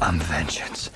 [0.00, 0.90] I'm vengeance.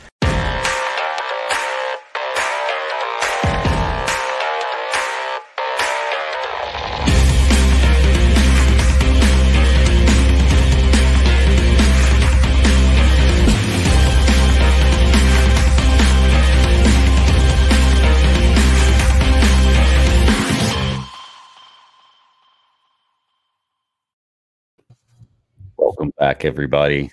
[25.78, 27.10] Welcome back, everybody.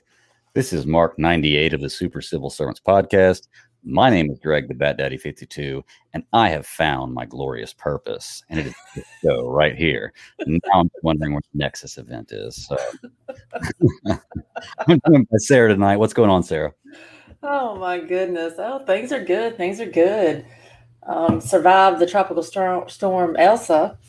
[0.57, 3.47] This is Mark 98 of the Super Civil Servants podcast.
[3.83, 8.41] My name is Greg the Bat Daddy 52, and I have found my glorious purpose,
[8.49, 10.13] and it is this show right here.
[10.47, 12.65] Now I'm wondering what the Nexus event is.
[12.65, 12.75] So
[14.87, 15.97] I'm joined by Sarah tonight.
[15.97, 16.73] What's going on, Sarah?
[17.43, 18.55] Oh my goodness.
[18.57, 19.57] Oh, things are good.
[19.57, 20.43] Things are good.
[21.03, 23.99] Um, survived the tropical storm, storm Elsa.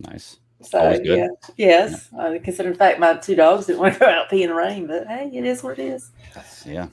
[0.00, 0.38] Nice.
[0.64, 2.08] So yeah, yes.
[2.18, 4.54] Uh, consider in fact my two dogs didn't want to go out pee in the
[4.54, 6.10] rain, but hey, it is what it is.
[6.64, 6.88] Yeah.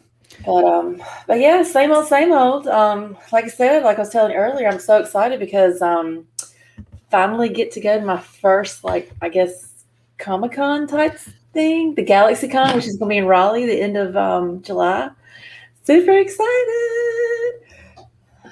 [0.46, 2.68] But um, but yeah, same old, same old.
[2.68, 6.28] Um, like I said, like I was telling earlier, I'm so excited because um,
[7.10, 9.86] finally get to go to my first like I guess
[10.18, 11.18] Comic Con type
[11.54, 14.62] thing, the Galaxy Con, which is going to be in Raleigh the end of um
[14.62, 15.10] July.
[15.84, 17.54] Super excited.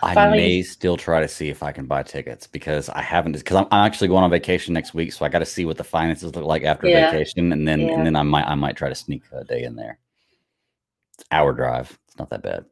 [0.03, 3.33] I Finally- may still try to see if I can buy tickets because I haven't
[3.33, 5.77] because I'm, I'm actually going on vacation next week, so I got to see what
[5.77, 7.11] the finances look like after Yeah.
[7.11, 7.93] vacation, and then Yeah.
[7.93, 9.99] and then I might I might try to sneak a day in there.
[11.15, 11.97] It's hour drive.
[12.07, 12.65] It's not that bad.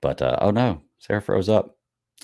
[0.00, 1.76] But uh, oh no, Sarah froze up.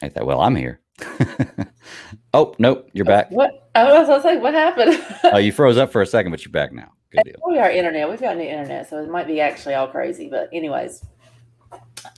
[0.02, 0.40] I thought, well?
[0.40, 0.80] I'm here.
[2.34, 3.30] oh nope, you're back.
[3.30, 3.70] What?
[3.74, 5.02] I was going to say, what happened?
[5.24, 6.92] Oh, you froze up for a second, but you're back now.
[7.10, 7.34] Good deal.
[7.46, 8.08] we are internet.
[8.08, 10.28] We've got new internet, so it might be actually all crazy.
[10.28, 11.04] But anyways,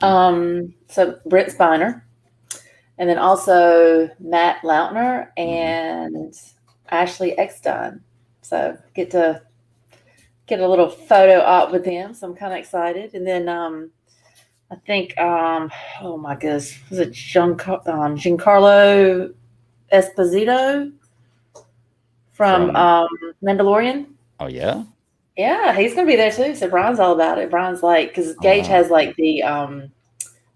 [0.02, 2.02] um, so Brent Spiner,
[2.98, 6.34] and then also Matt Lanter and
[6.90, 8.00] Ashley Eckstein.
[8.42, 9.42] So get to
[10.46, 12.14] get a little photo op with them.
[12.14, 13.14] So I'm kind of excited.
[13.14, 13.90] And then um,
[14.70, 19.32] I think um, oh my goodness, was it Gian, um, Giancarlo
[19.92, 20.92] Esposito
[22.32, 23.08] from, From- um,
[23.42, 24.06] Mandalorian?
[24.40, 24.84] Oh yeah.
[25.36, 26.54] Yeah, he's gonna be there too.
[26.54, 27.50] So Brian's all about it.
[27.50, 28.68] Brian's like, because Gage Oh.
[28.68, 29.90] has like the um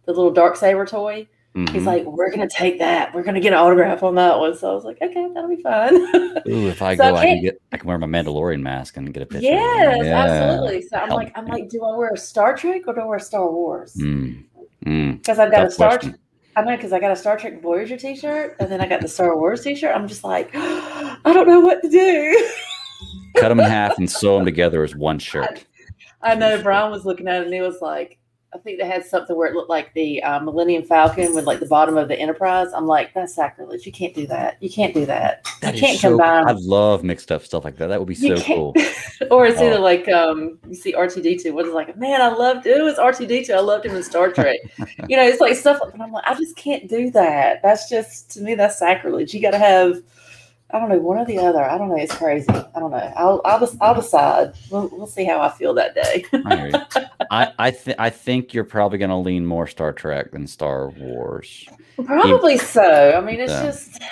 [0.07, 1.27] the little dark saber toy.
[1.55, 1.87] He's Mhm.
[1.87, 3.13] like, we're gonna take that.
[3.13, 4.57] We're gonna get an autograph on that one.
[4.57, 5.95] So I was like, okay, that'll be fun.
[6.49, 8.97] Ooh, if I So go, I can can't- get I can wear my Mandalorian mask
[8.97, 9.47] and get a picture.
[9.49, 10.17] yes, Yeah.
[10.25, 10.83] absolutely.
[10.83, 11.19] So I'm Help.
[11.19, 13.97] like, I'm like, do I wear a Star Trek or do I wear Star Wars?
[14.01, 14.45] Mm.
[14.87, 15.19] Mm.
[15.19, 15.89] Because I've got a Star.
[15.99, 16.17] question.
[16.55, 19.09] I know because I got a Star Trek Voyager T-shirt, and then I got the
[19.09, 19.95] Star Wars T-shirt.
[19.95, 22.49] I'm just like, I don't know what to do.
[23.37, 25.65] cut them in half and sew them together as one shirt.
[26.23, 28.19] I know Brian was looking at it and he was like,
[28.55, 31.61] I think they had something where it looked like the uh, Millennium Falcon with like
[31.61, 32.69] the bottom of the Enterprise.
[32.75, 33.85] I'm like, that's sacrilege.
[33.85, 34.57] You can't do that.
[34.63, 35.47] You can't do that.
[35.61, 36.09] That you can't so.
[36.09, 36.49] combine.
[36.49, 37.89] I love mixed up stuff like that.
[37.89, 38.75] That would be You so cool.
[39.31, 39.83] or it's either Oh.
[39.83, 41.53] like um, you see R2D2.
[41.53, 41.95] What is like?
[41.99, 42.79] Man, I loved it.
[42.79, 43.51] It was R2D2.
[43.55, 44.59] I loved him in Star Trek.
[45.09, 45.79] you know, it's like stuff.
[45.85, 47.61] Like, and I'm like, I just can't do that.
[47.63, 48.55] That's just to me.
[48.55, 49.35] That's sacrilege.
[49.35, 50.01] You got to have.
[50.71, 51.63] I don't know one or the other.
[51.65, 51.97] I don't know.
[51.97, 52.47] It's crazy.
[52.51, 53.13] I don't know.
[53.17, 54.53] I'll I'll, I'll decide.
[54.71, 56.25] We'll, we'll see how I feel that day.
[56.33, 56.87] I.
[57.31, 60.91] I I, th- I think you're probably going to lean more Star Trek than Star
[60.91, 61.67] Wars.
[62.05, 63.13] Probably so.
[63.17, 64.03] I mean, it's just.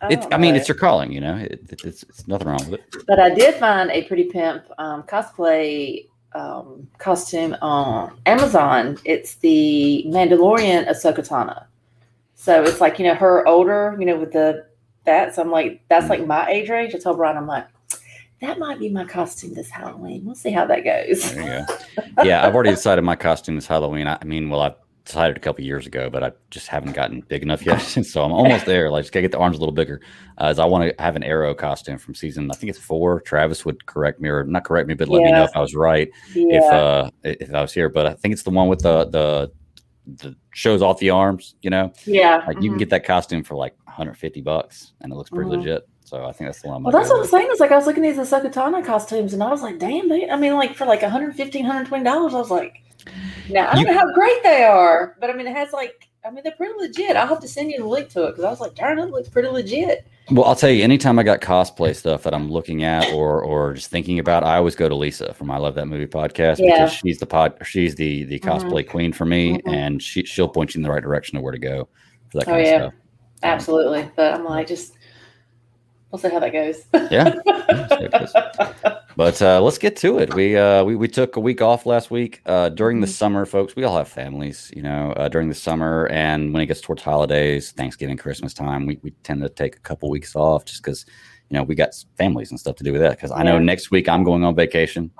[0.00, 1.36] I, It's I mean it's your calling, you know.
[1.36, 3.06] It, it- it's, it's nothing wrong with it.
[3.06, 8.98] But I did find a pretty pimp um, cosplay um, costume on Amazon.
[9.04, 11.64] It's the Mandalorian Ahsoka Tano.
[12.36, 14.67] So it's like you know her older, you know, with the
[15.04, 15.34] that.
[15.34, 16.94] So I'm like, that's like my age range.
[16.94, 17.66] I told Brian, I'm like,
[18.40, 20.24] that might be my costume this Halloween.
[20.24, 21.32] We'll see how that goes.
[21.32, 22.04] There you go.
[22.24, 24.06] Yeah, I've already decided my costume is Halloween.
[24.06, 27.20] I, I mean, well, I decided a couple years ago, but I just haven't gotten
[27.22, 27.78] big enough yet.
[27.80, 28.90] so I'm almost there.
[28.90, 30.00] Like, just gotta get the arms a little bigger.
[30.38, 33.20] Uh, as I want to have an arrow costume from season, I think it's four.
[33.22, 35.74] Travis would correct me or not correct me, but let me know if I was
[35.74, 36.08] right.
[36.34, 36.58] Yeah.
[36.58, 37.88] if uh if I was here.
[37.88, 39.50] But I think it's the one with the the
[40.16, 41.54] the shows off the arms.
[41.60, 42.42] You know, yeah.
[42.46, 42.78] like you can mhm.
[42.80, 45.58] get that costume for like 150 bucks, and it looks pretty Mhm.
[45.58, 45.88] legit.
[46.04, 46.78] So I think that's the one.
[46.78, 47.30] I'm Well, that's what I'm with.
[47.30, 47.48] saying.
[47.52, 50.08] Is like I was looking at these Ahsoka Tano costumes, and I was like, "Damn!"
[50.08, 52.76] They, I mean, like for like 115 120 dollars, I was like,
[53.50, 56.07] "Now I don't You- know how great they are, but I mean, it has like,
[56.24, 58.44] I mean, they're pretty legit." I'll have to send you the link to it because
[58.44, 61.40] I was like, "Darn, it looks pretty legit." Well, I'll tell you, anytime I got
[61.40, 64.94] cosplay stuff that I'm looking at or or just thinking about, I always go to
[64.94, 66.72] Lisa from I Love That Movie podcast Yeah.
[66.74, 68.44] because she's the pod, she's the the Mhm.
[68.60, 69.72] cosplay queen for me, Mhm.
[69.72, 71.88] and she she'll point you in the right direction of where to go
[72.30, 72.78] for that Oh, kind yeah.
[72.78, 72.92] stuff.
[73.42, 74.94] Absolutely, but I'm like, just
[76.10, 76.82] we'll see how that goes.
[77.10, 77.34] Yeah.
[77.70, 78.32] Yeah, see how it goes.
[79.16, 80.32] But uh, let's get to it.
[80.32, 83.10] We uh, we we took a week off last week uh, during the Mhm.
[83.10, 83.76] summer, folks.
[83.76, 87.02] We all have families, you know, uh, during the summer, and when it gets towards
[87.02, 91.04] holidays, Thanksgiving, Christmas time, we, we tend to take a couple weeks off just because,
[91.50, 93.10] you know, we got families and stuff to do with that.
[93.16, 93.64] Because I know Yeah.
[93.64, 95.10] next week I'm going on vacation,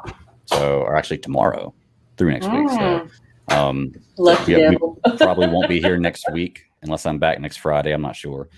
[0.47, 1.75] so or actually tomorrow,
[2.17, 2.69] through next week.
[2.71, 3.09] So
[3.51, 3.55] Mm.
[3.55, 7.93] um, Lucky Yeah, we- probably won't be here next week unless I'm back next Friday.
[7.93, 8.49] I'm not sure.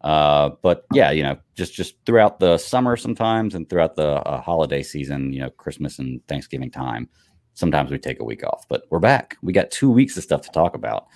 [0.00, 4.40] Uh, but yeah, you know, just just throughout the summer sometimes and throughout the uh,
[4.40, 7.08] holiday season, you know, Christmas and Thanksgiving time,
[7.54, 8.66] sometimes we take a week off.
[8.68, 9.36] But we're back.
[9.42, 11.06] We got two weeks of stuff to talk about.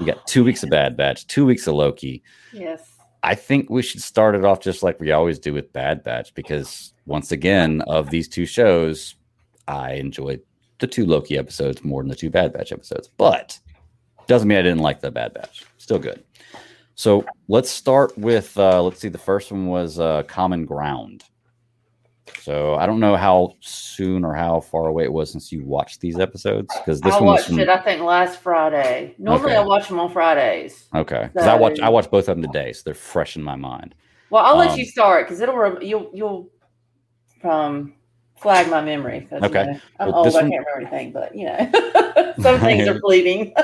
[0.00, 2.22] We got two weeks of Bad Batch, two weeks of Loki.
[2.52, 2.88] yes.
[3.24, 6.34] I think we should start it off just like we always do with Bad Batch
[6.34, 9.14] because once again, of these two shows,
[9.68, 10.40] I enjoyed
[10.80, 13.08] the two Loki episodes more than the two Bad Batch episodes.
[13.16, 13.60] But
[14.26, 15.64] doesn't mean I didn't like the Bad Batch.
[15.78, 16.24] Still good.
[16.94, 19.08] So let's start with uh, let's see.
[19.08, 21.24] The first one was uh, Common Ground.
[22.40, 26.00] So I don't know how soon or how far away it was since you watched
[26.00, 29.14] these episodes because this I one was watched from, it, I think, last Friday.
[29.18, 29.56] Normally, Okay.
[29.60, 30.88] I watch them on Fridays.
[30.94, 33.42] okay because I watch I So- watched both of them today, so they're fresh in
[33.42, 33.94] my mind.
[34.30, 36.48] Well, I'll let Um, you start because it'll rem- you'll you'll
[37.44, 37.94] um
[38.36, 39.26] flag my memory.
[39.30, 39.64] 'cause, you Okay.
[39.64, 40.26] know, I'm Well, old.
[40.26, 43.54] this I can't remember anything, but you know, some things are fleeting.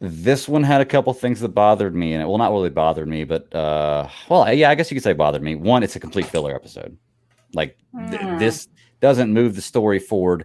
[0.00, 3.08] This one had a couple things that bothered me, and it well, not really bothered
[3.08, 5.56] me, but uh, well, yeah, I guess you could say bothered me.
[5.56, 6.96] One, it's a complete filler episode.
[7.54, 7.76] Like
[8.10, 8.38] th- Hmm.
[8.38, 8.68] this
[9.00, 10.44] doesn't move the story forward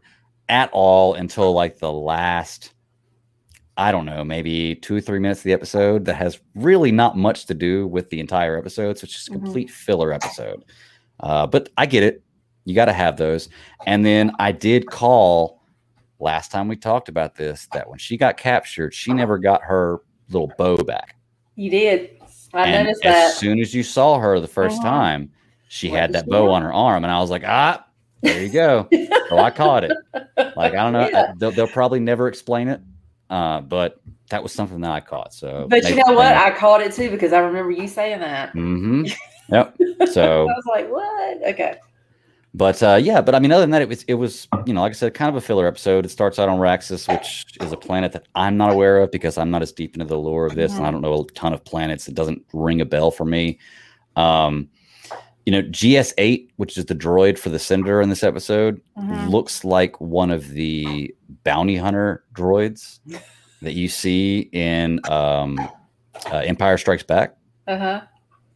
[0.49, 2.73] at all until like the last,
[3.77, 6.05] I don't know, maybe two or three minutes of the episode.
[6.05, 9.31] That has really not much to do with the entire episode, so it's just a
[9.33, 9.43] Mhm.
[9.43, 10.63] complete filler episode.
[11.19, 12.23] Uh, but I get it.
[12.65, 13.49] You got to have those.
[13.85, 15.61] And then I did call
[16.23, 19.99] last time we talked about this that when she got captured, she never got her
[20.29, 21.15] little bow back.
[21.55, 22.09] you did.
[22.53, 23.25] I and noticed as that.
[23.27, 24.89] As soon as you saw her the 1st Uh-huh.
[24.89, 25.31] time,
[25.67, 26.51] she What had that she bow have?
[26.51, 27.85] on her arm, and I was like, ah,
[28.21, 28.87] there you go.
[29.29, 29.91] so I caught it.
[30.55, 31.31] Like I don't know, Yeah.
[31.37, 32.81] they'll, they'll probably never explain it,
[33.29, 33.99] uh, but
[34.29, 35.33] that was something that I caught.
[35.33, 36.35] So, But you know what?
[36.35, 38.53] I caught it too because I remember you saying that.
[38.53, 39.05] Mm-hmm.
[39.51, 39.75] Yep.
[40.13, 41.75] So I was like, "What?" Okay.
[42.55, 44.81] But uh, yeah, but I mean, other than that, it was it was you know,
[44.81, 46.05] like I said, kind of a filler episode.
[46.05, 49.39] It starts out on Raxus, which is a planet that I'm not aware of because
[49.39, 51.53] I'm not as deep into the lore of this, and I don't know a ton
[51.53, 52.07] of planets.
[52.07, 53.57] It doesn't ring a bell for me.
[54.15, 54.69] Um,
[55.47, 59.29] you know, GS8, which is the droid for the Cinder in this episode, Mhm.
[59.29, 61.13] looks like one of the
[61.43, 62.99] bounty hunter droids
[63.63, 65.57] that you see in um,
[66.31, 67.35] uh, Empire Strikes Back.
[67.67, 68.01] Uh-huh.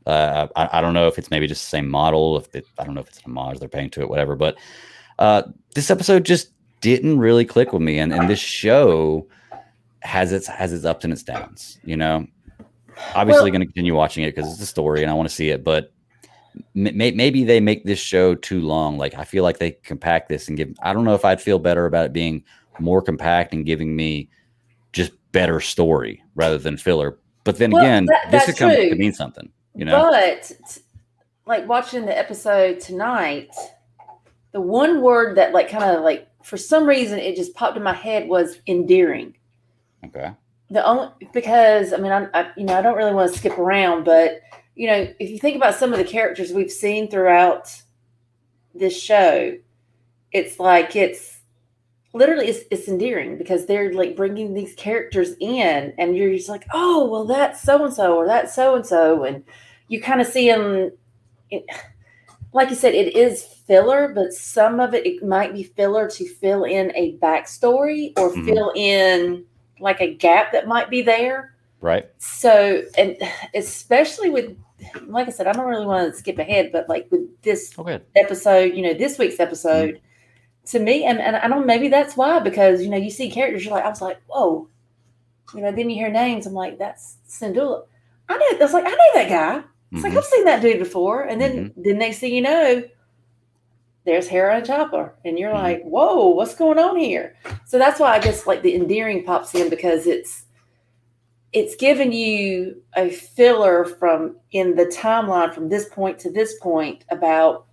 [0.07, 2.37] Uh, I, I don't know if it's maybe just the same model.
[2.37, 4.35] If it, I don't know if it's an homage they're paying to it, whatever.
[4.35, 4.57] But
[5.19, 5.43] uh,
[5.75, 6.51] this episode just
[6.81, 9.27] didn't really click with me, and and this show
[9.99, 11.77] has its has its ups and its downs.
[11.83, 12.25] You know,
[13.15, 15.35] obviously Well- going to continue watching it because it's a story and I want to
[15.35, 15.91] see it, but.
[16.75, 18.97] m- Maybe they make this show too long.
[18.97, 20.69] Like I feel like they compact this and give.
[20.81, 22.43] I don't know if I'd feel better about it being
[22.79, 24.29] more compact and giving me
[24.93, 27.19] just better story rather than filler.
[27.43, 29.51] But then Well, again, that- this could come could mean something.
[29.77, 30.51] You know, But
[31.45, 33.55] like watching the episode tonight,
[34.51, 37.83] the one word that like kind of like for some reason it just popped in
[37.83, 39.35] my head was endearing.
[40.05, 40.31] okay.
[40.69, 43.57] The only because I mean I, I you know I don't really want to skip
[43.57, 44.41] around, but
[44.75, 47.73] you know if you think about some of the characters we've seen throughout
[48.75, 49.57] this show,
[50.33, 51.39] it's like it's
[52.13, 56.65] literally it's, it's endearing because they're like bringing these characters in and you're just like
[56.73, 59.43] oh well that's so and so or that's so and so and
[59.87, 60.91] you kind of see them
[61.49, 61.65] it,
[62.53, 66.25] like you said it is filler but some of it it might be filler to
[66.27, 68.45] fill in a backstory or Mhm.
[68.45, 69.45] fill in
[69.79, 72.09] like a gap that might be there Right.
[72.17, 73.15] so and
[73.53, 74.57] especially with
[75.07, 77.99] like i said i don't really want to skip ahead but like with this Okay.
[78.15, 80.01] episode, you know, this week's episode,
[80.65, 83.63] to me, and, and I don't maybe that's why, because you know, you see characters,
[83.63, 84.67] you're like, I was like, whoa.
[85.55, 87.85] You know, then you hear names, I'm like, that's Syndulla.
[88.27, 89.63] I know I was like, I know that guy.
[89.91, 90.17] It's like Mhm.
[90.17, 91.23] I've seen that dude before.
[91.23, 92.83] And then the next thing you know,
[94.05, 95.13] there's Hera and Chopper.
[95.25, 95.63] And you're Mhm.
[95.63, 97.35] like, whoa, what's going on here?
[97.65, 100.43] So that's why I guess like the endearing pops in because it's
[101.53, 107.05] it's giving you a filler from in the timeline from this point to this point
[107.09, 107.65] about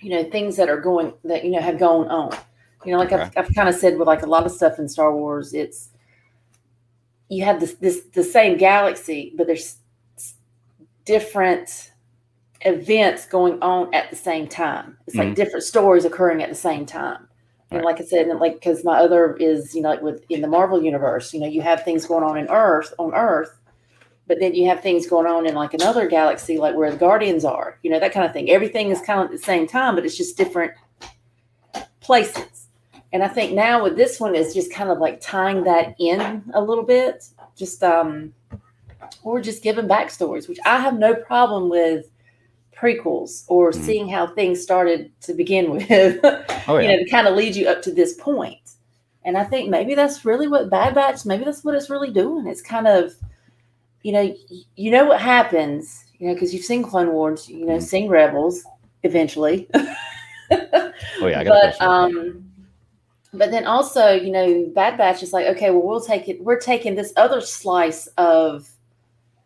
[0.00, 2.32] you know things that are going that you know have gone on
[2.84, 4.88] you know like I've, I've kind of said with like a lot of stuff in
[4.88, 5.90] star wars it's
[7.28, 9.78] you have this this the same galaxy but there's
[11.04, 11.92] different
[12.64, 14.96] events going on at the same time.
[15.06, 15.34] It's like Mhm.
[15.34, 17.28] different stories occurring at the same time.
[17.70, 17.84] And Right.
[17.86, 20.46] like i said and like because my other is you know like with in the
[20.46, 23.58] marvel universe you know you have things going on in earth on earth
[24.26, 27.46] but then you have things going on in like another galaxy like where the guardians
[27.46, 28.50] are you know that kind of thing.
[28.50, 30.72] Everything is kind of at the same time but it's just different
[32.00, 32.68] places.
[33.12, 36.44] And i think now with this one is just kind of like tying that in
[36.52, 37.24] a little bit.
[37.56, 38.34] Just um
[39.22, 42.06] or just giving backstories which i have no problem with
[42.76, 43.74] prequels or Mhm.
[43.84, 45.90] seeing how things started to begin with
[46.68, 48.58] Oh you know to kind of lead you up to this point.
[49.24, 52.48] And I think maybe that's really what Bad Batch, maybe that's what it's really doing.
[52.48, 53.14] It's kind of,
[54.02, 54.34] you know,
[54.76, 57.82] you know what happens, you know, because you've seen Clone Wars, you know, Mhm.
[57.82, 58.64] seen Rebels
[59.04, 59.68] eventually.
[61.20, 62.44] Oh yeah, I got but um
[63.34, 66.58] but then also you know bad batch is like okay well we'll take it we're
[66.60, 68.68] taking this other slice of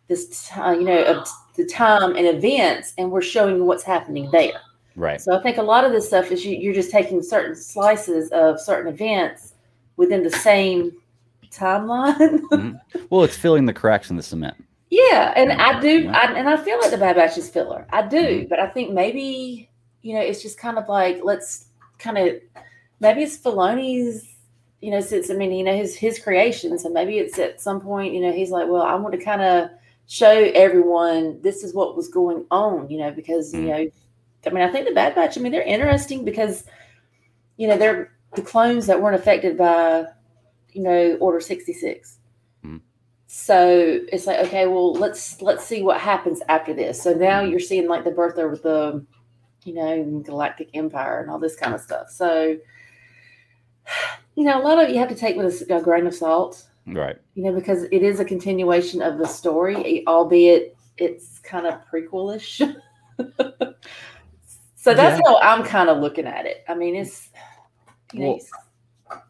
[0.09, 4.29] this ti- you know of the time and events and we're showing you what's happening
[4.31, 4.61] there
[4.95, 5.21] right.
[5.21, 8.31] so i think a lot of this stuff is you, you're just taking certain slices
[8.31, 9.55] of certain events
[9.97, 10.93] within the same
[11.51, 12.79] timeline
[13.11, 14.57] Well, it's filling the cracks in the cement.
[14.91, 16.17] Yeah, and I do, Yeah.
[16.19, 17.87] I, and I feel like the Bad Batch is filler.
[17.91, 18.49] I do, Mhm.
[18.49, 19.69] but I think maybe
[20.03, 21.67] you know it's just kind of like let's
[21.99, 22.37] kind of
[23.01, 24.33] maybe it's Filoni's.
[24.83, 27.81] You know, since I mean, you know, his his creation, so maybe it's at some
[27.81, 29.71] point, you know, he's like, well, I want to kind of
[30.07, 33.69] show everyone this is what was going on, you know, because you Mhm.
[33.69, 33.91] know,
[34.47, 35.37] I mean, I think the Bad Batch.
[35.37, 36.65] I mean, they're interesting because
[37.57, 40.07] you know they're the clones that weren't affected by
[40.73, 42.19] you know Order sixty six
[43.27, 47.03] so it's like okay well let's let's see what happens after this.
[47.03, 49.05] So now you're seeing like the birth of the
[49.65, 52.09] you know galactic empire and all this kind of stuff.
[52.09, 52.57] So
[54.37, 57.17] you know a lot of you have to take with a grain of salt Right.
[57.35, 62.59] you know because it is a continuation of the story albeit it's kind of prequelish
[64.77, 67.31] so that's how i'm kind of looking at it i mean it's
[68.13, 68.51] you know Well, it's-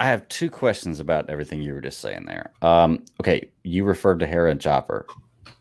[0.01, 2.51] I have two questions about everything you were just saying there.
[2.63, 5.07] Um, okay, you referred to Hera and Chopper,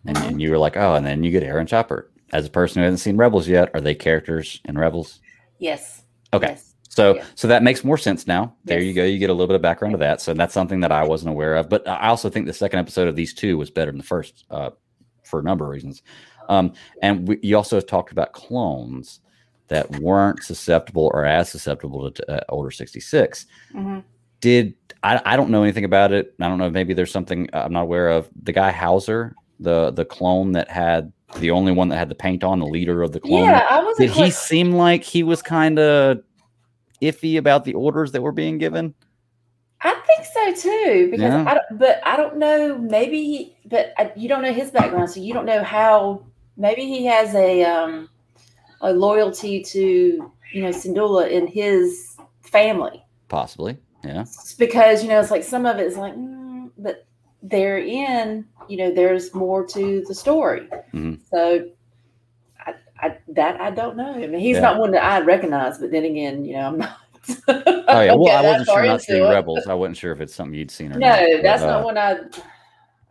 [0.05, 0.27] and, Mhm.
[0.29, 2.09] and you were like, oh, and then you get Hera and Chopper.
[2.31, 5.19] As a person who hasn't seen Rebels yet, are they characters in Rebels?
[5.59, 6.47] yes Okay.
[6.51, 6.74] yes.
[6.95, 7.23] So, Yeah.
[7.35, 8.55] so that makes more sense now.
[8.63, 9.03] There you go.
[9.03, 10.21] You get a little bit of background to that.
[10.21, 11.67] So that's something that I wasn't aware of.
[11.67, 14.45] But I also think the second episode of these two was better than the first
[14.49, 14.69] uh,
[15.23, 16.03] for a number of reasons.
[16.47, 16.71] Um,
[17.01, 19.19] and we, you also talked about clones
[19.67, 23.45] that weren't susceptible or as susceptible to uh, sixty six.
[23.73, 24.03] Mhm.
[24.39, 26.33] Did I, I don't know anything about it.
[26.39, 26.69] I don't know.
[26.69, 28.29] Maybe there's something I'm not aware of.
[28.43, 32.43] The guy Howzer, the the clone that had the only one that had the paint
[32.43, 33.45] on, the leader of the clone.
[33.49, 36.19] yeah i was Did he seem like he was kind of
[37.11, 38.93] iffy about the orders that were being given?
[39.81, 41.45] I think so too, because Yeah.
[41.47, 42.77] I don't, but I don't know.
[42.77, 46.25] Maybe, he, but I, you don't know his background, so you don't know how.
[46.57, 48.09] Maybe he has a um,
[48.81, 53.77] a loyalty to you know Syndulla in his family, Possibly.
[54.03, 54.21] Yeah.
[54.21, 57.05] It's because you know it's like some of it is like, mm, but
[57.43, 60.67] therein, you know, there's more to the story.
[60.93, 61.19] Mhm.
[61.29, 61.69] So.
[62.99, 64.13] I, that I don't know.
[64.13, 64.61] I mean, he's Yeah.
[64.61, 66.97] not one that I recognize, but then again, you know, I'm not.
[67.87, 68.13] Oh yeah.
[68.15, 69.23] Well, I wasn't sure not seeing.
[69.23, 69.67] Rebels.
[69.67, 71.19] I wasn't sure if it's something you'd seen or No, not.
[71.19, 72.19] but, that's uh, not one I.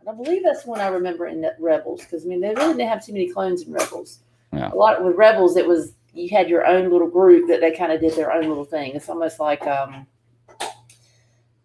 [0.07, 3.05] I believe that's one I remember in Rebels because I mean they really didn't have
[3.05, 4.19] too many clones in Rebels.
[4.53, 4.71] Yeah.
[4.71, 7.91] A lot with Rebels, it was you had your own little group that they kind
[7.91, 8.95] of did their own little thing.
[8.95, 10.07] It's almost like um,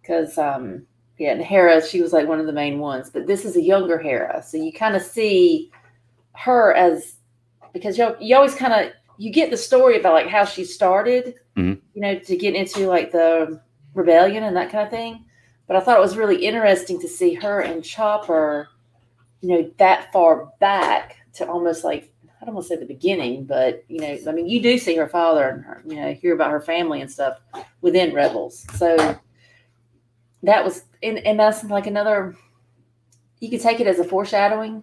[0.01, 0.87] because um,
[1.19, 3.63] yeah, and Hera she was like one of the main ones, but this is a
[3.63, 5.71] younger Hera, so you kind of see
[6.35, 7.17] her as
[7.73, 11.35] because you you always kind of you get the story about like how she started,
[11.57, 11.81] Mhm.
[11.95, 13.61] you know, to get into like the
[13.95, 15.25] rebellion and that kind of thing.
[15.67, 18.69] But I thought it was really interesting to see her and Chopper,
[19.41, 23.45] you know, that far back to almost like I don't want to say the beginning,
[23.45, 26.35] but you know, I mean, you do see her father and her, you know, hear
[26.35, 27.39] about her family and stuff
[27.83, 28.67] within Rebels.
[28.79, 28.97] So
[30.43, 32.35] that was, and, and that's like another.
[33.41, 34.83] You could take it as a foreshadowing,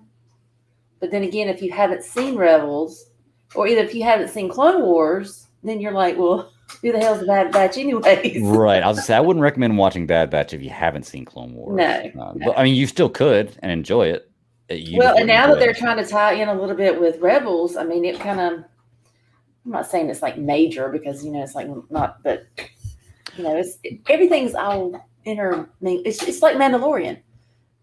[1.00, 3.10] but then again, if you haven't seen Rebels,
[3.56, 6.52] or either if you haven't seen Clone Wars, then you're like, well,
[6.82, 8.42] who the hell's the Bad Batch, anyways?
[8.44, 8.84] Right.
[8.84, 11.76] I was say I wouldn't recommend watching Bad Batch if you haven't seen Clone Wars.
[11.78, 11.86] No,
[12.22, 12.46] Uh, no.
[12.46, 14.30] But I mean, you still could and enjoy it.
[14.70, 15.78] Uh, You well, and now that they're it.
[15.78, 18.64] trying to tie in a little bit with Rebels, I mean, it kind of.
[19.66, 22.46] I'm not saying it's like major because you know it's like not, but
[23.38, 23.78] you know, it's
[24.10, 24.94] everything's all
[25.26, 25.68] inter.
[25.82, 27.20] It's it's like Mandalorian.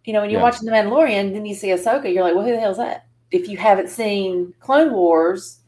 [0.04, 0.44] You know, when you're Yeah.
[0.44, 3.06] watching the Mandalorian, then you see Ahsoka, you're like, well, who the hell's that?
[3.30, 5.60] If you haven't seen Clone Wars,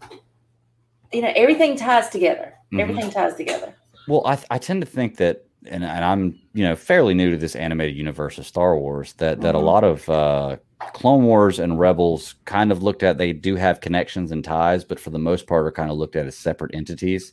[1.12, 2.52] you know, everything ties together.
[2.72, 2.80] Mhm.
[2.80, 3.74] Everything ties together.
[4.08, 7.36] Well, I, I tend to think that, and, and I'm you know fairly new to
[7.36, 9.14] this animated universe of Star Wars.
[9.14, 9.64] That that a Mhm.
[9.64, 10.56] lot of uh,
[10.92, 13.18] Clone Wars and Rebels kind of looked at.
[13.18, 16.14] They do have connections and ties, but for the most part, are kind of looked
[16.14, 17.32] at as separate entities.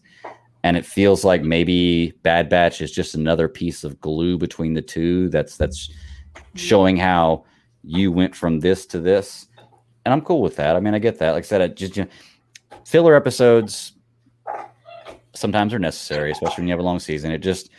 [0.63, 4.81] And it feels like maybe Bad Batch is just another piece of glue between the
[4.81, 5.27] two.
[5.29, 5.91] That's that's
[6.55, 7.45] showing how
[7.83, 9.47] you went from this to this,
[10.05, 10.75] and I'm cool with that.
[10.75, 11.31] I mean, I get that.
[11.31, 12.09] Like I said, I just you know,
[12.85, 13.93] filler episodes
[15.35, 17.31] sometimes are necessary, especially when you have a long season.
[17.31, 17.69] It just,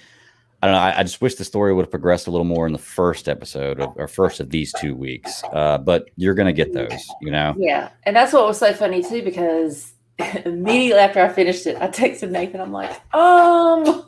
[0.62, 0.80] I don't know.
[0.80, 3.28] I, I just wish the story would have progressed a little more in the first
[3.28, 5.42] episode of, or first of these two weeks.
[5.52, 7.54] Uh, but you're gonna get those, you know.
[7.56, 9.92] Yeah, and that's what was so funny too because
[10.44, 12.60] immediately after I finished it, I texted Nathan.
[12.60, 14.04] I'm like, um,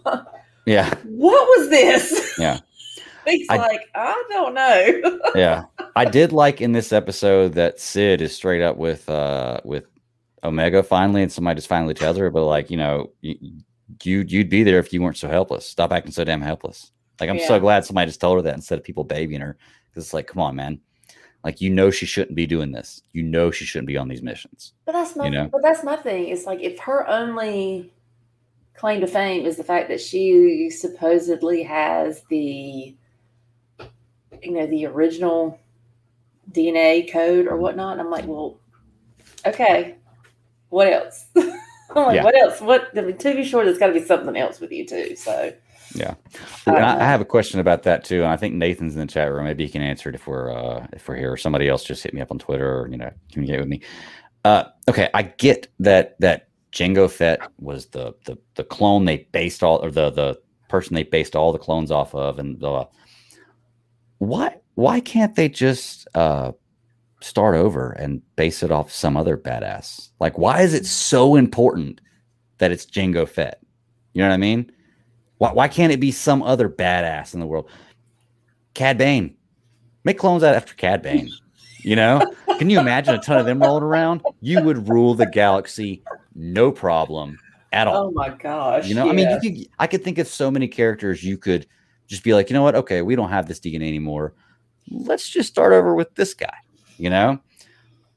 [0.66, 0.92] Yeah.
[1.04, 2.34] What was this?
[2.38, 2.60] Yeah.
[3.26, 5.20] He's I- like, I don't know.
[5.34, 5.64] Yeah.
[5.94, 9.84] I did like in this episode that Sid is straight up with uh with
[10.44, 13.36] Omega finally, and somebody just finally tells her, but like, you know, you,
[14.02, 15.68] you'd you'd be there if you weren't so helpless.
[15.68, 16.92] Stop acting so damn helpless.
[17.20, 19.56] Like I'm so glad somebody just told her that instead of people babying her.
[19.90, 20.80] Because it's like, come on, man.
[21.44, 23.02] Like you know she shouldn't be doing this.
[23.12, 24.74] You know she shouldn't be on these missions.
[24.84, 25.48] But that's my You know?
[25.50, 26.28] but that's my thing.
[26.28, 27.92] It's like if her only
[28.74, 32.94] claim to fame is the fact that she supposedly has the
[34.42, 35.58] you know the original
[36.52, 37.92] DNA code or whatnot.
[37.92, 38.58] And I'm like, well,
[39.44, 39.96] okay,
[40.68, 41.26] what else?
[41.36, 42.24] I'm like, Yeah.
[42.24, 42.60] what else?
[42.60, 45.16] What I mean, to be sure, there's got to be something else with you too.
[45.16, 45.52] So
[45.94, 46.14] Yeah.
[46.66, 49.00] I And I, I have a question about that too, and I think Nathan's in
[49.00, 49.44] the chat room.
[49.44, 52.02] Maybe he can answer it if we're uh, if we're here, or somebody else just
[52.02, 53.80] hit me up on Twitter or you know communicate with me.
[54.44, 59.62] Uh, okay, I get that that Jango Fett was the the the clone they based
[59.62, 62.84] all or the the person they based all the clones off of, and uh,
[64.18, 66.52] why why can't they just uh,
[67.20, 70.10] start over and base it off some other badass?
[70.20, 72.00] Like, why is it so important
[72.58, 73.60] that it's Jango Fett?
[74.12, 74.70] You know what I mean?
[75.38, 77.70] Why, why can't it be some other badass in the world?
[78.74, 79.34] Cad Bane.
[80.04, 81.30] Make clones out after Cad Bane.
[81.78, 82.22] You know?
[82.58, 84.22] Can you imagine a ton of them rolling around?
[84.40, 86.02] You would rule the galaxy
[86.34, 87.38] no problem
[87.72, 88.06] at all.
[88.06, 90.68] oh my gosh, you know, I mean, you could, I could think of so many
[90.68, 91.66] characters you could
[92.06, 92.74] just be like, you know what?
[92.74, 94.32] Okay, we don't have this DNA anymore.
[94.90, 96.54] Let's just start over with this guy.
[96.98, 97.38] You know,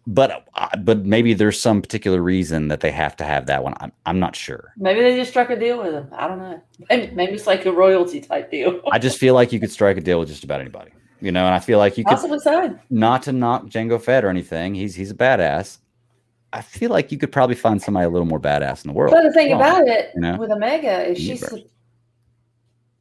[0.08, 3.74] but uh, but maybe there's some particular reason that they have to have that one.
[3.79, 4.74] I'm I'm not sure.
[4.77, 6.08] maybe they just struck a deal with him.
[6.13, 6.62] I don't know.
[6.89, 8.81] Maybe, maybe it's like a royalty type deal.
[8.91, 10.91] I just feel like you could strike a deal with just about anybody.
[11.22, 12.79] You know, and I feel like you could Possibly so.
[12.89, 14.74] not to knock Jango Fett or anything.
[14.75, 15.79] He's he's a badass.
[16.53, 19.13] I feel like you could probably find somebody a little more badass in the world.
[19.13, 20.38] But the thing Well, about it you know?
[20.38, 21.43] with Omega is she's,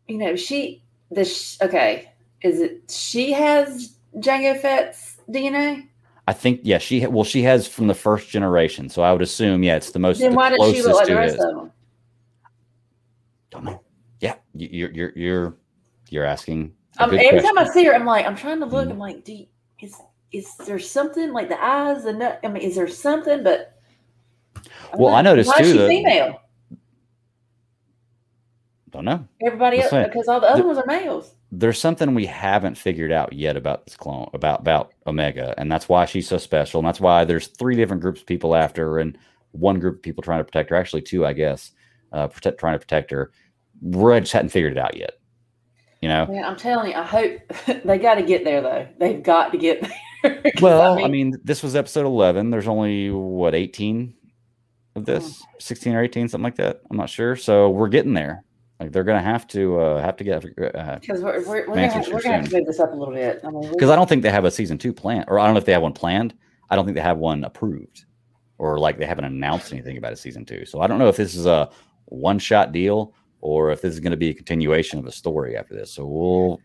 [0.08, 2.10] you know, she the sh- okay.
[2.42, 5.86] Is it she has Jango Fett's DNA?
[6.26, 9.62] I think yeah, she well she has from the first generation, so I would assume
[9.62, 11.40] yeah, it's the most Then the why does she look like the to rest it.
[11.40, 11.72] of them?
[13.50, 13.80] Don't know.
[14.20, 15.54] Yeah, you- you're you're you're
[16.10, 16.74] you're asking.
[16.98, 18.88] Um, every time I see her, I'm like, I'm trying to look.
[18.88, 18.92] Mhm.
[18.92, 19.46] I'm like, do you,
[19.80, 19.94] is
[20.32, 22.04] is there something like the eyes?
[22.04, 22.40] The nut?
[22.44, 23.42] I mean, is there something?
[23.42, 23.78] But
[24.92, 26.40] I'm Well, I noticed why is too she that- female?
[28.98, 29.26] Don't know.
[29.44, 31.34] Everybody else, because all the other The- ones are males.
[31.52, 35.88] there's something we haven't figured out yet about this clone about about omega and that's
[35.88, 38.98] why she's so special and that's why there's three different groups of people after her
[38.98, 39.16] and
[39.52, 41.72] one group of people trying to protect her actually two i guess
[42.12, 43.32] uh protect, trying to protect her
[43.80, 45.12] we just hadn't figured it out yet
[46.02, 47.40] you know Man, I'm telling you, I hope
[47.84, 48.86] they got to get there though.
[48.98, 49.88] They've got to get
[50.22, 50.42] there.
[50.60, 54.12] well i mean this was episode 11 there's only what 18
[54.96, 58.44] of this 16 or 18 something like that i'm not sure so we're getting there
[58.80, 61.88] like they're gonna have to uh have to get uh, because we're, we're, we're gonna,
[61.88, 63.40] have, we're gonna have to move this up a little bit.
[63.44, 65.54] I mean, because I don't think they have a season two plan, or I don't
[65.54, 66.34] know if they have one planned.
[66.70, 68.04] I don't think they have one approved,
[68.58, 70.64] or like they haven't announced anything about a season two.
[70.64, 71.70] So I don't know if this is a
[72.06, 75.56] one shot deal or if this is going to be a continuation of a story
[75.56, 75.92] after this.
[75.92, 76.60] So we'll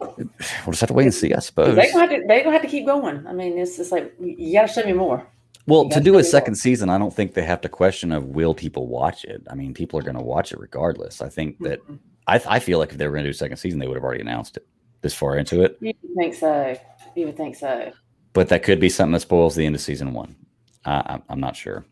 [0.00, 0.28] we'll
[0.70, 1.74] just have to wait and see, I suppose.
[1.74, 3.26] they're gonna have to they're gonna have to keep going.
[3.26, 5.26] I mean, it's just like you got to show me more.
[5.68, 8.54] Well, to do a second season, I don't think they have to question of will
[8.54, 9.42] people watch it.
[9.50, 11.20] I mean, people are going to watch it regardless.
[11.22, 11.98] I think that Mhm.
[12.26, 13.96] I, I feel like if they were going to do a second season, they would
[13.96, 14.66] have already announced it
[15.02, 15.76] this far into it.
[15.80, 16.76] You would think so.
[17.14, 17.92] You would think so.
[18.32, 20.36] But that could be something that spoils the end of season one.
[20.84, 21.84] I'm, I'm not sure.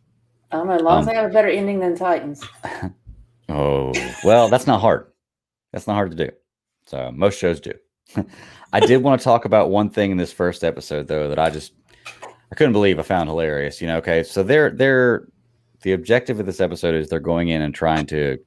[0.51, 0.75] I don't know.
[0.75, 2.43] As long as Um, they have a better ending than Titans.
[3.49, 3.93] Oh,
[4.25, 5.07] well, that's not hard.
[5.73, 6.31] That's not hard to do.
[6.87, 7.75] So most shows do.
[8.73, 11.51] I did want to talk about one thing in this first episode though that I
[11.51, 11.73] just
[12.53, 13.81] I couldn't believe I found hilarious.
[13.81, 15.27] You know, okay, so they're they're
[15.83, 18.39] the objective of this episode is they're going in and trying to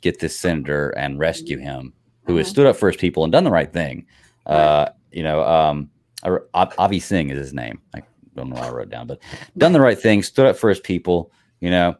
[0.00, 1.92] get this senator and rescue him,
[2.26, 2.50] who has Mhm.
[2.50, 4.04] stood up for his people and done the right thing.
[4.46, 5.90] Uh, you know, um,
[6.54, 7.80] Avi Singh is his name.
[7.94, 8.02] I
[8.34, 9.20] don't know what I wrote down, but
[9.58, 11.30] done the right thing, stood up for his people.
[11.60, 11.94] You know,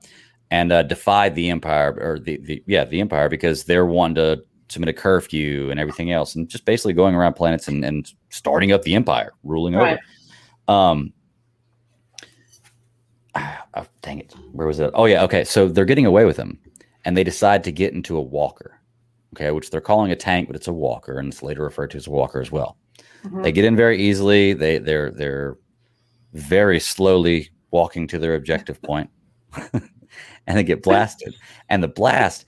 [0.50, 4.42] and uh, defied the empire or the, the yeah the empire because they're wanting to
[4.68, 8.72] submit a curfew and everything else and just basically going around planets and, and starting
[8.72, 9.98] up the empire ruling Right.
[10.68, 11.12] over um
[13.74, 14.34] oh, dang it.
[14.52, 14.90] Where was it?
[14.94, 15.44] Oh yeah okay.
[15.44, 16.58] So they're getting away with him
[17.04, 18.78] and they decide to get into a walker
[19.34, 21.96] okay which they're calling a tank but it's a walker and it's later referred to
[21.96, 22.76] as a walker as well.
[23.24, 23.42] Mhm.
[23.42, 24.52] they get in very easily.
[24.52, 25.56] They they're they're
[26.34, 29.10] very slowly walking to their objective point
[29.72, 31.34] and they get blasted.
[31.68, 32.44] And the blast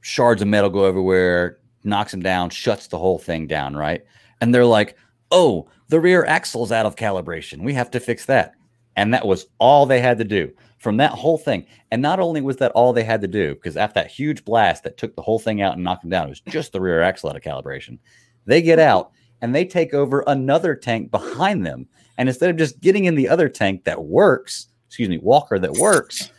[0.00, 4.02] shards of metal go everywhere knocks them down shuts the whole thing down right?
[4.40, 4.96] And they're like
[5.30, 7.62] oh the rear axle's out of calibration.
[7.62, 8.54] We have to fix that
[8.98, 11.64] and that was all they had to do from that whole thing.
[11.92, 14.82] And not only was that all they had to do, because after that huge blast
[14.82, 17.00] that took the whole thing out and knocked them down, it was just the rear
[17.00, 18.00] axle out of calibration.
[18.44, 21.86] They get out and they take over another tank behind them.
[22.18, 25.74] And instead of just getting in the other tank that works, excuse me, Walker that
[25.74, 26.32] works,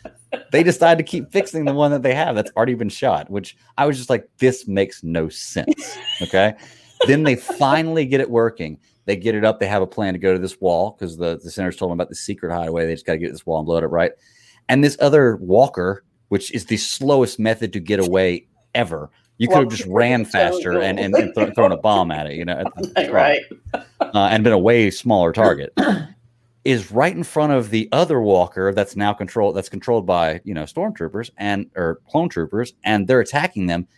[0.52, 3.56] they decide to keep fixing the one that they have that's already been shot, which
[3.78, 5.96] I was just like, this makes no sense.
[6.20, 6.52] Okay.
[7.06, 8.78] then they finally get it working.
[9.06, 9.60] They get it up.
[9.60, 11.96] They have a plan to go to this wall because the, the senators told them
[11.96, 12.86] about the secret highway.
[12.86, 14.12] They just got to get this wall and blow it up right.
[14.68, 19.58] And this other walker, which is the slowest method to get away ever, you could
[19.58, 22.62] have just ran faster and, and, and th- thrown a bomb at it, you know,
[23.10, 23.40] right,
[23.74, 25.72] uh, and been a way smaller target.
[26.64, 30.52] is right in front of the other walker that's now controlled that's controlled by you
[30.52, 33.88] know stormtroopers and or clone troopers and they're attacking them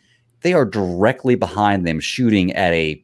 [0.42, 3.02] they are directly behind them shooting at a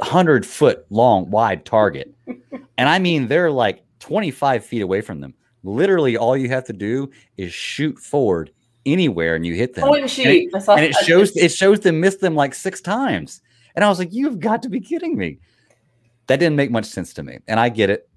[0.00, 5.34] 100 foot long wide target and i mean they're like 25 feet away from them
[5.62, 8.50] literally all you have to do is shoot forward
[8.86, 10.26] anywhere and you hit them Point and shoot.
[10.26, 13.42] and it, and it shows it shows them miss them like six times
[13.74, 15.38] and i was like you've got to be kidding me
[16.30, 17.40] that didn't make much sense to me.
[17.48, 18.08] And I get it.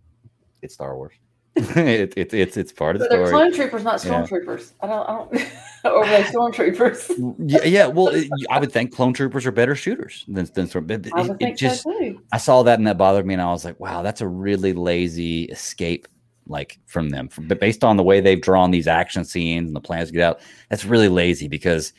[0.61, 1.13] It's Star Wars.
[1.55, 3.29] It, it, it's it's part of the they're story.
[3.29, 4.71] clone troopers, not stormtroopers.
[4.83, 4.85] Yeah.
[4.85, 5.47] I don't, I
[5.83, 7.35] don't, or they stormtroopers.
[7.47, 7.87] yeah, yeah.
[7.87, 10.89] Well, it, I would think clone troopers are better shooters than than storm.
[10.89, 12.21] It, I would think just, so too.
[12.31, 14.73] I saw that and that bothered me, and I was like, wow, that's a really
[14.73, 16.07] lazy escape.
[16.45, 19.79] Like from them, but based on the way they've drawn these action scenes and the
[19.79, 21.93] plans to get out, that's really lazy because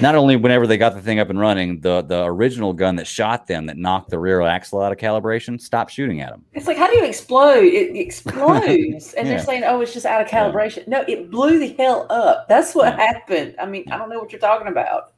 [0.00, 3.06] not only whenever they got the thing up and running, the the original gun that
[3.06, 6.44] shot them that knocked the rear axle out of calibration stopped shooting at them.
[6.52, 7.64] It's like how do you explode?
[7.64, 9.34] It explodes, and yeah.
[9.34, 12.48] they're saying, "Oh, it's just out of calibration." No, it blew the hell up.
[12.48, 13.12] That's what yeah.
[13.12, 13.54] happened.
[13.58, 15.12] I mean, I don't know what you're talking about.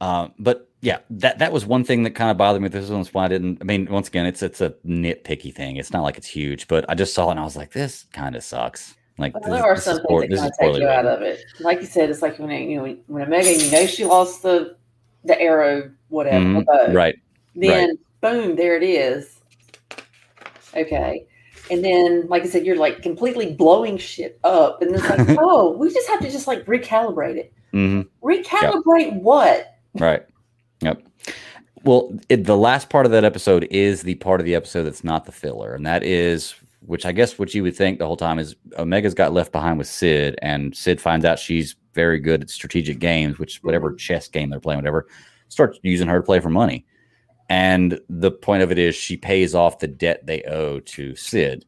[0.00, 2.68] Uh, but yeah, that that was one thing that kind of bothered me.
[2.68, 3.58] This one's why I didn't.
[3.60, 5.76] I mean, once again, it's it's a nitpicky thing.
[5.76, 8.06] It's not like it's huge, but I just saw it and I was like, this
[8.12, 8.94] kind of sucks.
[9.20, 11.44] Like well, there are some things poor, that kind of take you out of it.
[11.60, 14.76] Like you said, it's like when you know when Omega, you know she lost the
[15.24, 16.92] the arrow, whatever, mm-hmm.
[16.96, 17.14] right?
[17.54, 17.98] Then right.
[18.22, 19.38] boom, there it is.
[20.74, 21.26] Okay,
[21.70, 25.72] and then like I said, you're like completely blowing shit up, and it's like, oh,
[25.72, 27.52] we just have to just like recalibrate it.
[27.74, 28.26] Mm-hmm.
[28.26, 29.22] Recalibrate yep.
[29.22, 29.76] what?
[29.94, 30.24] Right.
[30.80, 31.02] Yep.
[31.84, 35.04] Well, it, the last part of that episode is the part of the episode that's
[35.04, 36.54] not the filler, and that is
[36.90, 39.78] which I guess what you would think the whole time is Omega's got left behind
[39.78, 43.98] with Sid, and Sid finds out she's very good at strategic games, which whatever mm-hmm.
[43.98, 45.06] chess game they're playing, whatever,
[45.46, 46.84] starts using her to play for money.
[47.48, 51.64] And the point of it is she pays off the debt they owe to Sid.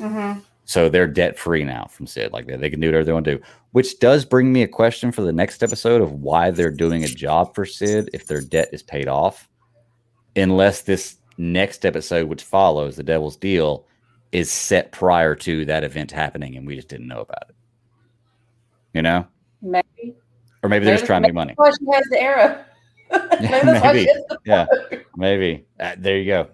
[0.00, 0.40] Mm-hmm.
[0.64, 2.32] So they're debt free now from Sid.
[2.32, 3.42] Like they, they can do whatever they want to do.
[3.70, 7.08] Which does bring me a question for the next episode of why they're doing a
[7.08, 9.48] job for Sid if their debt is paid off.
[10.34, 13.86] Unless this next episode, which follows the Devil's Deal,
[14.32, 17.54] is set prior to that event happening and we just didn't know about it.
[18.94, 19.26] You know?
[19.60, 20.16] Maybe.
[20.62, 21.54] Or maybe, maybe they're just trying to make money.
[21.58, 22.64] She has the arrow.
[23.40, 23.80] maybe.
[23.80, 24.08] maybe.
[24.44, 24.66] yeah.
[25.16, 25.66] Maybe.
[25.78, 26.48] Uh, there you go.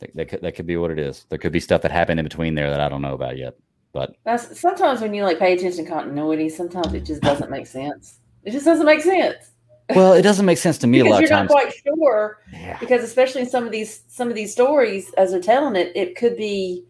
[0.00, 1.26] That, that, could, that could be what it is.
[1.28, 3.54] There could be stuff that happened in between there that I don't know about yet.
[3.92, 7.66] But That's, sometimes when you like pay attention to continuity, sometimes it just doesn't make
[7.66, 8.18] sense.
[8.44, 9.36] It just doesn't make sense.
[9.92, 11.50] Well, it doesn't make sense to me a lot you're of times.
[11.50, 12.38] not quite sure.
[12.52, 12.78] Yeah.
[12.78, 16.16] Because especially in some of these some of these stories, as they're telling it, it
[16.16, 16.84] could be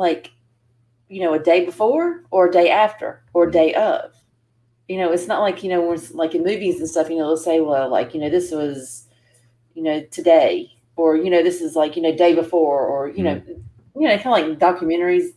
[0.00, 0.32] like
[1.08, 4.12] you know a day before or a day after or a day of.
[4.88, 7.28] You know it's not like you know when like in movies and stuff you know
[7.28, 9.06] they'll say well like you know this was
[9.74, 13.22] you know today or you know this is like you know day before or you
[13.22, 14.00] know mm-hmm.
[14.00, 15.28] you know kind of like documentaries.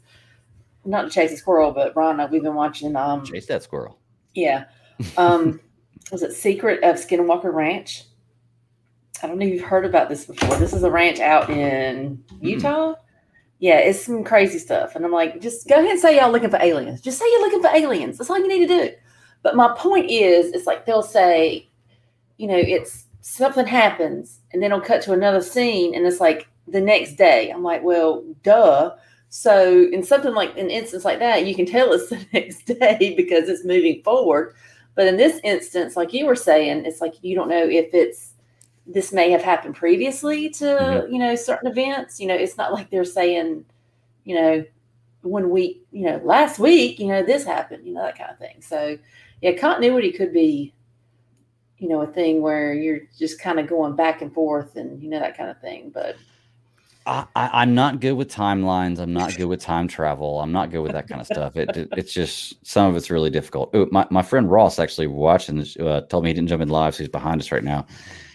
[0.85, 3.99] Not to chase a squirrel but ron we've been watching um chase that squirrel.
[4.33, 4.65] yeah
[5.17, 5.59] um
[6.11, 8.05] was it secret of skinwalker ranch?
[9.21, 10.57] I don't know if you've heard about this before.
[10.57, 12.45] This is a ranch out in hmm.
[12.45, 12.95] utah
[13.63, 14.93] yeah, it's some crazy stuff.
[14.93, 16.99] And I'm like, just go ahead and say y'all looking for aliens.
[16.99, 18.17] Just say you're looking for aliens.
[18.17, 18.93] That's all you need to do.
[19.41, 21.69] But my point is, it's like they'll say,
[22.35, 26.49] you know, it's something happens and then it'll cut to another scene and it's like
[26.67, 27.51] the next day.
[27.51, 28.95] I'm like, well, duh.
[29.29, 33.13] So in something like an instance like that, you can tell it's the next day
[33.15, 34.55] because it's moving forward.
[34.95, 38.32] But in this instance, like you were saying, it's like you don't know if it's
[38.85, 41.13] this may have happened previously to mm-hmm.
[41.13, 43.63] you know certain events you know it's not like they're saying
[44.25, 44.63] you know
[45.21, 48.37] one week you know last week you know this happened you know that kind of
[48.37, 48.97] thing so
[49.41, 50.73] yeah continuity could be
[51.77, 55.09] you know a thing where you're just kind of going back and forth and you
[55.09, 56.15] know that kind of thing but
[57.05, 58.97] I, am not good with timelines.
[58.97, 60.39] I'm not good with time travel.
[60.39, 61.57] I'm not good with that kind of stuff.
[61.57, 63.75] It, it it's just some of it's really difficult.
[63.75, 66.69] Ooh, my, my friend Ross actually watching this uh, told me he didn't jump in
[66.69, 67.85] live, so he's behind us right now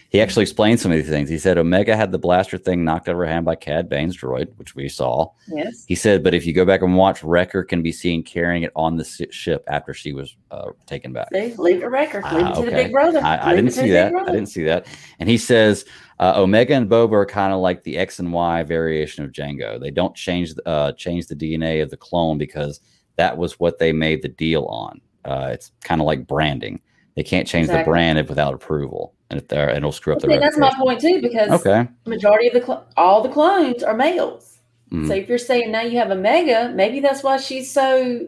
[0.09, 1.29] he actually explained some of these things.
[1.29, 4.17] He said Omega had the blaster thing knocked out of her hand by Cad Bane's
[4.17, 5.29] droid, which we saw.
[5.47, 5.85] Yes.
[5.87, 8.71] He said, but if you go back and watch, Wrecker can be seen carrying it
[8.75, 11.29] on the ship after she was uh, taken back.
[11.31, 12.23] See, leave a record.
[12.33, 13.19] Leave Ah, it to the big brother.
[13.19, 14.13] I, I didn't see that.
[14.15, 14.87] I didn't see that.
[15.19, 15.85] And he says
[16.19, 19.79] uh, Omega and Boba are kind of like the X and Y variation of Jango.
[19.79, 22.79] They don't change uh, change the DNA of the clone because
[23.17, 25.01] that was what they made the deal on.
[25.25, 26.81] Uh, it's kind of like branding.
[27.15, 30.19] They can't change the brand if without approval, and if they're, and it'll screw up
[30.21, 30.27] the.
[30.27, 31.87] That's my point too, because Okay.
[32.05, 34.59] majority of the cl- all the clones are males.
[34.91, 35.07] Mhm.
[35.07, 38.25] So if you're saying now you have Omega, maybe that's why she's so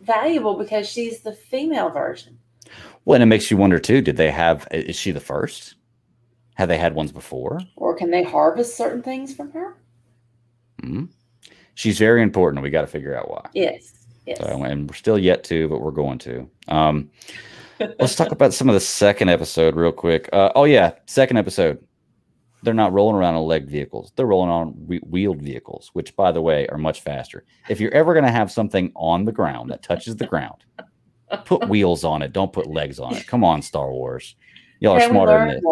[0.00, 2.38] valuable because she's the female version.
[3.04, 4.00] Well, and it makes you wonder too.
[4.02, 4.66] Did they have?
[4.72, 5.76] Is she the first?
[6.54, 7.60] Have they had ones before?
[7.76, 9.76] Or can they harvest certain things from her?
[10.82, 11.08] Mhm.
[11.74, 12.62] She's very important.
[12.62, 13.46] We got to figure out why.
[13.54, 13.92] Yes.
[14.26, 14.38] Yes.
[14.38, 16.48] So, and we're still yet to, but we're going to.
[16.68, 17.10] Um,
[17.98, 20.28] let's talk about some of the second episode real quick.
[20.32, 21.84] Uh, oh yeah, second episode.
[22.62, 24.12] They're not rolling around on legged vehicles.
[24.16, 27.44] They're rolling on whe- wheeled vehicles, which, by the way, are much faster.
[27.70, 30.64] If you're ever going to have something on the ground that touches the ground,
[31.46, 32.32] put wheels on it.
[32.32, 33.26] Don't put legs on it.
[33.26, 34.36] Come on, Star Wars.
[34.80, 35.62] Y'all are smarter than this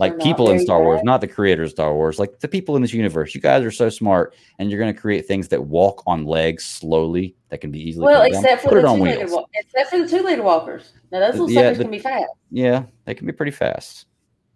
[0.00, 2.82] like people in Star Wars, not the creators of Star Wars, like the people in
[2.82, 3.32] this universe.
[3.34, 6.64] You guys are so smart, and you're going to create things that walk on legs
[6.64, 8.06] slowly that can be easily.
[8.06, 8.40] Well, down.
[8.40, 9.30] except for Put the it on two leader, wheels.
[9.30, 10.92] wa- except for the two leader walkers.
[11.12, 12.26] Now those little Yeah, suckers the- can be fast.
[12.50, 14.06] Yeah, they can be pretty fast.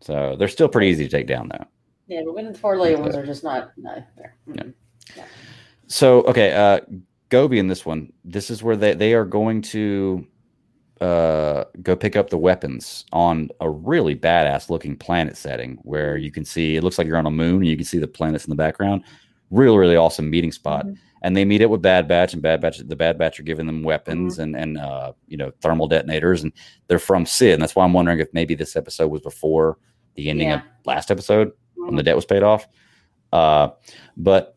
[0.00, 1.64] So they're still pretty easy to take down, though.
[2.08, 4.02] Yeah, but when the four-legged ones are just not no.
[4.16, 4.34] they're-
[5.16, 5.24] Yeah.
[5.86, 6.80] So okay, uh
[7.28, 10.26] Gobi in this one, this is where they they are going to
[11.00, 16.30] uh go pick up the weapons on a really badass looking planet setting where you
[16.30, 18.44] can see it looks like you're on a moon and you can see the planets
[18.44, 19.02] in the background.
[19.50, 20.86] Real, really awesome meeting spot.
[20.86, 20.96] Mhm.
[21.22, 23.66] And they meet it with Bad Batch, and Bad Batch, the Bad Batch are giving
[23.66, 24.42] them weapons Mm-hmm.
[24.42, 26.52] and and uh, you know thermal detonators, and
[26.86, 27.54] they're from Sid.
[27.54, 29.76] And that's why I'm wondering if maybe this episode was before
[30.14, 31.86] the ending of last episode Mm-hmm.
[31.86, 32.66] when the debt was paid off.
[33.32, 33.68] Uh,
[34.16, 34.56] but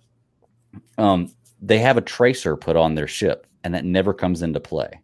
[0.97, 4.99] um, they have a tracer put on their ship, and that never comes into play.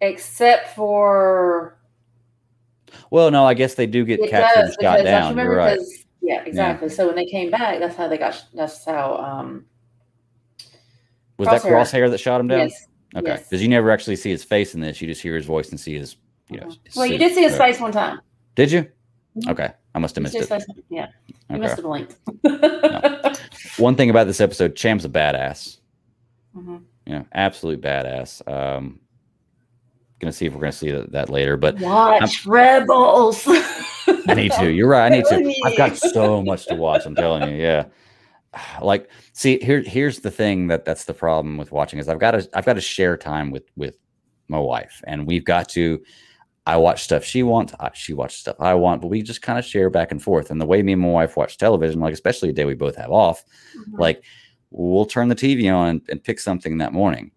[0.00, 1.76] Except for
[3.10, 5.36] Well, no, I guess they do get captured does and shot down.
[5.36, 5.74] You're right.
[5.74, 6.88] because yeah, exactly.
[6.88, 8.44] So when they came back, that's how they got.
[8.54, 9.16] That's how.
[9.16, 9.64] um
[11.38, 12.10] Was that Crosshair.
[12.10, 12.68] That shot him down?
[12.68, 12.86] Yes.
[13.16, 13.42] okay, yes.
[13.44, 15.00] because you never actually see his face in this.
[15.00, 16.16] You just hear his voice and see his.
[16.50, 18.20] You know, his Well, you did see his face one time.
[18.54, 18.86] Did you?
[19.36, 19.50] Mhm.
[19.52, 20.46] Okay, I must have missed it.
[20.46, 21.58] face- Yeah, you Okay.
[21.58, 22.16] must have blinked.
[23.78, 25.78] One thing about this episode, Cham's a badass.
[26.56, 26.82] Mhm.
[27.06, 28.42] You know, absolute badass.
[28.50, 29.00] Um,
[30.20, 33.44] gonna see if we're gonna see that, that later, but Watch Rebels.
[33.46, 34.70] I need to.
[34.70, 35.06] You're right.
[35.12, 35.54] I need to.
[35.64, 37.06] I've got so much to watch.
[37.06, 37.56] I'm telling you.
[37.60, 37.84] Yeah.
[38.80, 42.30] Like, see, here, here's the thing that that's the problem with watching is I've got
[42.32, 43.98] to, I've got to share time with with
[44.48, 46.02] my wife, and we've got to.
[46.66, 47.74] I watch stuff she wants.
[47.78, 50.50] I, she watches stuff I want, but we just kind of share back and forth.
[50.50, 52.96] And the way me and my wife watch television, like especially a day we both
[52.96, 53.44] have off,
[53.76, 53.98] Mhm.
[53.98, 54.22] like
[54.70, 57.30] we'll turn the TV on and, and pick something that morning,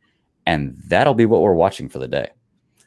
[0.46, 2.30] and that'll be what we're watching for the day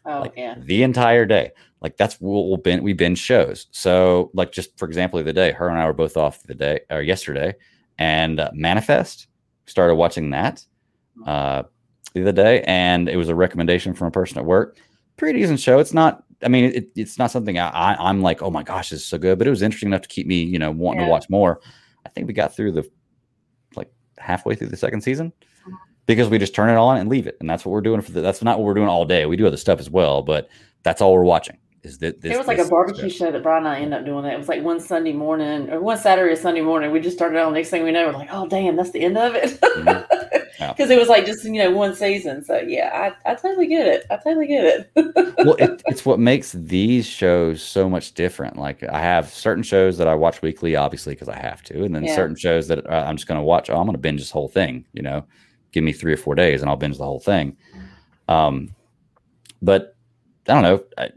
[0.06, 0.56] oh like yeah.
[0.58, 1.50] the entire day.
[1.80, 3.66] Like that's what we'll bin we binge shows.
[3.70, 6.80] So like just for example, the day, her and I were both off the day
[6.90, 7.54] or yesterday,
[7.98, 9.28] and uh, Manifest
[9.66, 10.64] started watching that
[11.26, 11.64] uh,
[12.14, 14.78] the other day, and it was a recommendation from a person at work.
[15.16, 15.78] Pretty decent show.
[15.78, 16.24] It's not.
[16.42, 19.06] I mean, it, it's not something I, I I'm like, oh my gosh, this is
[19.06, 19.38] so good.
[19.38, 21.06] But it was interesting enough to keep me, you know, wanting Yeah.
[21.06, 21.60] to watch more.
[22.04, 22.88] I think we got through the
[23.76, 25.32] like halfway through the second season.
[26.06, 28.12] Because we just turn it on and leave it, and that's what we're doing for
[28.12, 28.20] the.
[28.20, 29.26] That's not what we're doing all day.
[29.26, 30.48] We do other stuff as well, but
[30.82, 31.58] that's all we're watching.
[31.82, 32.32] Is that this?
[32.32, 33.26] it was like a barbecue show.
[33.26, 34.24] show that Brian and I ended up doing.
[34.24, 36.90] That it was like one Sunday morning or one Saturday or Sunday morning.
[36.92, 37.52] We just started on.
[37.52, 39.60] Next thing we know, we're like, oh damn, that's the end of it.
[39.60, 39.86] Mhm.
[39.86, 40.04] Yeah.
[40.68, 42.42] Because it was like just you know one season.
[42.44, 44.06] So yeah, I, I totally get it.
[44.08, 44.90] I totally get it.
[45.38, 48.56] well, it, it's what makes these shows so much different.
[48.56, 51.94] Like I have certain shows that I watch weekly, obviously because I have to, and
[51.94, 52.14] then Yeah.
[52.14, 53.68] certain shows that uh, I'm just going to watch.
[53.68, 54.86] Oh, I'm going to binge this whole thing.
[54.92, 55.26] You know,
[55.74, 57.56] give me three or four days, and I'll binge the whole thing.
[58.28, 58.74] Um,
[59.60, 59.96] but
[60.48, 60.84] I don't know.
[60.96, 61.10] I,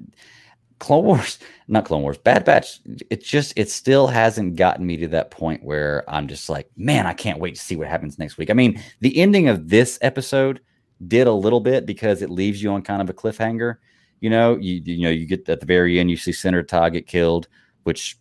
[0.80, 2.80] Clone Wars, not Clone Wars, Bad Batch.
[3.10, 7.06] It just it still hasn't gotten me to that point where I'm just like, man,
[7.06, 8.50] I can't wait to see what happens next week.
[8.50, 10.60] I mean, the ending of this episode
[11.08, 13.78] did a little bit because it leaves you on kind of a cliffhanger.
[14.20, 16.89] You know, you you know, you get at the very end, you see Senator Taa
[16.89, 17.48] get killed,
[17.84, 18.17] which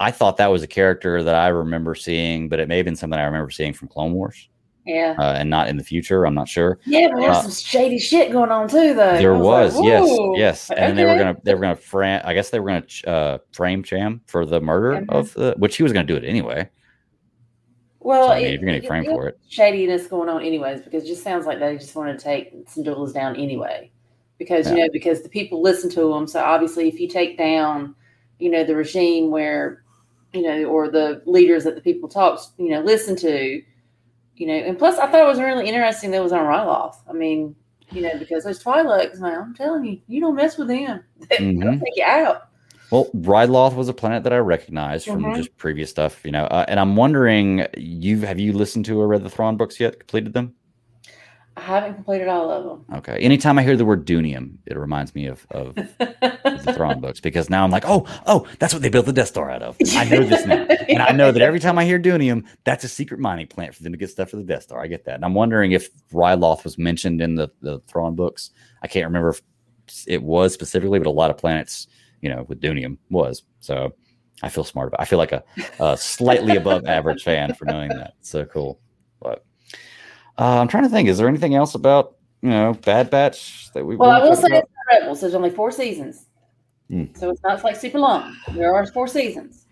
[0.00, 2.96] I thought that was a character that I remember seeing, but it may have been
[2.96, 4.48] something I remember seeing from Clone Wars
[4.84, 5.14] yeah.
[5.18, 6.24] uh, and not in the future.
[6.26, 6.78] I'm not sure.
[6.84, 9.18] Yeah, but there's uh, some shady shit going on too, though.
[9.18, 12.20] There I was, like, yes, yes, and then they were gonna they were gonna frame.
[12.24, 15.10] I guess they were gonna ch- uh, frame Cham for the murder Mhm.
[15.10, 16.68] of the, which he was gonna do it anyway.
[18.00, 20.42] Well, So, I mean, it- if you're gonna get framed for it, shadiness going on
[20.42, 23.90] anyways because it just sounds like they just want to take some duels down anyway
[24.38, 27.94] because you know because the people listen to them so obviously if you take down
[28.40, 29.84] you know, the regime where,
[30.32, 33.62] you know, or the leaders that the people talk, you know, listen to,
[34.36, 36.96] you know, and plus I thought it was really interesting that it was on Ryloth.
[37.08, 37.54] I mean,
[37.92, 41.04] you know, because those Twi'leks, man, I'm telling you, you don't mess with them.
[41.30, 41.80] They'll Mhm.
[41.80, 42.48] take you out.
[42.90, 45.36] Well, Ryloth was a planet that I recognized from Mhm.
[45.36, 46.44] just previous stuff, you know.
[46.44, 49.98] Uh, and I'm wondering, you have you listened to or read the Thrawn books yet?
[49.98, 50.54] Completed them?
[51.56, 52.96] I haven't completed all of them.
[52.98, 53.18] Okay.
[53.18, 57.48] Anytime I hear the word Doonium, it reminds me of, of the Thrawn books because
[57.48, 59.76] now I'm like, oh, oh, that's what they built the Death Star out of.
[59.94, 60.66] I know this now.
[60.88, 63.82] And I know that every time I hear Doonium, that's a secret mining plant for
[63.82, 64.82] them to get stuff for the Death Star.
[64.82, 65.14] I get that.
[65.14, 68.50] And I'm wondering if Ryloth was mentioned in the, the Thrawn books.
[68.82, 69.42] I can't remember if
[70.06, 71.86] it was specifically, but a lot of planets,
[72.20, 73.44] you know, with Doonium was.
[73.60, 73.94] So
[74.42, 75.42] I feel smart about I feel like a,
[75.80, 78.14] a slightly above average fan for knowing that.
[78.20, 78.78] So cool.
[80.38, 83.84] Uh, I'm trying to think, is there anything else about, you know, Bad Batch that
[83.84, 84.64] we Well, I will say about?
[84.64, 85.20] it's not Rebels.
[85.20, 86.26] There's only four seasons.
[86.90, 87.04] Hmm.
[87.14, 88.36] So it's not like super long.
[88.52, 89.66] There are four seasons.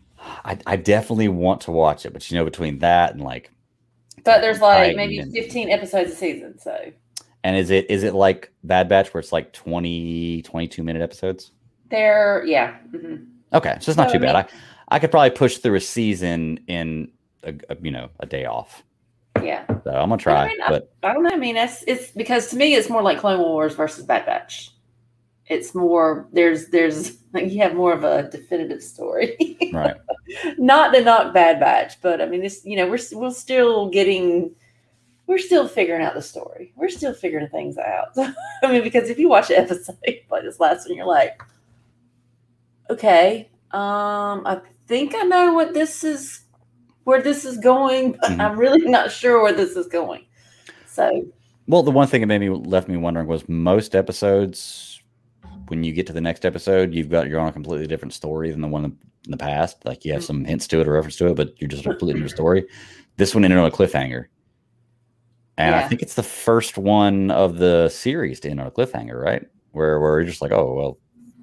[0.45, 3.51] I, I definitely want to watch it, but you know, between that and like,
[4.25, 6.59] But there's like Titan maybe and- 15 episodes a season.
[6.59, 6.93] So
[7.45, 11.51] and is it is it like Bad Batch where it's like 20, 22 minute episodes?
[11.91, 12.77] they're, yeah.
[12.91, 13.27] mhm.
[13.53, 14.47] Okay, so it's not So, too I bad.
[14.51, 17.11] mean- I I could probably push through a season in
[17.43, 18.83] a, a, you know a day off.
[19.43, 19.67] Yeah.
[19.85, 21.31] So I'm gonna try, I mean, but I don't know.
[21.31, 24.71] I mean, it's, it's because to me, it's more like Clone Wars versus Bad Batch.
[25.47, 29.57] It's more, there's, there's, like, you have more of a definitive story.
[29.73, 29.97] right.
[30.59, 34.55] not to knock Bad Batch, but I mean, this you know, we're, we're still getting,
[35.27, 36.73] we're still figuring out the story.
[36.77, 38.09] We're still figuring things out.
[38.17, 39.99] I mean, because if you watch an episode
[40.31, 41.43] like this last one, you're like,
[42.91, 46.41] okay, um, I think I know what this is,
[47.05, 48.41] where this is going, but Mhm.
[48.41, 50.25] I'm really not sure where this is going.
[50.87, 51.27] So,
[51.69, 55.01] Well, the one thing that made me left me wondering was most episodes,
[55.69, 58.51] when you get to the next episode, you've got you're on a completely different story
[58.51, 58.97] than the one in
[59.31, 59.85] the past.
[59.85, 61.91] Like you have some hints to it or reference to it, but you're just a
[61.91, 62.67] completely different story.
[63.17, 64.27] This one ended on a cliffhanger,
[65.57, 69.21] and I think it's the first one of the series to end on a cliffhanger,
[69.23, 69.45] right?
[69.71, 70.99] Where where you're just like, oh well,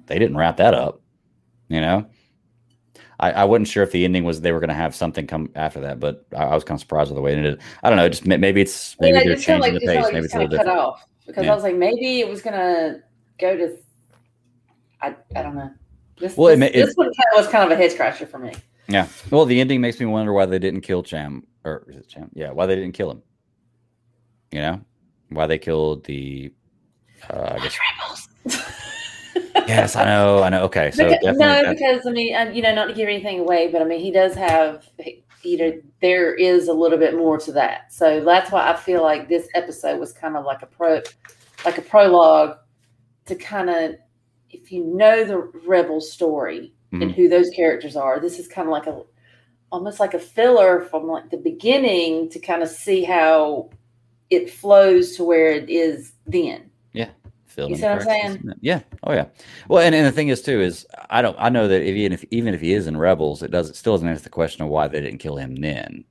[0.06, 1.00] they didn't wrap that up,
[1.68, 2.06] you know.
[3.20, 5.50] I, I wasn't sure if the ending was they were going to have something come
[5.54, 7.60] after that, but I, I was kind of surprised with the way it ended.
[7.82, 8.08] I don't know.
[8.08, 10.12] Just maybe it's maybe know, they're changing the just kinda pace.
[10.12, 10.78] Maybe it's a little cut different.
[10.80, 11.52] off because Yeah.
[11.52, 13.00] I was like, maybe it was gonna
[13.38, 13.76] go to.
[15.02, 15.70] I, I don't know.
[16.18, 18.38] This, Well, this, it- this one kind of was kind of a head scratcher for
[18.38, 18.52] me.
[18.88, 19.06] Yeah.
[19.30, 22.30] Well, the ending makes me wonder why they didn't kill Cham or is it Cham?
[22.34, 23.22] Yeah, why they didn't kill him.
[24.50, 24.80] You know,
[25.28, 26.52] why they killed the.
[27.28, 27.76] Uh, I guess.
[29.68, 30.42] Yes, I know.
[30.42, 30.62] I know.
[30.64, 33.68] Okay, so Because- no, because I mean, um, you know, not to give anything away,
[33.68, 34.86] but I mean, he does have,
[35.42, 37.92] you know, there is a little bit more to that.
[37.92, 41.00] So that's why I feel like this episode was kind of like a pro,
[41.64, 42.56] like a prologue
[43.26, 43.94] to kind of,
[44.50, 47.14] if you know the rebel story and Mhm.
[47.14, 49.02] who those characters are, this is kind of like a,
[49.70, 53.70] almost like a filler from like the beginning to kind of see how
[54.30, 56.70] it flows to where it is then.
[57.68, 58.52] You see what I'm saying?
[58.60, 58.80] Yeah.
[59.04, 59.26] Oh yeah.
[59.68, 62.12] Well, and, and the thing is too is I don't I know that if, even
[62.12, 64.62] if even if he is in Rebels, it does it still doesn't answer the question
[64.64, 66.04] of why they didn't kill him then.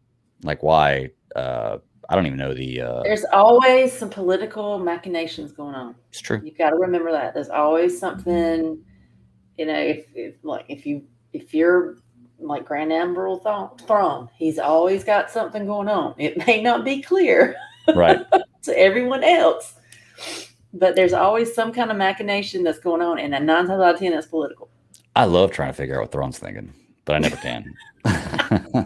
[0.44, 1.12] Like why?
[1.36, 1.78] uh
[2.10, 2.82] I don't even know the.
[2.82, 5.96] uh There's always some political machinations going on.
[6.10, 6.42] It's true.
[6.44, 7.36] You've got to remember that.
[7.36, 8.84] There's always something,
[9.58, 11.98] you know, if, if like if you if you're
[12.40, 13.38] like Grand Admiral
[13.86, 16.16] Thrawn, he's always got something going on.
[16.18, 17.56] It may not be clear
[17.96, 18.26] Right.
[18.64, 19.76] to everyone else,
[20.74, 23.96] but there's always some kind of machination that's going on, and a nine times out
[23.96, 24.70] of ten, that's political.
[25.16, 26.74] I love trying to figure out what Thrawn's thinking,
[27.06, 27.74] but I never can.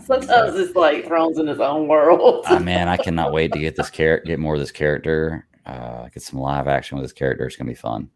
[0.06, 2.46] Sometimes it's like Thrawn's in his own world.
[2.48, 6.10] Ah, man, I cannot wait to get this character, get more of this character, uh,
[6.10, 7.46] get some live action with this character.
[7.46, 8.10] It's gonna be fun.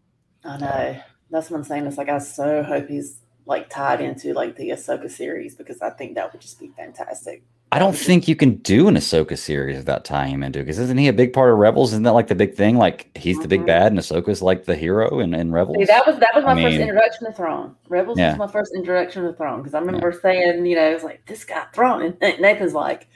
[0.43, 1.01] I know.
[1.29, 1.85] That's what I'm saying.
[1.85, 5.89] It's like I so hope he's like tied into like the Ahsoka series because I
[5.91, 7.43] think that would just be fantastic.
[7.71, 10.79] I don't think you can do an Ahsoka series without tying him into it because
[10.79, 11.91] isn't he a big part of Rebels?
[11.91, 12.77] Isn't that like the big thing?
[12.77, 13.67] Like he's the big Mhm.
[13.67, 15.77] bad and Ahsoka's like the hero in, in Rebels.
[15.79, 17.75] See, that was that was I my first mean- introduction to Thrawn.
[17.89, 18.29] Rebels Yeah.
[18.29, 21.43] was my first introduction to Thrawn because I remember saying, you know, it's like this
[21.43, 23.07] guy Thrawn, and Nathan's like,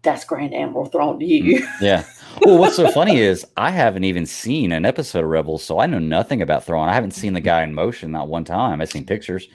[0.00, 2.04] "That's Grand Admiral Thrawn to you." yeah.
[2.46, 5.84] Well, what's so funny is I haven't even seen an episode of Rebels, so I
[5.84, 6.88] know nothing about Thrawn.
[6.88, 8.80] I haven't seen the guy in motion not one time.
[8.80, 9.46] I've seen pictures.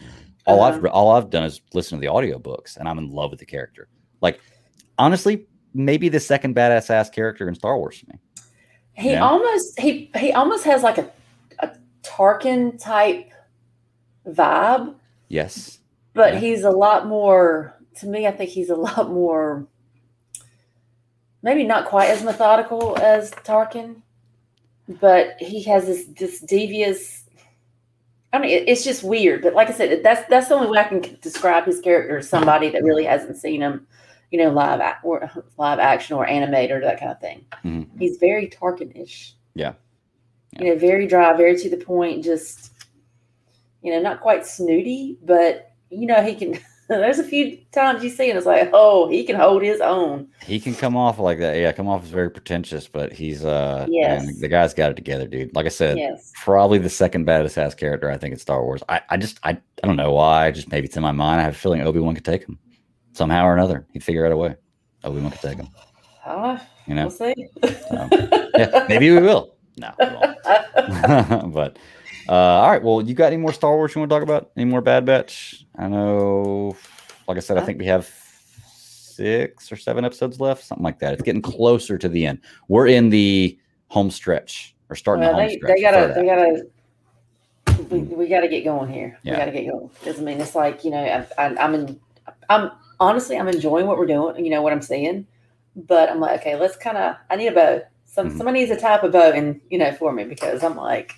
[0.45, 0.93] All I've Uh-huh.
[0.93, 3.87] all I've done is listen to the audiobooks, and I'm in love with the character.
[4.25, 4.41] Like
[4.97, 5.45] honestly,
[5.75, 8.19] maybe the second badass ass character in Star Wars for me.
[8.93, 9.23] He Yeah.
[9.23, 11.07] almost he he almost has like a
[11.59, 11.69] a
[12.01, 13.29] Tarkin type
[14.27, 14.95] vibe,
[15.29, 15.79] Yes.
[16.13, 16.39] but Yeah.
[16.39, 17.75] he's a lot more.
[17.99, 19.67] To me, I think he's a lot more.
[21.43, 23.97] Maybe not quite as methodical as Tarkin,
[24.87, 27.21] but he has this this devious.
[28.33, 29.43] I mean, it, it's just weird.
[29.43, 32.27] But like I said, that's that's the only way I can describe his character as
[32.27, 33.85] somebody that really hasn't seen him,
[34.31, 37.45] you know, live or live action or animated or that kind of thing.
[37.63, 37.87] Mhm.
[37.99, 39.33] He's very Tarkin-ish.
[39.53, 39.73] Yeah.
[40.59, 42.23] You know, very dry, very to the point.
[42.23, 42.71] Just
[43.81, 46.59] you know, not quite snooty, but you know, he can.
[46.87, 50.27] There's a few times you see, and it's like, oh, he can hold his own.
[50.45, 51.57] He can come off like that.
[51.57, 54.23] Yeah, come off as very pretentious, but he's uh Yes.
[54.25, 55.55] man, the guy's got it together, dude.
[55.55, 56.31] Like I said, Yes.
[56.43, 58.83] probably the second baddest ass character I think in Star Wars.
[58.87, 60.51] I, I just I, I don't know why.
[60.51, 61.41] Just maybe it's in my mind.
[61.41, 62.59] I have a feeling Obi Wan could take him
[63.15, 63.85] somehow or another.
[63.93, 64.55] He'd figure out a way.
[65.03, 65.67] Obi Wan could take him.
[66.25, 66.57] Uh,
[66.87, 67.33] You know, We'll see.
[67.63, 69.55] yeah, maybe we will.
[69.77, 71.53] No, we won't.
[71.53, 71.77] but
[72.29, 72.81] uh, all right.
[72.81, 74.51] Well, you got any more Star Wars you want to talk about?
[74.55, 75.65] Any more Bad Batch?
[75.77, 76.75] I know.
[77.27, 78.09] Like I said, I think we have
[78.65, 81.13] six or seven episodes left, something like that.
[81.13, 82.39] It's getting closer to the end.
[82.67, 83.57] We're in the
[83.87, 84.75] home stretch.
[84.89, 85.75] We're starting well, the home they, stretch.
[85.75, 89.17] they gotta, they gotta, we, we gotta get going here.
[89.23, 89.33] Yeah.
[89.33, 89.89] We gotta get going.
[90.05, 91.99] I mean, it's like you know, I, I, I'm in,
[92.49, 94.43] I'm honestly, I'm enjoying what we're doing.
[94.43, 95.25] You know what I'm seeing,
[95.75, 97.15] but I'm like, okay, let's kind of.
[97.29, 97.81] I need a bow.
[98.05, 98.37] Some Mhm.
[98.37, 101.13] somebody needs to type a bow and you know for me because I'm like.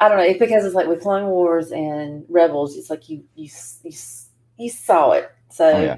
[0.00, 0.24] I don't know.
[0.24, 2.76] It's because it's like with Clone Wars and Rebels.
[2.76, 3.48] It's like you you
[3.82, 3.92] you,
[4.58, 5.96] you saw it, so Oh, yeah.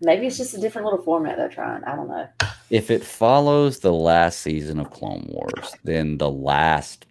[0.00, 1.84] maybe it's just a different little format they're trying.
[1.84, 2.26] I don't know.
[2.70, 7.04] If it follows the last season of Clone Wars, then the last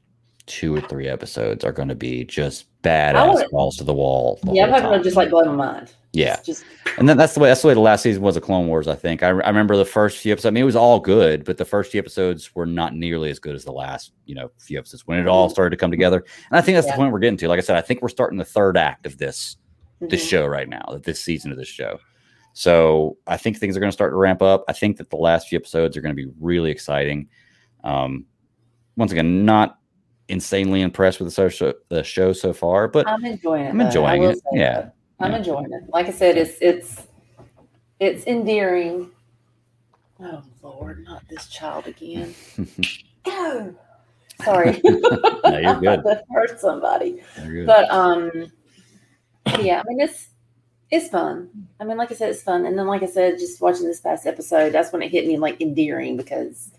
[0.48, 4.40] two or three episodes are going to be just badass balls to the wall.
[4.44, 5.94] the yeah, I'm having to just like blow my mind.
[6.12, 6.40] Yeah.
[6.44, 6.66] Just,
[6.98, 8.88] And then that's the way that's the way the last season was of Clone Wars.
[8.88, 10.48] I think I, I remember the first few episodes.
[10.48, 13.40] I mean, it was all good, but the first few episodes were not nearly as
[13.40, 16.26] good as the last, you know, few episodes when it all started to come together.
[16.50, 16.94] And I think that's Yeah.
[16.94, 17.48] the point we're getting to.
[17.48, 19.58] Like I said, I think we're starting the third act of this
[20.02, 20.30] this mhm.
[20.30, 22.00] show right now, this season of this show.
[22.54, 24.64] So I think things are going to start to ramp up.
[24.68, 27.28] I think that the last few episodes are going to be really exciting.
[27.84, 28.26] Um,
[28.96, 29.78] once again, not
[30.30, 33.70] insanely impressed with the social the show so far, but I'm enjoying it.
[33.70, 34.40] I'm enjoying it.
[34.54, 34.74] Yeah.
[34.82, 34.96] that.
[35.20, 35.38] I'm Yeah.
[35.38, 35.84] enjoying it.
[35.90, 37.08] Like I said, it's it's
[38.00, 39.12] it's endearing.
[40.22, 42.34] Oh Lord, not this child again.
[43.26, 43.76] Go.
[44.44, 44.80] Sorry.
[44.84, 45.00] you're
[45.80, 46.04] good.
[46.04, 47.22] that hurt somebody.
[47.36, 47.66] Good.
[47.66, 48.32] But um
[49.62, 50.28] yeah, I mean it's
[50.92, 51.50] it's fun.
[51.80, 52.66] I mean, like I said, it's fun.
[52.66, 55.38] And then like I said, just watching this past episode, that's when it hit me
[55.38, 56.72] like endearing because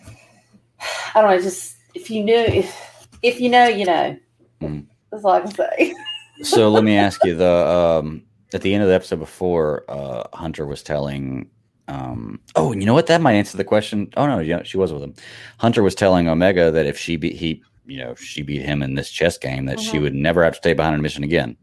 [1.14, 4.16] I don't know, just if you knew if if you know, you know.
[4.62, 4.86] Mhm.
[5.10, 5.94] That's all I can say.
[6.42, 8.22] So let me ask you the um
[8.54, 11.48] at the end of the episode before uh hunter was telling
[11.88, 14.92] um oh you know what that might answer the question oh no yeah she was
[14.92, 15.14] with him
[15.58, 18.94] hunter was telling omega that if she beat he you know she beat him in
[18.94, 20.02] this chess game that she Mhm.
[20.02, 21.56] would never have to stay behind a mission again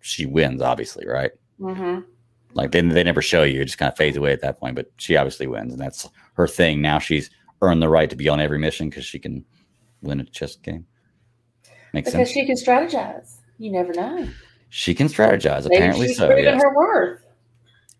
[0.00, 2.00] she wins obviously right Mm-hmm.
[2.54, 4.74] like they, they never show you it just kind of fades away at that point
[4.76, 7.30] but she obviously wins and that's her thing now she's
[7.62, 9.44] earned the right to be on every mission because she can
[10.02, 10.84] win a chess game
[11.92, 12.28] makes sense.
[12.28, 13.36] Because sense she can strategize.
[13.58, 14.28] You never know.
[14.70, 16.62] she can strategize Maybe apparently she's so proven yes.
[16.62, 17.24] her worth.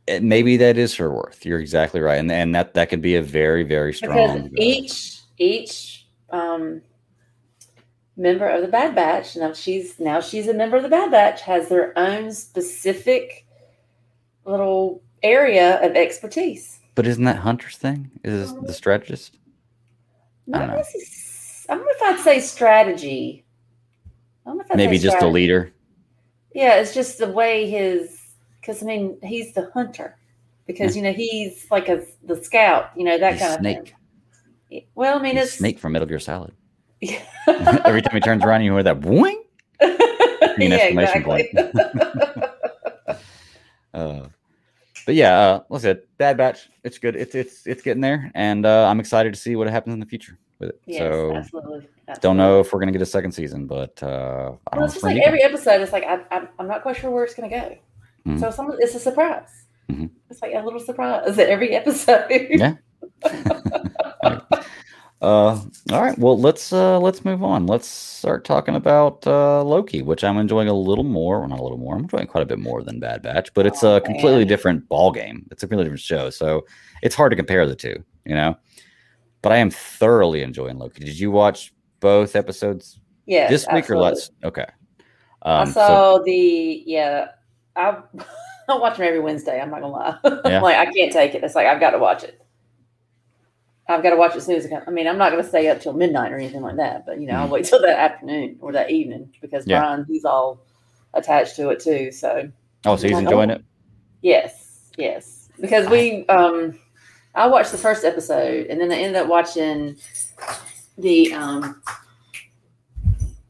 [0.07, 1.45] it- maybe that is her worth.
[1.47, 4.49] You're exactly right, and and that that could be a very very strong.
[4.49, 6.83] Because uh, each each um,
[8.17, 11.41] member of the Bad Batch now she's now she's a member of the Bad Batch
[11.43, 13.47] has their own specific
[14.45, 16.81] little area of expertise.
[16.95, 18.11] but isn't that Hunter's thing?
[18.25, 19.39] Is the strategist?
[20.53, 20.83] I don't know.
[21.69, 23.44] I don't know if I'd say strategy.
[24.45, 25.73] I don't know if Maybe just a leader.
[26.55, 28.21] Yeah, it's just the way his
[28.61, 30.17] because I mean he's the hunter
[30.67, 33.95] because you know he's like a the scout, you know that He's kind of snake.
[34.71, 34.85] thing.
[34.95, 36.53] Well, I mean He's it's snake from Metal Gear Solid.
[37.49, 39.37] Every time he turns around, you hear that boing.
[40.57, 41.51] Yeah, exclamation exactly.
[43.93, 44.27] Uh,
[45.07, 46.69] but yeah, uh, like I said, Bad Batch.
[46.83, 47.17] It's good.
[47.17, 50.07] It's it's it's getting there, and uh, I'm excited to see what happens in the
[50.07, 50.81] future with it.
[50.87, 51.89] yes, so absolutely,
[52.21, 54.95] don't know if we're gonna get a second season, but uh, I don't Well, it's
[54.95, 55.81] just like every episode.
[55.81, 57.79] It's like I, I, I'm not quite sure where it's going to go.
[58.31, 58.41] Mhm.
[58.41, 59.49] So some, it's a surprise.
[59.91, 60.11] Mhm.
[60.31, 62.27] It's like a little surprise at every episode.
[62.31, 62.75] Yeah.
[65.23, 65.59] Uh,
[65.91, 66.19] all right.
[66.19, 67.67] Well, let's uh, let's move on.
[67.67, 71.41] Let's start talking about uh, Loki, which I'm enjoying a little more.
[71.41, 71.95] Well, not a little more.
[71.95, 74.49] I'm enjoying quite a bit more than Bad Batch, but it's Oh, a completely man.
[74.49, 75.47] different ball game.
[75.51, 76.67] It's a completely different show, so
[77.03, 78.05] it's hard to compare the two.
[78.27, 78.55] You know,
[79.41, 81.03] but I am thoroughly enjoying Loki.
[81.05, 81.73] Did you watch
[82.05, 83.97] both episodes yes, this week absolutely.
[83.97, 84.33] or last?
[84.45, 84.67] Okay.
[85.43, 87.29] I Um, so the yeah.
[87.77, 87.97] I
[88.69, 89.59] I watch them every Wednesday.
[89.61, 90.19] I'm not gonna lie.
[90.51, 90.61] Yeah.
[90.61, 91.43] Like I can't take it.
[91.43, 92.41] It's like I've got to watch it.
[93.89, 94.83] I've got to watch it as soon as I can.
[94.87, 97.05] I mean, I'm not gonna stay up till midnight or anything like that.
[97.07, 97.53] But you know, I'll Mhm.
[97.53, 99.81] wait till that afternoon or that evening because Yeah.
[99.81, 100.61] Brian he's all
[101.15, 102.13] attached to it too.
[102.13, 102.51] So
[102.87, 103.55] oh, so he's Like, enjoying oh.
[103.55, 103.65] it.
[104.23, 106.79] yes, yes, because we um
[107.35, 109.97] I watched the first episode and then I ended up watching
[110.99, 111.83] the um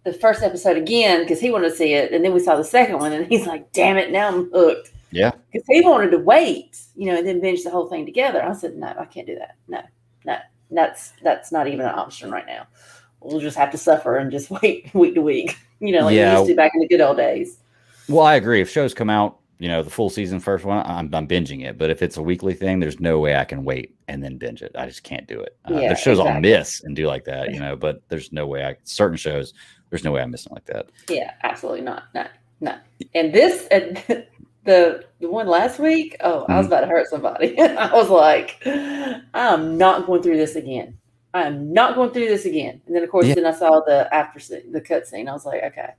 [0.04, 2.64] the first episode again because he wanted to see it, and then we saw the
[2.64, 5.30] second one, and he's like, "Damn it, now I'm hooked." Yeah.
[5.52, 8.42] because he wanted to wait, you know, and then binge the whole thing together.
[8.44, 9.54] I said, "No, I can't do that.
[9.68, 9.80] No,
[10.24, 10.36] no,
[10.70, 12.66] that's that's not even an option right now.
[13.20, 16.32] We'll just have to suffer and just wait week to week, you know, like Yeah.
[16.34, 17.58] we used to back in the good old days."
[18.08, 18.60] Well, I agree.
[18.60, 21.78] If shows come out, you know, the full season first one, I'm, I'm binging it.
[21.78, 24.60] But if it's a weekly thing, there's no way I can wait and then binge
[24.60, 24.72] it.
[24.76, 25.56] I just can't do it.
[25.64, 28.46] Uh, Yeah, there's shows I'll miss and do like that, you know, but there's no
[28.46, 29.54] way I certain shows.
[29.88, 30.90] There's no way I'm missing like that.
[31.08, 32.02] Yeah, absolutely not.
[32.14, 32.26] No,
[32.60, 32.76] no.
[33.14, 33.96] And this, and
[34.64, 37.58] the the one last week, oh, I was about to hurt somebody.
[37.58, 38.60] I was like,
[39.32, 40.98] I'm not going through this again.
[41.32, 42.82] I am not going through this again.
[42.86, 43.34] And then, of course, Yeah.
[43.36, 45.26] then I saw the after scene, the cut scene.
[45.26, 45.90] I was like, okay,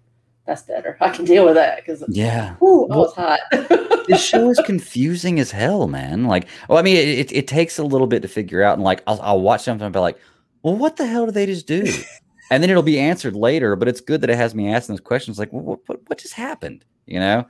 [0.46, 0.98] that's better.
[1.02, 2.56] I can deal with that because, Yeah.
[2.60, 3.40] whoo, I was hot.
[4.08, 6.26] this show is confusing as hell, man.
[6.26, 8.76] Like, well, I mean, it, it, it takes a little bit to figure out.
[8.76, 10.20] And like, I'll, I'll watch something and be like,
[10.62, 11.84] well, what the hell do they just do?
[12.52, 13.76] and then it'll be answered later.
[13.76, 16.18] But it's good that it has me asking those questions like, well, what, what, what
[16.20, 16.86] just happened?
[17.08, 17.48] You know?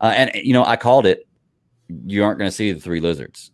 [0.00, 1.26] Uh, and, you know, I called it,
[2.06, 3.50] you aren't going to see the three lizards.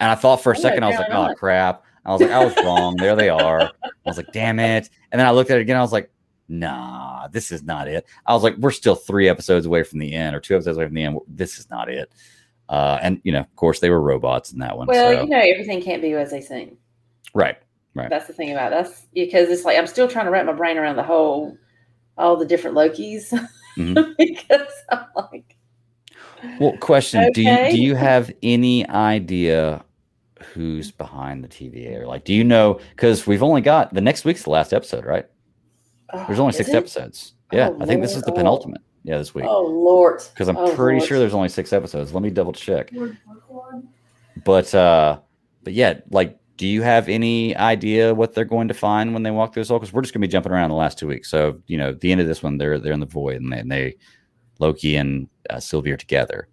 [0.00, 1.84] And I thought for a Oh, second, I was like, oh, crap.
[2.04, 2.96] I was like, I was wrong.
[2.96, 3.60] There they are.
[3.62, 4.90] I was like, damn it.
[5.12, 5.76] And then I looked at it again.
[5.76, 6.10] I was like,
[6.52, 8.06] nah, this is not it.
[8.26, 10.86] I was like, we're still three episodes away from the end or two episodes away
[10.86, 11.18] from the end.
[11.26, 12.12] This is not it.
[12.68, 14.86] Uh, and, you know, of course, they were robots in that one.
[14.86, 15.22] well, so.
[15.22, 16.76] you know, everything can't be as they seem.
[17.34, 17.58] right.
[17.94, 18.08] Right.
[18.08, 20.78] That's the thing about that's because it's like I'm still trying to wrap my brain
[20.78, 21.54] around the whole,
[22.16, 23.38] all the different Lokis
[23.76, 24.14] Mhm.
[24.18, 25.56] because I'm like,
[26.58, 29.84] Well, question: Do you do you have any idea
[30.54, 32.00] who's behind the TVA?
[32.00, 32.80] Or like, do you know?
[32.96, 35.26] Because we've only got the next week's the last episode, right?
[36.12, 36.76] Oh, There's only six it?
[36.76, 37.34] episodes.
[37.52, 38.34] Yeah, Oh, I think this is the Oh.
[38.34, 38.80] penultimate.
[39.04, 39.44] Yeah, this week.
[39.48, 40.22] Oh Lord!
[40.32, 41.08] Because I'm Oh, pretty Lord.
[41.08, 42.14] sure there's only six episodes.
[42.14, 42.92] Let me double check.
[44.44, 45.18] But uh,
[45.64, 49.30] but yeah, like, do you have any idea what they're going to find when they
[49.30, 49.78] walk through this hole?
[49.78, 51.28] Because we're just gonna be jumping around the last two weeks.
[51.30, 53.58] So you know, the end of this one, they're they're in the void, and they,
[53.58, 53.96] and they
[54.58, 56.48] Loki and uh, Sylvie are together.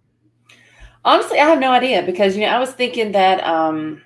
[1.04, 4.02] Honestly, I have no idea because you know I was thinking that um,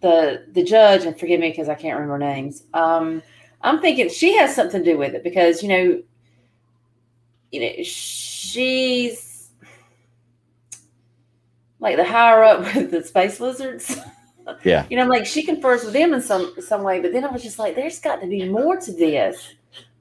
[0.00, 2.64] the the judge and forgive me because I can't remember names.
[2.74, 3.22] Um,
[3.62, 6.02] I'm thinking she has something to do with it because you know,
[7.50, 9.50] you know she's
[11.80, 13.98] like the higher up with the space lizards.
[14.64, 14.86] Yeah.
[14.90, 17.30] You know, I'm like she confers with them in some some way, but then I
[17.30, 19.54] was just like, there's got to be more to this.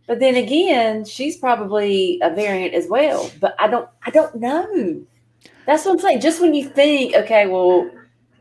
[0.07, 3.29] But then again, she's probably a variant as well.
[3.39, 5.03] But I don't I don't know.
[5.65, 6.21] That's what I'm saying.
[6.21, 7.89] Just when you think, okay, well,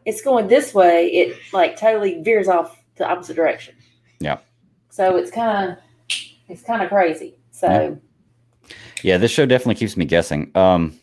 [0.06, 3.74] it's going this way, it like totally veers off the opposite direction.
[4.20, 4.38] Yeah.
[4.98, 5.78] So it's kind of
[6.48, 7.36] it's kind of crazy.
[7.52, 7.96] So
[9.04, 10.50] Yeah, this show definitely keeps me guessing.
[10.56, 10.98] Um,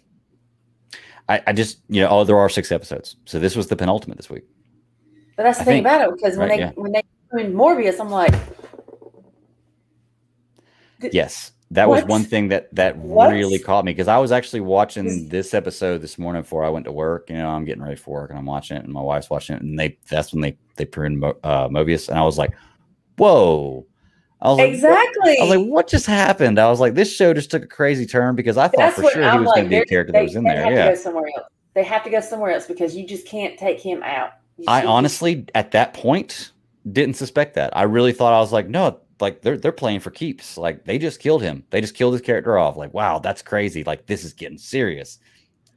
[1.29, 4.17] I, I just, you know, oh, there are six episodes, so this was the penultimate
[4.17, 4.43] this week.
[5.37, 6.71] but that's the I thing think- about it because when right, they yeah.
[6.75, 7.03] when they
[7.39, 8.33] in Morbius, I'm like,
[11.13, 13.31] Yes, that was one thing that that What?
[13.31, 16.83] really caught me because I was actually watching this episode this morning before I went
[16.83, 17.29] to work.
[17.29, 19.55] You know, I'm getting ready for work and I'm watching it, and my wife's watching
[19.55, 22.51] it, and they that's when they they pruned Mo, uh, Mobius, and I was like,
[23.18, 23.86] whoa.
[24.41, 25.38] I was like, exactly.
[25.39, 26.59] I was like, what just happened?
[26.59, 29.09] I was like, this show just took a crazy turn because I thought That's for
[29.09, 29.55] sure he I'm was like.
[29.55, 30.63] going to be a character they, that was in they there.
[30.66, 30.86] have Yeah.
[30.89, 31.47] to go somewhere else.
[31.74, 34.32] They have to go somewhere else because you just can't take him out.
[34.57, 36.51] You I honestly, at that point,
[36.91, 37.76] didn't suspect that.
[37.76, 40.57] I really thought I was like, no, like they're they're playing for keeps.
[40.57, 41.63] Like they just killed him.
[41.72, 42.78] They just killed his character off.
[42.78, 43.84] Like, wow, that's crazy.
[43.84, 45.20] Like this is getting serious.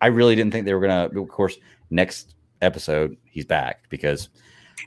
[0.01, 1.09] I really didn't think they were gonna.
[1.21, 1.57] Of course,
[1.91, 4.29] next episode he's back because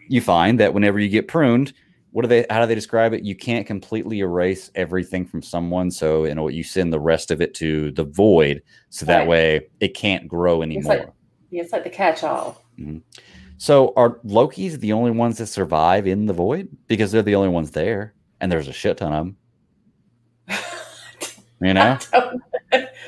[0.08, 1.74] you find that whenever you get pruned,
[2.12, 2.46] what do they?
[2.50, 3.24] How do they describe it?
[3.24, 5.90] You can't completely erase everything from someone.
[5.92, 9.28] So you know you send the rest of it to the void, so that Right.
[9.28, 10.84] way it can't grow anymore.
[10.96, 11.10] like-
[11.50, 12.62] Yeah, it's like the catch-all.
[13.58, 17.50] So are Loki's the only ones that survive in the void because they're the only
[17.50, 19.38] ones there, and there's a shit ton of them.
[21.64, 22.00] You know,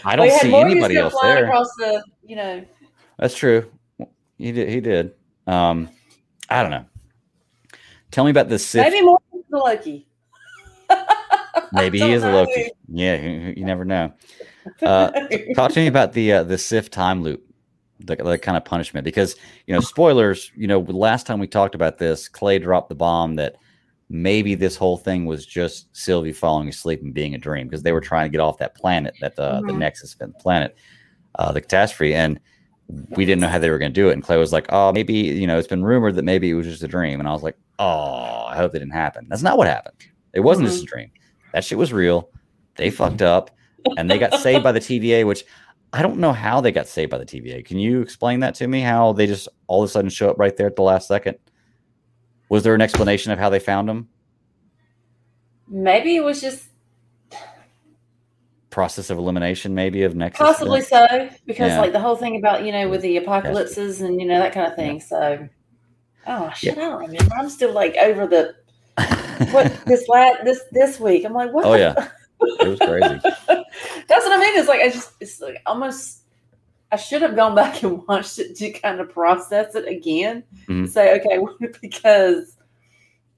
[0.05, 1.45] I don't We had see anybody else there.
[1.45, 2.63] across the, you know.
[3.17, 3.65] That's true.
[4.37, 4.69] He did.
[4.69, 5.13] He did.
[5.47, 5.89] Um,
[6.51, 6.85] I don't know.
[8.13, 8.85] Tell me about the Sith.
[8.85, 10.07] Maybe more than the Loki.
[11.71, 12.43] Maybe he is a know.
[12.43, 12.69] Loki.
[12.87, 14.13] Yeah, you, you never know.
[14.83, 15.09] Uh,
[15.55, 17.43] Talk to me about the uh, the Sif time loop,
[17.99, 19.35] the, the kind of punishment, because
[19.65, 20.51] you know, spoilers.
[20.55, 23.55] You know, last time we talked about this, Clay dropped the bomb that
[24.09, 27.93] maybe this whole thing was just Sylvie falling asleep and being a dream because they
[27.93, 29.79] were trying to get off that planet, that uh, the Mhm.
[29.79, 30.75] Nexus planet,
[31.39, 32.39] uh, the catastrophe, and
[32.87, 34.13] we didn't know how they were going to do it.
[34.13, 36.67] And Clay was like, "Oh, maybe you know, it's been rumored that maybe it was
[36.67, 39.57] just a dream," and I was like, "Oh, I hope it didn't happen." That's not
[39.57, 39.97] what happened.
[40.33, 40.95] It wasn't just a mm-hmm.
[40.95, 41.11] dream.
[41.53, 42.29] That shit was real.
[42.75, 43.51] They fucked up
[43.97, 45.45] and they got saved by the TVA, which
[45.91, 47.63] I don't know how they got saved by the TVA.
[47.63, 48.81] Can you explain that to me?
[48.81, 51.37] How they just all of a sudden show up right there at the last second?
[52.49, 54.09] Was there an explanation of how they found them?
[55.67, 56.69] Maybe it was just
[58.73, 61.79] process of elimination, maybe of next Possibly so, because Yeah.
[61.81, 64.67] like the whole thing about you know with the apocalypses and you know that kind
[64.67, 64.99] of thing.
[64.99, 65.47] So,
[66.27, 67.35] oh shit, I don't remember.
[67.35, 68.55] I'm still like over the
[69.51, 71.23] what this last this this week.
[71.25, 71.65] I'm like, what?
[71.65, 72.09] Oh, yeah.
[72.41, 73.19] it was crazy.
[74.07, 74.57] That's what I mean.
[74.59, 76.21] It's like I just it's like almost
[76.91, 80.43] I should have gone back and watched it to kind of process it again.
[80.67, 80.89] Mhm.
[80.89, 81.39] Say, okay,
[81.81, 82.57] because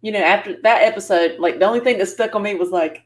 [0.01, 3.01] you know, after that episode, like the only thing that stuck on me was like,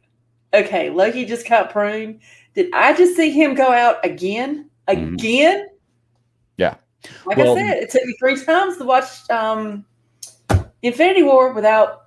[0.54, 2.20] okay, Loki just got pruned.
[2.56, 4.70] Did I just see him go out again?
[4.88, 5.14] Mhm.
[5.14, 5.68] Again?
[6.58, 6.76] Yeah.
[7.26, 9.86] Like Well- I said, it took me three times to watch um
[10.82, 12.04] Infinity War without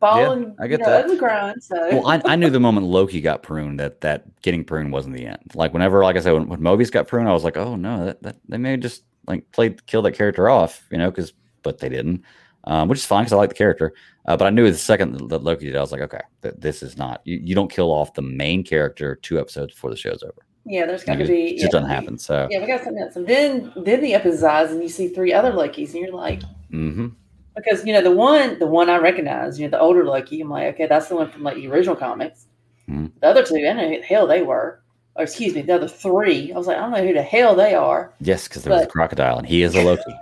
[0.00, 1.04] balling I get you know, that.
[1.04, 1.62] ugly grind.
[1.62, 5.16] So well, I, I knew the moment Loki got pruned that that getting pruned wasn't
[5.16, 5.38] the end.
[5.54, 8.06] Like whenever, like I said, when, when Mobius got pruned, I was like, oh no,
[8.06, 11.78] that, that they may just like play kill that character off, you know, because but
[11.78, 12.22] they didn't,
[12.68, 13.92] um, which is fine because I like the character.
[14.26, 16.82] Uh, but I knew the second that- Loki did, I was like, okay, th- this
[16.82, 20.22] is not you, you don't kill off the main character two episodes before the show's
[20.22, 20.42] over.
[20.66, 22.18] yeah, there's got to it be just yeah, doesn't happen.
[22.18, 23.16] So, Yeah, we got something else.
[23.16, 27.08] And then then the his and you see three other Lokis and you're like, mm-hmm.
[27.56, 30.50] because you know the one the one I recognize, you know, the older Loki, I'm
[30.50, 32.46] like, okay, that's the one from like the original comics.
[32.88, 33.12] Mhm.
[33.20, 34.82] The other two, I don't know who the hell they were.
[35.16, 36.52] Or excuse me, the other three.
[36.52, 38.12] I was like, I don't know who the hell they are.
[38.20, 40.02] yes, because there was a crocodile and he is a Loki.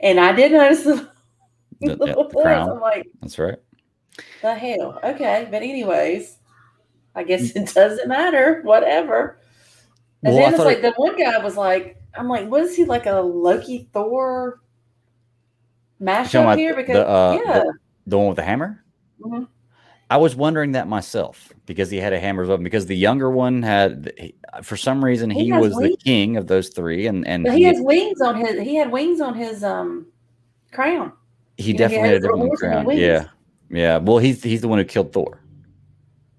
[0.00, 1.08] And I did notice the,
[1.80, 2.70] The- the crown.
[2.70, 3.58] I'm like, That's right.
[4.42, 4.98] the hell?
[5.02, 5.48] Okay.
[5.50, 6.38] But anyways,
[7.14, 8.60] I guess it doesn't matter.
[8.62, 9.40] Whatever.
[10.22, 12.76] And Well, then it's like it- the one guy was like, I'm like, what is
[12.76, 14.60] he like a Loki Thor
[16.00, 16.72] mashup here?
[16.74, 17.62] the- Because uh, yeah,
[18.06, 18.84] The one with the hammer.
[19.20, 19.48] Mhm.
[20.10, 22.62] I was wondering that myself because he had a hammer's weapon.
[22.62, 26.46] Because the younger one had, he- for some reason, He he, was the king of
[26.46, 28.60] those three, and and but he has wings on his.
[28.60, 30.06] He had wings on his um
[30.72, 31.12] crown.
[31.56, 32.90] He he definitely has had a different horse crown.
[32.96, 33.26] Yeah,
[33.70, 33.98] yeah.
[33.98, 35.40] Well, he's he's the one who killed Thor,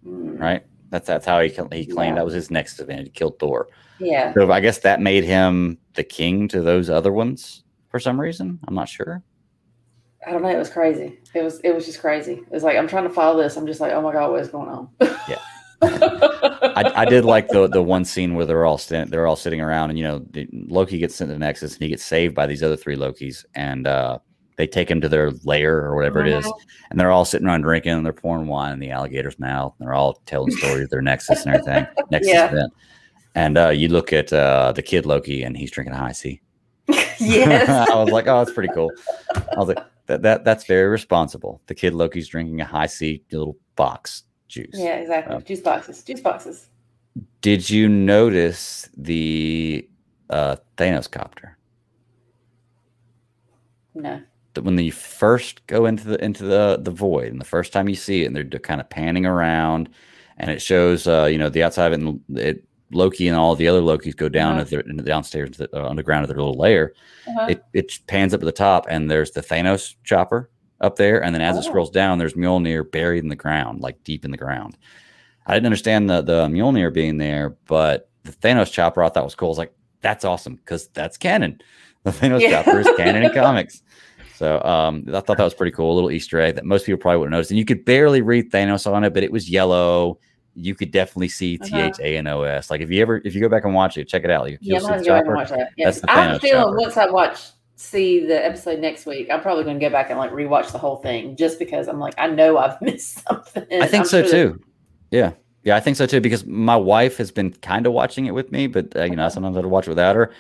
[0.06, 0.64] Mm, right?
[0.90, 2.16] That's that's how he he claimed Yeah.
[2.16, 3.06] that was his next event.
[3.08, 3.68] He killed Thor.
[4.00, 4.34] Yeah.
[4.34, 8.60] So I guess that made him the king to those other ones for some reason.
[8.68, 9.24] I'm not sure.
[10.28, 10.50] I don't know.
[10.50, 11.20] It was crazy.
[11.34, 11.60] It was.
[11.60, 12.34] It was just crazy.
[12.34, 13.56] It was like I'm trying to follow this.
[13.58, 14.90] I'm just like, oh my god, what is going on?
[15.30, 15.40] Yeah.
[15.82, 19.62] I, I did like the the one scene where they're all stand, they're all sitting
[19.62, 22.48] around, and you know the, Loki gets sent to Nexus, and he gets saved by
[22.48, 24.18] these other three Lokis, and uh,
[24.58, 26.52] they take him to their lair or whatever it is,
[26.90, 29.88] and they're all sitting around drinking, and they're pouring wine in the alligator's mouth, and
[29.88, 32.52] they're all telling stories of their Nexus and everything, Nexus Yeah.
[32.52, 32.74] event.
[33.36, 36.42] And uh, you look at uh, the kid Loki, and he's drinking a Hi-C.
[36.88, 37.90] yes.
[37.90, 38.92] I was like, oh, that's pretty cool.
[39.36, 41.62] I was like, that, that that's very responsible.
[41.68, 44.70] The kid Loki's drinking a Hi-C little box juice.
[44.74, 45.36] Yeah, exactly.
[45.36, 45.40] Oh.
[45.40, 46.04] Juice boxes.
[46.04, 46.70] Juice boxes.
[47.42, 49.88] Did you notice the
[50.30, 51.58] uh, Thanos copter?
[53.94, 54.22] No.
[54.58, 57.96] When you first go into the into the the void, and the first time you
[57.96, 59.90] see it, and they're kind of panning around,
[60.38, 63.56] and it shows, uh, you know, the outside of it, and it Loki and all
[63.56, 64.62] the other Lokis go down Uh-huh.
[64.62, 66.94] at their in the downstairs to the, uh, underground of their little lair.
[67.28, 67.48] Uh-huh.
[67.50, 70.50] It it pans up at the top, and there's the Thanos chopper
[70.82, 71.70] up there, and then as it Oh.
[71.70, 74.78] scrolls down, there's Mjolnir buried in the ground, like deep in the ground.
[75.48, 79.36] I didn't understand the the Mjolnir being there, but the Thanos chopper I thought was
[79.36, 79.50] cool.
[79.50, 81.60] I was like, that's awesome because that's canon.
[82.04, 82.62] The Thanos Yeah.
[82.64, 83.82] chopper is canon in comics.
[84.36, 85.92] So um, I thought that was pretty cool.
[85.92, 87.50] A little Easter egg that most people probably wouldn't notice.
[87.50, 90.20] And you could barely read Thanos on it, but it was yellow.
[90.56, 91.88] You could definitely see T Uh-huh.
[91.88, 92.70] H A N O S.
[92.70, 94.50] Like if you ever if you go back and watch it, check it out.
[94.50, 95.70] You, Yeah, I'm see gonna go back and watch that.
[95.78, 95.86] Yeah.
[95.86, 97.40] That's the I have a feeling once I watch
[97.78, 100.96] see the episode next week, I'm probably gonna go back and like rewatch the whole
[100.98, 103.64] thing just because I'm like, I know I've missed something.
[103.82, 104.62] I think I'm so sure that- too.
[105.12, 105.32] Yeah.
[105.64, 108.52] Yeah, I think so too because my wife has been kind of watching it with
[108.52, 110.32] me, but uh, you know, sometimes I have to watch it without her.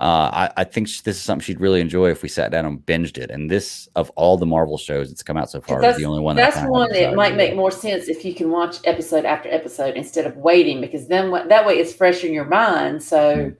[0.00, 2.78] Uh, I, I think this is something she'd really enjoy if we sat down and
[2.86, 3.30] binged it.
[3.32, 6.20] And this, of all the Marvel shows that's come out so far, is the only
[6.22, 9.24] one that that's kinda one that might make more sense if you can watch episode
[9.24, 13.02] after episode instead of waiting because then what- that way it's fresh in your mind.
[13.02, 13.56] So Mm.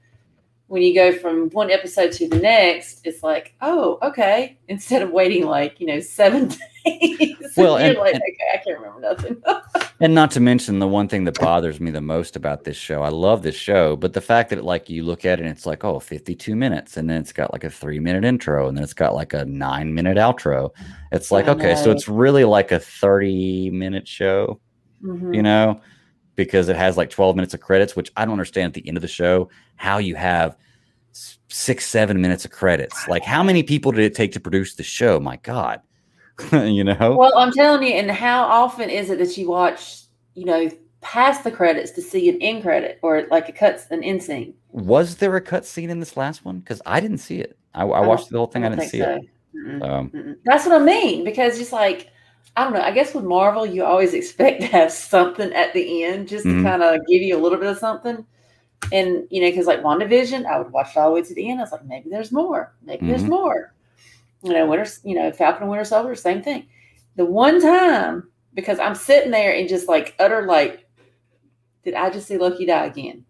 [0.68, 4.58] when you go from one episode to the next, it's like, oh, okay.
[4.68, 6.50] Instead of waiting like you know seven
[7.56, 9.42] Well, and- like, and- okay, I can't remember nothing.
[10.00, 13.02] And not to mention the one thing that bothers me the most about this show.
[13.02, 15.66] I love this show, but the fact that like you look at it and it's
[15.66, 18.84] like, oh, 52 minutes, and then it's got like a three minute intro, and then
[18.84, 20.70] it's got like a nine minute outro.
[21.10, 24.60] It's like, okay, so it's really like a 30 minute show.
[25.02, 25.34] Mhm.
[25.34, 25.80] you know,
[26.36, 28.96] because it has like 12 minutes of credits, which I don't understand at the end
[28.96, 30.56] of the show how you have
[31.48, 33.08] six, seven minutes of credits.
[33.08, 35.18] Like, how many people did it take to produce the show?
[35.18, 35.80] My God,
[36.52, 40.02] you know, Well, I'm telling you, and how often is it that you watch,
[40.34, 40.70] you know,
[41.00, 44.54] past the credits to see an end credit or like a cuts an end scene?
[44.70, 46.58] was there a cut scene in this last one?
[46.60, 47.56] Because I didn't see it.
[47.74, 48.64] I, I don't- watched the whole thing.
[48.64, 49.20] I, didn't see it.
[49.56, 50.36] Mm-mm, Um, mm-mm.
[50.44, 52.10] That's what I mean because just like
[52.56, 52.80] I don't know.
[52.82, 56.62] I guess with Marvel, you always expect to have something at the end just Mhm.
[56.62, 58.24] to kind of give you a little bit of something.
[58.92, 61.50] And, you know, because like WandaVision, I would watch it all the way to the
[61.50, 61.60] end.
[61.60, 62.74] I was like, maybe there's more.
[62.82, 63.28] Maybe there's Mhm.
[63.30, 63.74] more.
[64.42, 66.66] You know, Winter, you know, Falcon and Winter Soldier, same thing.
[67.16, 70.86] The one time, because I'm sitting there and just like utter, like,
[71.84, 73.24] did I just see Loki die again?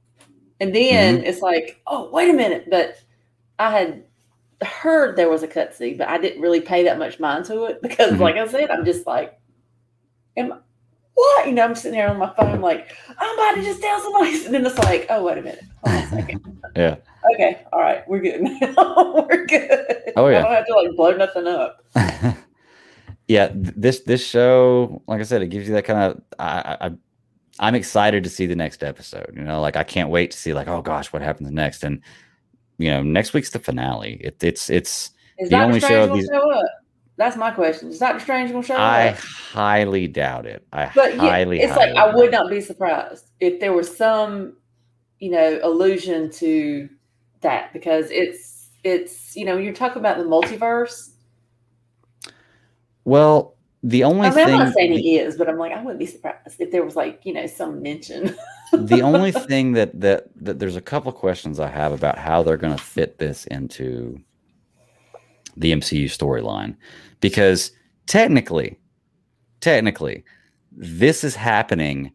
[0.61, 2.67] And then it's like, oh, wait a minute.
[2.71, 2.99] But
[3.59, 4.05] I had
[4.63, 7.81] heard there was a cutscene, but I didn't really pay that much mind to it
[7.83, 8.21] because, Mhm.
[8.21, 9.39] like I said, I'm just like,
[10.37, 10.59] am I-
[11.15, 11.47] what?
[11.47, 12.89] You know, I'm sitting there on my phone, like,
[13.19, 14.45] I'm about to just tell somebody.
[14.45, 15.65] And then it's like, oh, wait a minute.
[15.85, 16.58] Hold on a second.
[16.77, 16.97] Yeah.
[17.35, 17.65] Okay.
[17.73, 18.07] All right.
[18.09, 18.41] We're good.
[18.77, 20.13] we're good.
[20.17, 20.39] Oh, yeah.
[20.39, 21.85] I don't have to like blow nothing up.
[23.29, 26.23] yeah, this this show, like I said, it gives you that kind of.
[26.39, 26.91] I, I
[27.61, 29.33] I'm excited to see the next episode.
[29.35, 31.83] You know, like I can't wait to see like, oh gosh, what happens next?
[31.85, 32.01] And
[32.79, 34.15] you know, next week's the finale.
[34.21, 35.11] It, it's it's.
[35.39, 36.65] Is The Doctor only show Strange going these- show up?
[37.17, 37.89] That's my question.
[37.91, 39.17] Is Doctor Strange going to show I up?
[39.19, 40.65] highly doubt it.
[40.73, 41.61] I But yeah, highly.
[41.61, 44.57] it's like highly I would not be surprised if there was some,
[45.21, 46.89] you know, allusion to
[47.41, 51.11] that because it's it's you know you're talking about the multiverse.
[53.05, 54.59] Well, the only I mean, I'm thing.
[54.59, 56.97] not saying the- he is, but I'm like I wouldn't be surprised if there was
[56.97, 58.37] like you know some mention.
[58.73, 62.57] the only thing that that that there's a couple questions I have about how they're
[62.57, 64.21] going to fit this into
[65.57, 66.77] the MCU storyline
[67.21, 67.73] because
[68.07, 68.79] technically
[69.61, 70.25] technically
[70.73, 72.13] this is happening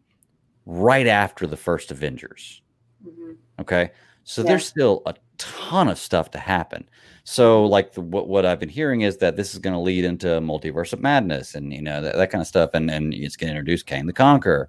[0.64, 2.62] right after the first Avengers
[3.06, 3.36] Mhm.
[3.60, 3.90] okay
[4.24, 4.48] so Yeah.
[4.48, 6.88] there's still a ton of stuff to happen
[7.24, 10.04] so like the, what, what i've been hearing is that this is going to lead
[10.04, 13.36] into multiverse of madness and you know that, that kind of stuff and and it's
[13.36, 14.68] going to introduce Kang the Conqueror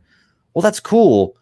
[0.53, 1.35] well that's cool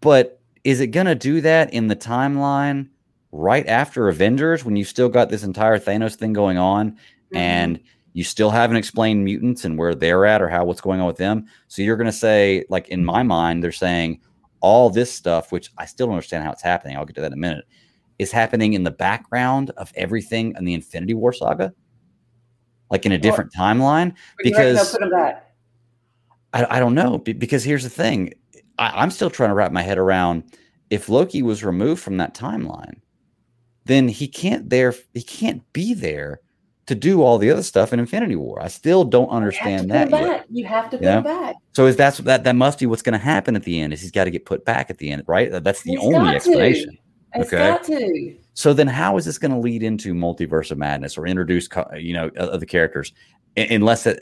[0.00, 2.88] but is it going to do that in the timeline
[3.32, 6.92] right after avengers when you've still got this entire thanos thing going on
[7.32, 7.36] Mm-hmm.
[7.36, 7.80] and
[8.12, 11.16] you still haven't explained mutants and where they're at or how what's going on with
[11.16, 11.46] them.
[11.68, 14.20] So you're going to say, like in my mind, they're saying
[14.60, 16.96] all this stuff, which I still don't understand how it's happening.
[16.96, 17.64] I'll get to that in a minute.
[18.18, 21.72] Is happening in the background of everything in the Infinity War saga,
[22.90, 24.14] like in a Well, different timeline.
[24.38, 24.98] Reckon they'll because-.
[26.52, 28.34] I, I don't know because here's the thing.
[28.78, 30.44] I, I'm still trying to wrap my head around
[30.90, 33.00] if Loki was removed from that timeline,
[33.84, 36.40] then he can't there he can't be there
[36.90, 38.60] to do all the other stuff in Infinity War.
[38.62, 40.44] I still don't You understand that yet.
[40.50, 41.56] You have to put him back.
[41.74, 43.92] So is that's that that must be what's going to happen at the end?
[43.92, 45.50] Is he's got to get put back at the end, right?
[45.62, 46.98] That's the He's only explanation.
[47.34, 47.70] It's Okay.
[47.70, 48.36] got to.
[48.54, 52.12] So then, how is this going to lead into multiverse of madness or introduce, you
[52.12, 53.12] know, other characters?
[53.56, 54.20] Unless it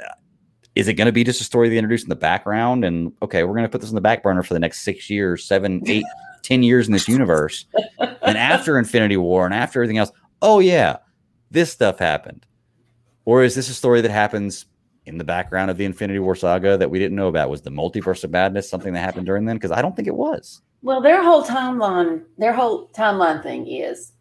[0.75, 3.45] is it going to be just a story they introduce in the background, and okay,
[3.45, 5.83] we're going to put this in the back burner for the next six years, seven,
[5.87, 6.05] eight,
[6.43, 7.65] ten years in this universe,
[7.99, 10.13] and after Infinity War and after everything else,
[10.43, 10.99] oh yeah,
[11.51, 12.47] this stuff happened,
[13.29, 14.65] or is this a story that happens?
[15.05, 17.71] In the background of the Infinity War saga that we didn't know about was the
[17.71, 19.57] multiverse of madness something that happened during then?
[19.57, 20.61] Because I don't think it was.
[20.83, 24.13] Well, their whole timeline, their whole timeline thing is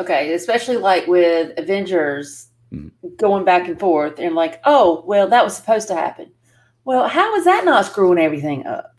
[0.00, 2.90] okay, especially like with Avengers Mhm.
[3.16, 6.30] going back and forth and like, oh, well, that was supposed to happen.
[6.84, 8.94] Well, how is that not screwing everything up?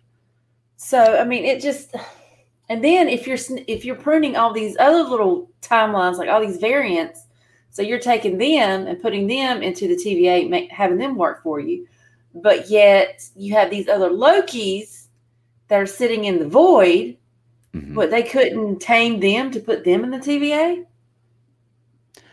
[0.78, 1.94] So, I mean, it just
[2.70, 3.38] and then if you're
[3.68, 7.26] if you're pruning all these other little timelines, like all these variants,
[7.70, 11.60] so you're taking them and putting them into the TVA, make, having them work for
[11.60, 11.88] you,
[12.36, 15.08] but yet you have these other Lokis
[15.68, 17.16] that are sitting in the void,
[17.74, 17.94] Mhm.
[17.94, 20.84] but they couldn't tame them to put them in the TVA.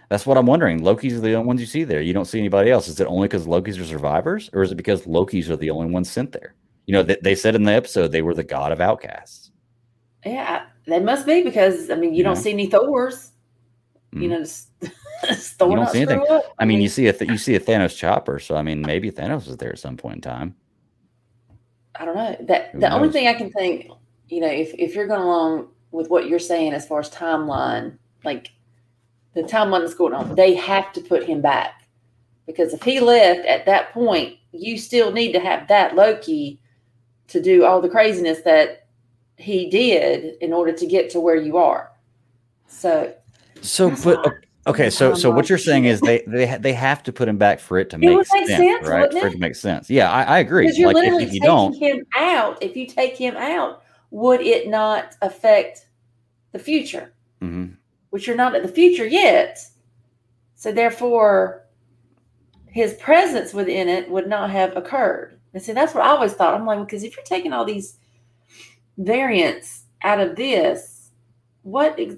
[0.09, 0.83] That's what I'm wondering.
[0.83, 2.01] Loki's are the only ones you see there.
[2.01, 2.87] You don't see anybody else.
[2.89, 5.91] Is it only because Loki's are survivors, or is it because Loki's are the only
[5.91, 6.55] ones sent there?
[6.87, 9.51] You know, they, they said in the episode they were the god of outcasts.
[10.25, 12.43] Yeah, they must be because I mean, you don't Yeah.
[12.43, 13.33] see any Thors.
[14.13, 14.31] You Mhm.
[14.31, 14.69] know, just
[15.35, 16.25] Thor You don't see anything.
[16.31, 16.55] up.
[16.59, 19.11] I mean, you see a th- you see a Thanos chopper, so I mean, maybe
[19.11, 20.55] Thanos was there at some point in time.
[21.99, 22.37] I don't know.
[22.43, 23.89] That Who the only thing I can think,
[24.29, 27.97] you know, if if you're going along with what you're saying as far as timeline,
[28.25, 28.51] like
[29.35, 31.87] the timeline that's going on, they have to put him back
[32.47, 36.61] because if he left at that point, you still need to have that Loki
[37.29, 38.87] to do all the craziness that
[39.37, 41.91] he did in order to get to where you are.
[42.69, 43.15] So
[43.63, 44.35] So, but not-
[44.67, 47.39] okay, so so what you're saying is they they ha- they have to put him
[47.39, 49.11] back for it to make, would make sense, sense, right?
[49.11, 49.33] For it it?
[49.33, 49.89] to make sense.
[49.91, 50.65] Yeah, I, I agree.
[50.65, 52.63] Because you're Like literally if you taking don't, him out.
[52.63, 55.87] If you take him out, would it not affect
[56.53, 57.13] the future?
[57.43, 57.77] Mhm.
[58.11, 59.59] Which you're not at the future yet.
[60.55, 61.65] So therefore,
[62.67, 65.39] his presence within it would not have occurred.
[65.55, 66.55] And see, that's what I always thought.
[66.55, 67.99] I'm like, because if you're taking all these
[68.99, 71.11] variants out of this,
[71.63, 71.99] what?
[71.99, 72.15] Ex-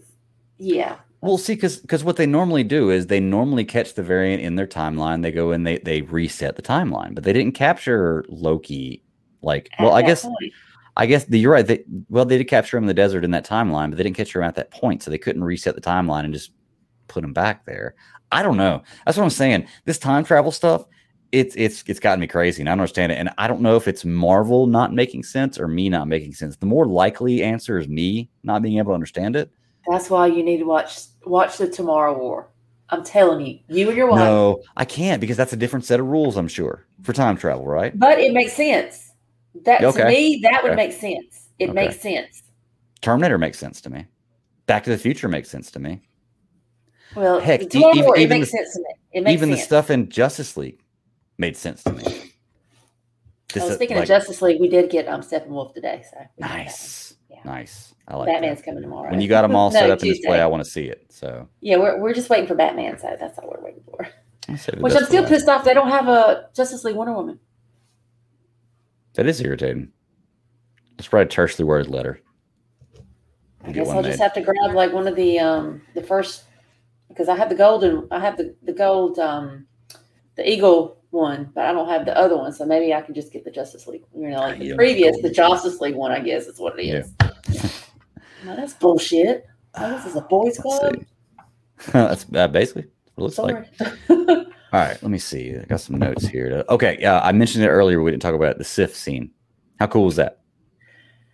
[0.59, 4.43] yeah, Well, see, because because what they normally do is they normally catch the variant
[4.43, 5.23] in their timeline.
[5.23, 9.03] They go and they they reset the timeline, but they didn't capture Loki.
[9.43, 10.53] Like, At well, I guess point.
[10.97, 11.67] I guess the, you're right.
[11.67, 14.17] They, well, they did capture him in the desert in that timeline, but they didn't
[14.17, 16.51] capture him at that point, so they couldn't reset the timeline and just
[17.07, 17.95] put him back there.
[18.33, 18.83] I don't know.
[19.07, 19.67] That's what I'm saying.
[19.85, 20.85] This time travel stuff,
[21.31, 23.17] it's it's it's gotten me crazy, and I don't understand it.
[23.17, 26.57] And I don't know if it's Marvel not making sense or me not making sense.
[26.57, 29.51] The more likely answer is me not being able to understand it.
[29.91, 32.51] That's why you need to watch watch the Tomorrow War.
[32.91, 34.19] I'm telling you, you and your wife.
[34.21, 36.37] No, I can't because that's a different set of rules.
[36.37, 37.97] I'm sure for time travel, right?
[37.99, 39.13] But it makes sense.
[39.65, 40.03] That Okay.
[40.03, 40.77] to me, that would Okay.
[40.89, 41.49] make sense.
[41.59, 41.73] It Okay.
[41.73, 42.43] makes sense.
[43.03, 44.07] Terminator makes sense to me.
[44.67, 46.01] Back to the Future makes sense to me.
[47.15, 48.95] Well, Heck, e- Tomorrow even- War, it even makes the- sense to me.
[49.13, 50.81] It makes Even the stuff in Justice League
[51.39, 52.03] made sense to me.
[53.53, 56.05] This Oh, speaking like, of Justice League, we did get um Steppenwolf today.
[56.11, 57.08] So nice,
[57.45, 57.51] Yeah.
[57.51, 57.95] nice.
[58.07, 58.65] I like Batman's that.
[58.65, 59.11] coming tomorrow.
[59.11, 61.07] When you got them all set No, up in display, I want to see it.
[61.11, 64.09] So Yeah, we're, we're just waiting for Batman, so that's all we're waiting for.
[64.49, 67.13] I'll save the Which I'm still pissed off they don't have a Justice League Wonder
[67.15, 67.39] Woman.
[69.15, 69.93] That is irritating.
[70.97, 72.21] Let's write a tersely worded letter.
[73.65, 76.45] I guess I'll just have to grab like one of the um the first
[77.09, 79.67] because I have the golden I have the the gold um
[80.37, 83.33] the eagle one, but I don't have the other one, so maybe I can just
[83.33, 84.05] get the Justice League.
[84.15, 85.31] You know, like Ah, the previous, the.
[85.31, 87.13] Justice League one, I guess is what it is.
[88.45, 89.47] No, that's bullshit.
[89.75, 91.05] Oh, this is a boys' club.
[91.93, 93.69] That's uh, basically what it looks like.
[94.11, 95.57] All right, let me see.
[95.57, 96.49] I got some notes here.
[96.49, 98.03] To, okay, yeah, I mentioned it earlier.
[98.03, 99.31] We didn't talk about it, the Sif scene.
[99.79, 100.41] How cool was that?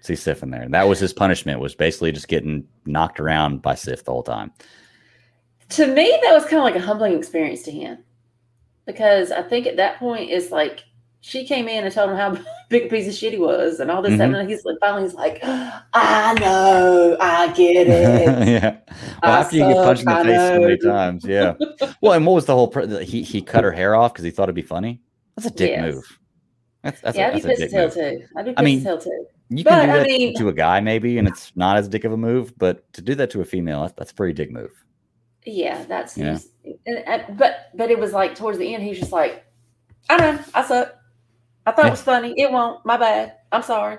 [0.01, 0.61] See Sif in there.
[0.61, 1.61] And that was his punishment.
[1.61, 4.53] Was basically just getting knocked around by Sif the whole time.
[5.71, 8.05] to me, that was kind of like a humbling experience to him
[8.87, 10.85] because I think at that point it's like
[11.27, 12.37] she came in and told him how
[12.69, 14.39] big a piece of shit he was and all this, Mhm.
[14.39, 18.49] and he's like, finally he's like, I know, I get it.
[18.49, 18.77] yeah.
[19.23, 21.55] Well, I after you get punched in the I face so many times, yeah.
[22.03, 22.69] Well, and what was the whole?
[22.69, 25.01] Pr- he he cut her hair off because he thought it'd be funny.
[25.37, 25.95] That's a dick Yes.
[25.95, 26.19] move.
[26.83, 28.23] That's that's, yeah, a, I'd be pissed as hell too.
[28.37, 29.27] I'd be I pissed mean, as hell too.
[29.49, 31.89] You can But, do I that mean- to a guy maybe, and it's not as
[31.89, 32.53] dick of a move.
[32.59, 34.71] But to do that to a female, that's, that's a pretty dick move.
[35.47, 36.39] Yeah, that's Yeah.
[36.87, 39.45] and, and- but but it was like towards the end, he's just like,
[40.11, 40.95] I don't know, I suck.
[41.67, 41.89] I thought Yeah.
[41.89, 42.35] it was funny.
[42.37, 42.85] It won't.
[42.85, 43.35] My bad.
[43.53, 43.99] I'm sorry.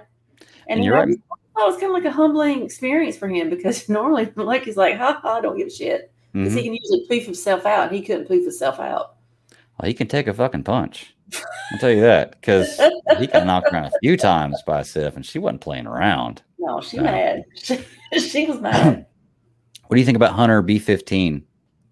[0.67, 1.07] And you you're right.
[1.09, 4.63] I thought it was kind of like a humbling experience for him because normally, like,
[4.63, 6.11] he's like, ha ha, I don't give a shit.
[6.33, 6.57] Because Mhm.
[6.57, 7.87] he can usually poof himself out.
[7.87, 9.15] And he couldn't poof himself out.
[9.79, 11.13] Well, he can take a fucking punch.
[11.71, 12.79] I'll tell you that because
[13.17, 16.43] he got knocked around a few times by Sif, and she wasn't playing around.
[16.59, 17.03] No, she No.
[17.03, 17.43] mad.
[17.55, 17.79] She,
[18.19, 19.05] she was mad.
[19.87, 21.43] What do you think about Hunter B fifteen,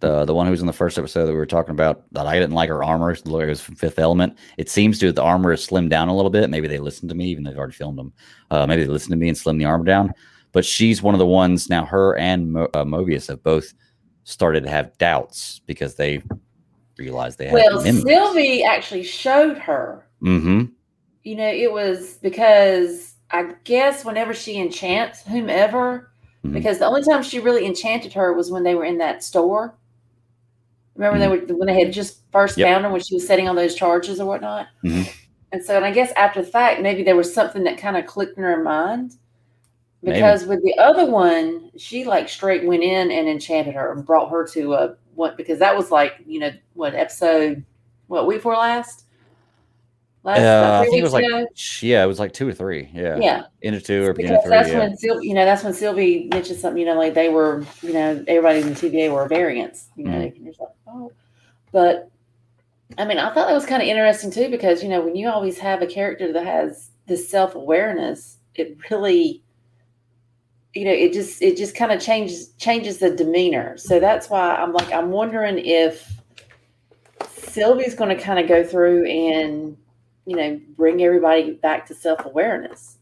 [0.03, 2.03] the the one who was in the first episode that we were talking about?
[2.11, 3.15] That I didn't like her armor.
[3.25, 4.37] Like it was from Fifth Element.
[4.57, 6.49] It seems to the armor is slimmed down a little bit.
[6.49, 8.13] Maybe they listened to me, even though they've already filmed them.
[8.51, 10.13] Uh, maybe they listened to me and slimmed the armor down.
[10.51, 11.85] But she's one of the ones now.
[11.85, 13.73] Her and Mo- uh, Mobius have both
[14.25, 16.21] started to have doubts because they
[16.97, 17.81] realized they had well.
[17.81, 20.05] Sylvie actually showed her.
[20.21, 20.65] Mm-hmm.
[21.23, 26.11] You know, it was because I guess whenever she enchants whomever,
[26.45, 26.53] Mhm.
[26.53, 29.75] because the only time she really enchanted her was when they were in that store.
[30.95, 32.61] Remember they were when they had just first Mm-hmm.
[32.61, 32.69] Yep.
[32.73, 34.67] found her when she was setting on those charges or whatnot.
[34.83, 35.09] Mhm.
[35.51, 38.05] And so, and I guess after the fact, maybe there was something that kind of
[38.05, 39.13] clicked in her mind.
[40.03, 44.29] Because with the other one, she like straight went in and enchanted her and brought
[44.29, 47.63] her to a what because that was like, you know, what episode
[48.07, 49.02] what week before last?
[50.23, 51.45] Last Uh, I think it was like ago?
[51.81, 52.89] yeah, it was like two or three.
[52.93, 53.43] Yeah, yeah.
[53.61, 54.49] into two or beginning Because three.
[54.51, 54.79] that's Yeah.
[54.79, 57.91] when Sylvie, you know, that's when Sylvie mentioned something, you know, like they were, you
[57.93, 60.33] know, everybody in the TVA were variants, you know, Mhm.
[60.45, 61.11] you're like, oh,
[61.73, 62.09] but
[62.97, 65.27] I mean, I thought that was kind of interesting too, because, you know, when you
[65.27, 69.41] always have a character that has this self awareness, it really,
[70.73, 73.77] you know, it just, it just kind of changes, changes the demeanor.
[73.77, 76.09] So that's why I'm like, I'm wondering if
[77.27, 79.75] Sylvie's going to kind of go through and,
[80.25, 82.97] you know, bring everybody back to self awareness.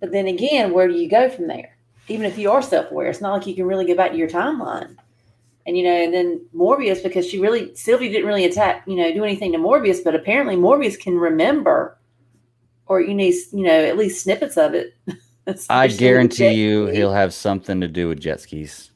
[0.00, 1.76] But then again, where do you go from there?
[2.08, 4.16] Even if you are self aware, it's not like you can really go back to
[4.16, 4.96] your timeline.
[5.66, 9.12] And you know, and then Morbius, because she really Sylvie didn't really attack, you know,
[9.12, 11.98] do anything to Morbius, but apparently Morbius can remember,
[12.86, 14.94] or you need, you know, at least snippets of it.
[15.70, 18.90] I guarantee you, he'll have something to do with jet skis.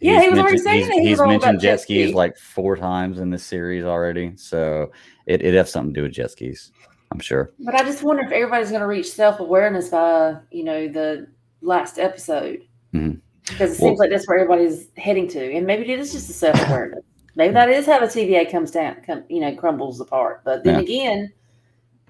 [0.00, 2.14] Yeah, he was already saying he's, that he he's mentioned jet skis ski.
[2.14, 4.92] like four times in this series already, so
[5.26, 6.70] it it has something to do with jet skis.
[7.12, 7.52] I'm sure.
[7.60, 11.28] But I just wonder if everybody's going to reach self awareness by, you know, the
[11.62, 12.62] last episode.
[12.92, 13.20] Mhm.
[13.48, 15.52] Because it Well- seems like that's where everybody's heading to.
[15.52, 17.04] And maybe it is just a self awareness.
[17.36, 20.40] maybe that is how the TVA comes down, come, you know, crumbles apart.
[20.44, 20.80] But then Yeah.
[20.80, 21.32] again,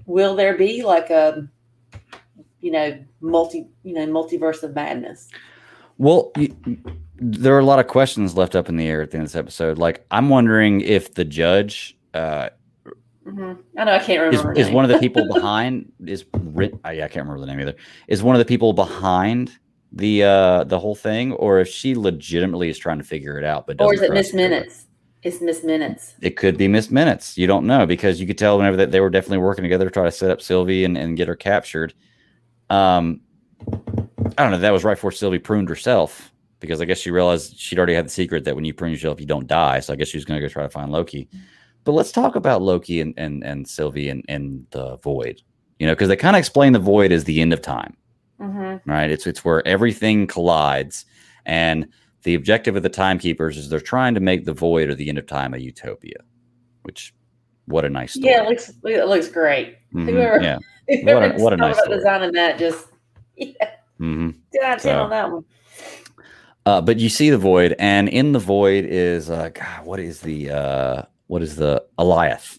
[0.07, 1.47] will there be like a,
[2.61, 5.29] you know, multi, you know, multiverse of madness?
[5.99, 6.33] Well,
[7.19, 9.33] there are a lot of questions left up in the air at the end of
[9.33, 9.79] this episode.
[9.79, 12.51] Like, I'm wondering if the judge uh,
[13.25, 14.49] hmm I know I can't is, remember.
[14.49, 17.61] her is one of the people behind is writ- I, I can't remember the name
[17.61, 17.75] either.
[18.09, 19.59] Is one of the people behind
[19.93, 23.67] the uh the whole thing, or if she legitimately is trying to figure it out,
[23.67, 24.33] but or is it Miss?
[24.33, 24.87] Minutes?
[25.23, 26.15] It's Miss Minutes.
[26.21, 27.37] It could be Miss Minutes.
[27.37, 29.91] You don't know because you could tell whenever that they were definitely working together to
[29.91, 31.95] try to set up Sylvie and, and get her captured.
[32.71, 33.23] Um,
[34.39, 34.59] I don't know.
[34.59, 36.33] That was right before Sylvie pruned herself
[36.67, 39.21] because I guess she realized she'd already had the secret that when you prune yourself,
[39.21, 39.81] you don't die.
[39.81, 41.29] So I guess she was going to go try to find Loki.
[41.85, 45.41] But let's talk about Loki and and, and Sylvie and, and the void.
[45.79, 47.97] You know, because they kind of explain the void as the end of time
[48.41, 48.91] Mm-hmm.
[48.91, 49.11] right?
[49.11, 51.07] It's it's where everything collides,
[51.47, 51.89] and
[52.25, 55.17] the objective of the timekeepers is they're trying to make the void or the end
[55.17, 56.19] of time a utopia.
[56.83, 57.15] Which,
[57.67, 58.33] what a nice story!
[58.35, 59.77] Yeah, it looks it looks great.
[59.95, 60.59] Mhm, whoever- yeah.
[61.03, 61.97] Whoever what a thought nice about story.
[61.99, 62.87] designing that just
[63.37, 65.45] yeah, hmm did I So- on that one?
[66.67, 69.87] Uh, but you see the void, and in the void is uh, God.
[69.87, 72.59] What is the uh, what is the Alioth?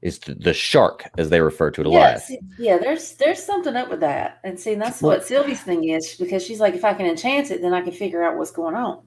[0.00, 1.88] Is the, the shark as they refer to it?
[1.88, 2.20] Yeah, Alioth.
[2.20, 2.78] see, yeah.
[2.78, 6.44] There's there's something up with that, and see, that's Well- what Sylvie's thing is because
[6.44, 9.02] she's like, if I can enchant it, then I can figure out what's going on.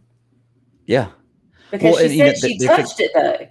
[0.86, 1.08] Yeah.
[1.72, 3.48] Because Well, she you know, said she they touched it though.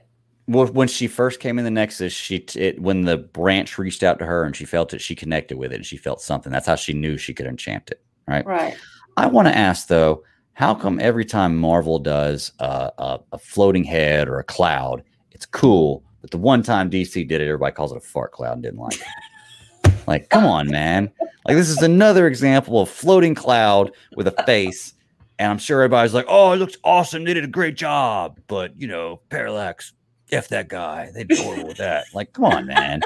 [0.49, 4.19] Well, when she first came in the Nexus, she it, when the branch reached out
[4.19, 6.53] to her and she felt it, she connected with it and she felt something.
[6.53, 8.03] That's how she knew she could enchant it.
[8.29, 8.45] Right.
[8.45, 8.77] Right.
[9.17, 10.25] I want to ask though,
[10.61, 16.05] how come every time Marvel does a, a floating head or a cloud, it's cool,
[16.21, 18.79] but the one time DC did it, everybody calls it a fart cloud and didn't
[18.79, 19.93] like it.
[20.07, 21.11] like, come on, man!
[21.47, 24.93] Like this is another example of floating cloud with a face,
[25.39, 27.25] and I'm sure everybody's like, "Oh, it looks awesome!
[27.25, 29.95] They did a great job." But you know, Parallax,
[30.31, 31.11] f that guy.
[31.15, 32.05] They did horrible with that.
[32.13, 33.01] Like, come on, man!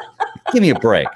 [0.53, 1.07] Give me a break.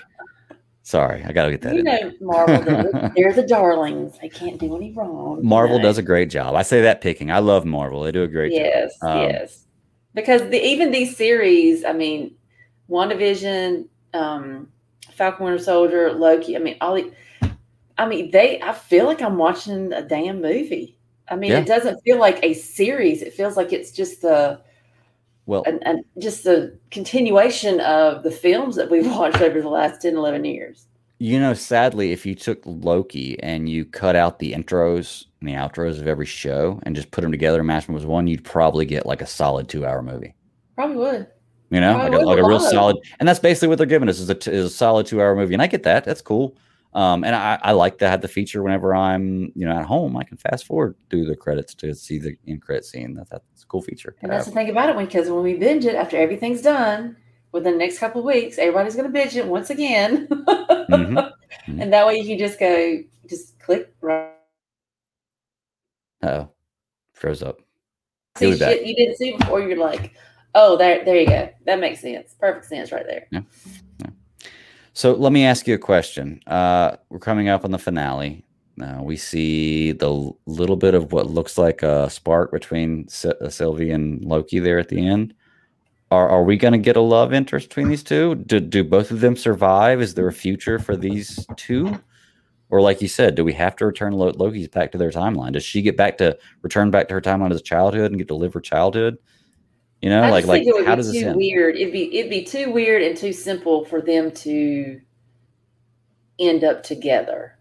[0.89, 2.05] Sorry, I gotta get that You there.
[2.07, 4.19] know, Marvel, they're, they're the darlings.
[4.23, 5.37] They can't do any wrong.
[5.37, 5.83] you Marvel know.
[5.83, 6.55] does a great job.
[6.55, 7.31] I say that picking.
[7.31, 8.03] I love Marvel.
[8.05, 8.63] They do a great job.
[8.63, 9.67] Yes, Um, yes.
[10.15, 12.35] Because the, even these series, I mean,
[12.89, 14.69] WandaVision, um,
[15.13, 17.13] Falcon Winter Soldier, Loki, I mean, all the,
[17.99, 20.97] I mean, they, I feel like I'm watching a damn movie.
[21.31, 21.59] I mean, Yeah.
[21.59, 23.21] it doesn't feel like a series.
[23.21, 24.63] It feels like it's just the,
[25.49, 30.03] Well, and, an, just the continuation of the films that we've watched over the last
[30.03, 30.87] 10, 11 years.
[31.19, 35.55] you know, sadly, if you took Loki and you cut out the intros and the
[35.55, 38.45] outros of every show and just put them together and mash them as one, you'd
[38.45, 40.35] probably get like a solid two-hour movie.
[40.75, 41.27] Probably would.
[41.71, 44.09] You know, Probably like a, like a real solid, and that's basically what they're giving
[44.11, 46.05] us is a, t- is a solid two-hour movie, and I get that.
[46.05, 46.57] That's cool.
[46.93, 50.17] Um, and I, I like to have the feature whenever I'm, you know, at home.
[50.17, 53.15] I can fast forward through the credits to see the end credit scene.
[53.15, 54.17] That, that's a cool feature.
[54.23, 57.17] And that's the thing about it, because when we binge it after everything's done,
[57.53, 60.27] within the next couple of weeks, everybody's going to binge it once again.
[60.29, 61.33] Mhm.
[61.67, 61.83] Mhm.
[61.83, 64.33] And that way you can just go, just click right.
[66.23, 66.51] Uh-oh.
[67.15, 67.61] froze up.
[68.37, 69.61] See shit you didn't see before.
[69.61, 70.15] You're like,
[70.55, 71.49] oh, there, there you go.
[71.65, 72.35] That makes sense.
[72.39, 73.45] Perfect sense right there.
[74.93, 76.41] So let me ask you a question.
[76.47, 78.45] Uh, we're coming up on the finale.
[78.81, 83.91] Uh, we see the little bit of what looks like a spark between uh, Sylvie
[83.91, 85.35] and Loki there at the end.
[86.11, 88.35] Are, are we going to get a love interest between these two?
[88.35, 90.01] Do, do both of them survive?
[90.01, 92.01] Is there a future for these two?
[92.71, 95.53] Or, like you said, do we have to return Loki's back to their timeline?
[95.53, 98.29] Does she get back to return back to her timeline as a childhood and get
[98.29, 99.19] to live her childhood?
[100.03, 101.37] You know, I like like how does this end?
[101.37, 101.75] weird.
[101.75, 105.01] It'd be it'd be too weird and too simple for them to
[106.39, 107.59] end up together.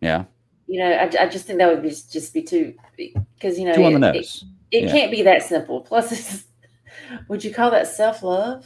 [0.00, 0.24] Yeah,
[0.70, 3.74] You know, I, I just think that would be just be too because you know
[3.74, 4.42] two on it- it-.
[4.70, 4.92] It, Yeah.
[4.92, 5.80] can't be that simple.
[5.80, 6.44] Plus, it's,
[7.26, 8.64] would you call that self love?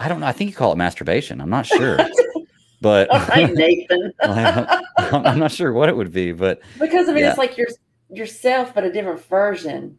[0.00, 0.26] I don't know.
[0.26, 1.42] I think you call it masturbation.
[1.42, 1.98] I'm not sure,
[2.80, 4.10] but right, Nathan.
[4.22, 4.80] I'm
[5.26, 6.32] I'm not sure what it would be.
[6.32, 7.28] But because I mean, Yeah.
[7.30, 7.66] it's like your
[8.08, 9.98] yourself, but a different version.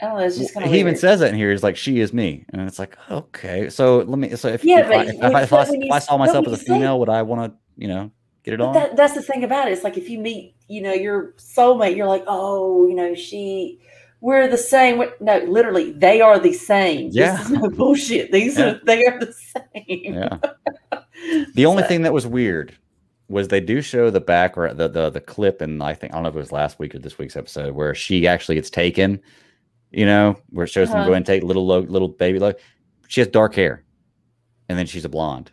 [0.00, 0.24] I don't know.
[0.24, 1.50] It's just kind of he even says that in here.
[1.50, 3.68] He's like, "She is me," and it's like, okay.
[3.68, 4.34] So let me.
[4.36, 6.98] So if Yeah, if, I, if, if, I, if I saw myself as a female,
[7.00, 8.10] would I want to, you know,
[8.50, 8.74] get it on?
[8.74, 9.72] that, that's the thing about it.
[9.72, 13.80] It's like if you meet, you know, your soulmate, you're like, oh, you know, she,
[14.20, 15.02] we're the same.
[15.20, 17.10] No, literally, they are the same.
[17.12, 17.36] Yeah.
[17.36, 18.32] This is no bullshit.
[18.32, 18.64] These Yeah.
[18.72, 20.14] are, they are the same.
[20.14, 20.38] yeah.
[21.54, 22.76] The only So- thing that was weird
[23.28, 26.22] was they do show the background, the the the clip, and I think I don't
[26.24, 29.20] know if it was last week or this week's episode where she actually gets taken.
[29.92, 31.08] You know, where it shows them Uh-huh.
[31.10, 32.60] go and take little little baby Loki.
[33.08, 33.84] She has dark hair,
[34.68, 35.50] and then she's a blonde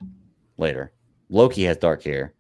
[0.57, 0.91] later.
[1.29, 2.33] Loki has dark hair.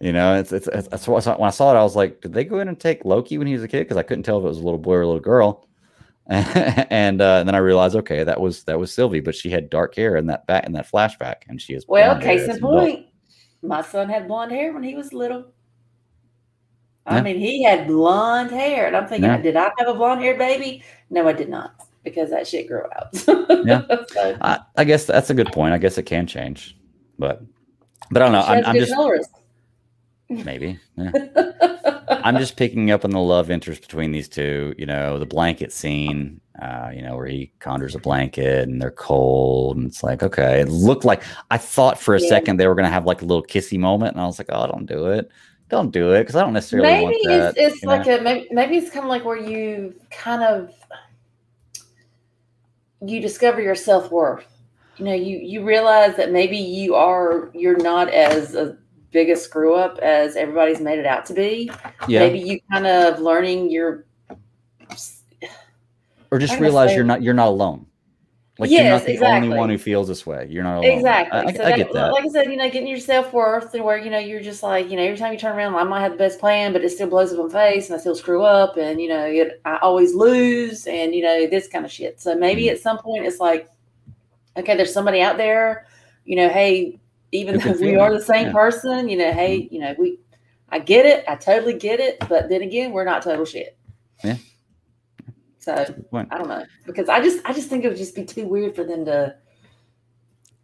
[0.00, 1.96] You know, it's it's, it's that's what I saw, when I saw it, I was
[1.96, 3.84] like, did they go in and take Loki when he was a kid?
[3.84, 5.66] Because I couldn't tell if it was a little boy or a little girl.
[6.28, 9.70] and, uh, and then I realized, okay, that was that was Sylvie, but she had
[9.70, 12.56] dark hair in that back in that flashback, and she is Well, hair case in
[12.56, 12.88] adult.
[12.88, 13.06] point,
[13.62, 15.46] my son had blonde hair when he was little.
[17.06, 17.22] I Yeah.
[17.22, 19.40] mean, he had blonde hair, and I'm thinking, Yeah.
[19.40, 20.82] did I have a blonde haired baby?
[21.10, 23.14] No, I did not, because that shit grew out.
[23.64, 23.82] Yeah.
[24.08, 25.72] so, I, I guess that's a good point.
[25.74, 26.76] I guess it can change,
[27.18, 27.40] but
[28.10, 28.42] but I don't know.
[28.42, 29.26] I'm, I'm just colors.
[30.28, 30.78] Maybe.
[30.96, 31.10] Yeah.
[32.08, 34.74] I'm just picking up on the love interest between these two.
[34.78, 36.40] You know, the blanket scene.
[36.60, 40.60] Uh, you know, where he conjures a blanket and they're cold, and it's like, okay,
[40.60, 42.30] it looked like I thought for a Yeah.
[42.30, 44.66] second they were gonna have like a little kissy moment, and I was like, oh,
[44.66, 45.30] don't do it,
[45.68, 47.48] don't do it, because I don't necessarily maybe want that.
[47.58, 47.96] it's, it's you know?
[47.96, 50.72] like a maybe, maybe it's kind of like where you kind of
[53.04, 54.46] you discover your self-worth
[54.96, 58.78] you know you you realize that maybe you are you're not as a
[59.16, 61.70] big a screw up as everybody's made it out to be
[62.06, 64.04] yeah, maybe you kind of learning your
[66.30, 67.86] or just realize you're not you're not alone.
[68.58, 69.48] Like you're not the exactly.
[69.48, 70.46] only one who feels this way.
[70.50, 70.90] You're not alone.
[70.96, 72.12] exactly I, I, so I get that.
[72.12, 74.88] like i said you know getting your self-worth and where you know you're just like
[74.90, 76.88] you know every time you turn around i might have the best plan but it
[76.90, 79.60] still blows up in my face and i still screw up and you know it,
[79.66, 82.72] i always lose and you know this kind of shit so maybe Mhm.
[82.72, 83.68] at some point it's like
[84.56, 85.86] okay there's somebody out there
[86.24, 86.98] you know hey
[87.36, 88.52] even though we are the same Yeah.
[88.52, 89.74] person you know hey mm-hmm.
[89.74, 90.18] you know we
[90.70, 93.76] i get it i totally get it but then again we're not total shit
[94.24, 94.36] Yeah.
[95.58, 95.72] so
[96.12, 98.74] i don't know because i just i just think it would just be too weird
[98.74, 99.36] for them to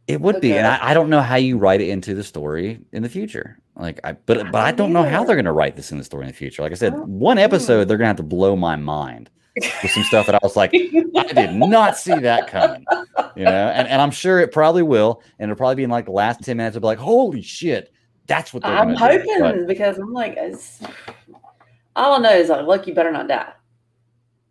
[0.08, 2.80] It would be, and I, I don't know how you write it into the story
[2.92, 3.58] in the future.
[3.76, 6.04] Like, I but but I don't know how they're going to write this in the
[6.04, 6.60] story in the future.
[6.62, 9.90] Like I said, I one episode they're going to have to blow my mind with
[9.90, 12.84] some stuff that I was like, I did not see that coming.
[13.36, 16.07] You know, and, and I'm sure it probably will, and it'll probably be in like
[16.07, 16.76] the last ten minutes.
[16.76, 17.92] It'll be like, holy shit,
[18.26, 19.40] that's what they're I'm hoping.
[19.40, 20.80] But because I'm like, it's,
[21.96, 23.53] all I know is like, look, you better not die,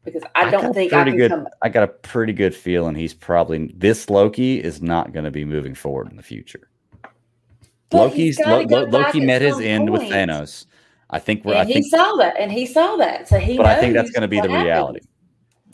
[0.04, 1.48] because I I don't got think I can good- come.
[1.62, 5.46] I got a pretty good feeling he's probably this Loki is not going to be
[5.46, 6.70] moving forward in the future.
[7.90, 10.14] But Loki's Lo- Lo- Loki met his some end with point.
[10.14, 10.66] Thanos.
[11.12, 11.54] I think we're.
[11.54, 13.58] And I he think saw that, and he saw that, so he.
[13.58, 15.02] but I think that's going to be the reality.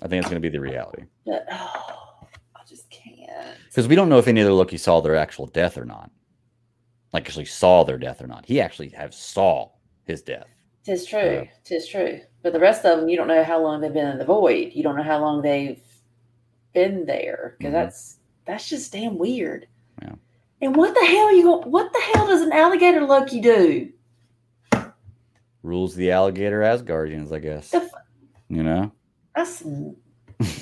[0.02, 3.58] I think it's going to be the reality But, oh, I just can't.
[3.68, 6.12] because we don't know if any of the Loki saw their actual death or not.
[7.14, 8.46] Like actually saw their death or not.
[8.46, 9.72] He actually have saw
[10.04, 10.46] his death.
[10.84, 11.20] Tis true.
[11.20, 11.44] Yeah.
[11.64, 12.20] Tis true.
[12.44, 14.72] But the rest of them, you don't know how long they've been in the void.
[14.74, 15.82] You don't know how long they've
[16.74, 17.74] been there because Mhm.
[17.74, 19.68] that's that's just damn weird.
[20.02, 20.14] Yeah.
[20.62, 21.52] And what the hell are you?
[21.62, 23.92] What the hell does an alligator Loki do?
[25.68, 27.74] Rules the alligator as guardians, I guess.
[27.74, 27.90] F-
[28.50, 28.92] You know,
[29.36, 29.96] That's some,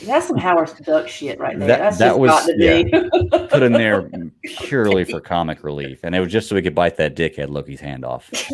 [0.03, 1.68] that's some Howard Duck shit right there.
[1.68, 3.47] That- that's that was- got to be.
[3.47, 4.10] put in there
[4.43, 7.80] purely for comic relief, and it was just so we could bite that dickhead Loki's
[7.80, 8.30] hand off.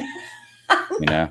[1.00, 1.30] You know.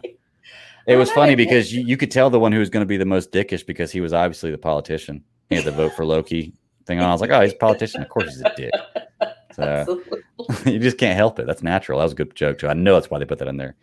[0.86, 2.96] It was funny because you, you could tell the one who was going to be
[2.96, 5.22] the most dickish because he was obviously the politician.
[5.48, 6.52] He had the vote for Loki
[6.86, 7.04] thing on.
[7.08, 8.02] I was like, oh, he's a politician.
[8.02, 8.72] Of course he's a dick.
[9.52, 10.20] So Absolutely.
[10.72, 11.46] you just can't help it.
[11.46, 11.98] That's natural.
[11.98, 12.68] That was a good joke too.
[12.68, 13.76] I know that's why they put that in there.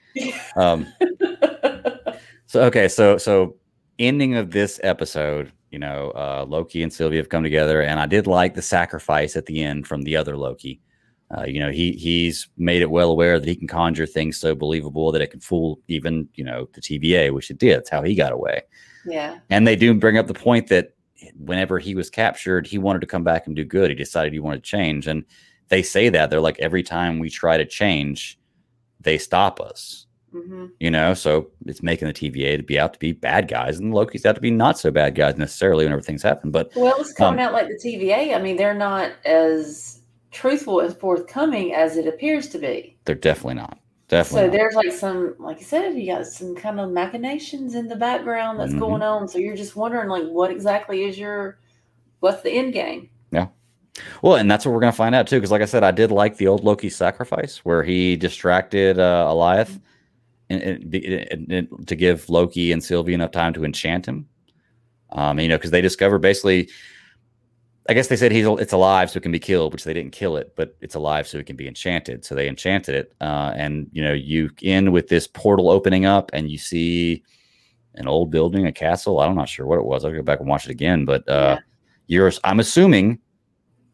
[0.55, 0.87] Um,
[2.45, 3.55] so okay, so so
[3.99, 8.05] ending of this episode, you know, uh, Loki and Sylvie have come together, and I
[8.05, 10.79] did like the sacrifice at the end from the other Loki.
[11.37, 14.55] Uh, you know, he he's made it well aware that he can conjure things so
[14.55, 17.77] believable that it can fool even you know the TVA, which it did.
[17.77, 18.61] That's how he got away.
[19.05, 19.39] yeah.
[19.49, 20.91] And they do bring up the point that
[21.35, 23.89] whenever he was captured, he wanted to come back and do good.
[23.89, 25.07] He decided he wanted to change.
[25.07, 25.25] And
[25.69, 28.39] they say that they're like, every time we try to change,
[29.01, 30.07] they stop us.
[30.31, 33.79] hmm You know, so it's making the TVA to be out to be bad guys,
[33.79, 36.51] and Loki's out to be not so bad guys necessarily whenever things happen.
[36.51, 38.33] But Well, it's coming Um, out like the TVA.
[38.35, 40.01] I mean, they're not as
[40.31, 42.97] truthful and forthcoming as it appears to be.
[43.05, 43.79] they're definitely not.
[44.19, 44.49] So Definitely.
[44.49, 44.57] not.
[44.57, 48.59] there's like some, like I said, you got some kind of machinations in the background
[48.59, 48.79] that's Mhm.
[48.79, 49.27] going on.
[49.27, 51.59] So you're just wondering, like, what exactly is your,
[52.21, 53.09] what's the end game?
[54.21, 55.37] Well, and that's what we're going to find out too.
[55.37, 59.25] Because, like I said, I did like the old Loki sacrifice where he distracted uh,
[59.27, 59.79] Alioth
[60.49, 64.27] and, and, and- to give Loki and Sylvie enough time to enchant him.
[65.11, 66.69] Um, you know, because they discovered basically,
[67.89, 70.11] I guess they said he's it's alive so it can be killed, which they didn't
[70.11, 72.25] kill it, but it's alive so it can be enchanted.
[72.25, 76.29] So they enchanted it, uh, and you know, you end with this portal opening up,
[76.33, 77.23] and you see
[77.95, 79.21] an old building, a castle.
[79.21, 80.03] I'm not sure what it was.
[80.03, 81.59] I'll go back and watch it again, but uh, Yeah.
[82.07, 83.19] you're I'm assuming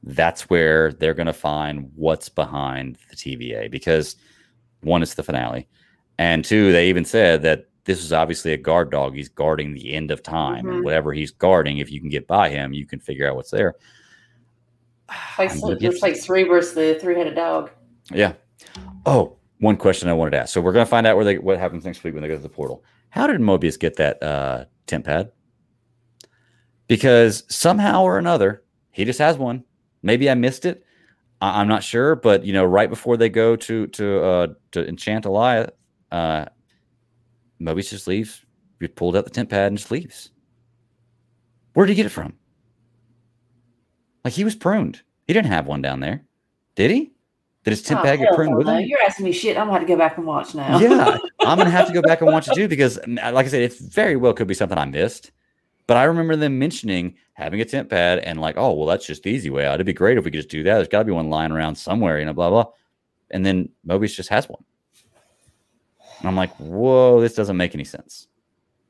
[0.03, 4.15] that's where they're going to find what's behind the TVA because
[4.81, 5.67] one, it's the finale,
[6.17, 9.15] and two, they even said that this is obviously a guard dog.
[9.15, 10.83] He's guarding the end of time, and Mhm.
[10.83, 13.75] whatever he's guarding, if you can get by him, you can figure out what's there.
[15.37, 17.71] Like, I'm gonna just like Cerberus, the three-headed dog.
[18.11, 18.33] yeah.
[19.05, 20.53] Oh, one question I wanted to ask.
[20.53, 22.35] So we're going to find out where they what happens next week when they go
[22.35, 22.83] to the portal.
[23.09, 25.31] How did Mobius get that uh, TemPad?
[26.87, 29.63] Because somehow or another, he just has one.
[30.03, 30.83] Maybe I missed it.
[31.41, 34.87] I- I'm not sure, but you know, right before they go to to uh, to
[34.87, 35.71] enchant Elias,
[36.11, 36.45] uh,
[37.61, 38.45] Mobius just leaves.
[38.79, 40.29] We pulled out the TemPad and just leaves.
[41.73, 42.33] Where did he get it from?
[44.23, 45.01] Like he was pruned.
[45.25, 46.25] He didn't have one down there,
[46.75, 47.11] did he?
[47.63, 48.81] Did his tent Oh, pad get pruned with him?
[48.81, 49.57] You're asking me shit.
[49.57, 50.79] I'm going to have to go back and watch now.
[50.79, 53.61] yeah, I'm gonna have to go back and watch it too because, like I said,
[53.61, 55.31] it very well could be something I missed.
[55.87, 59.29] But I remember them mentioning having a TemPad and like, oh well, that's just the
[59.31, 59.75] easy way out.
[59.75, 60.75] It'd be great if we could just do that.
[60.75, 62.65] There's got to be one lying around somewhere, you know, blah blah.
[63.31, 64.63] And then Mobius just has one.
[66.19, 68.27] And I'm like, whoa, this doesn't make any sense.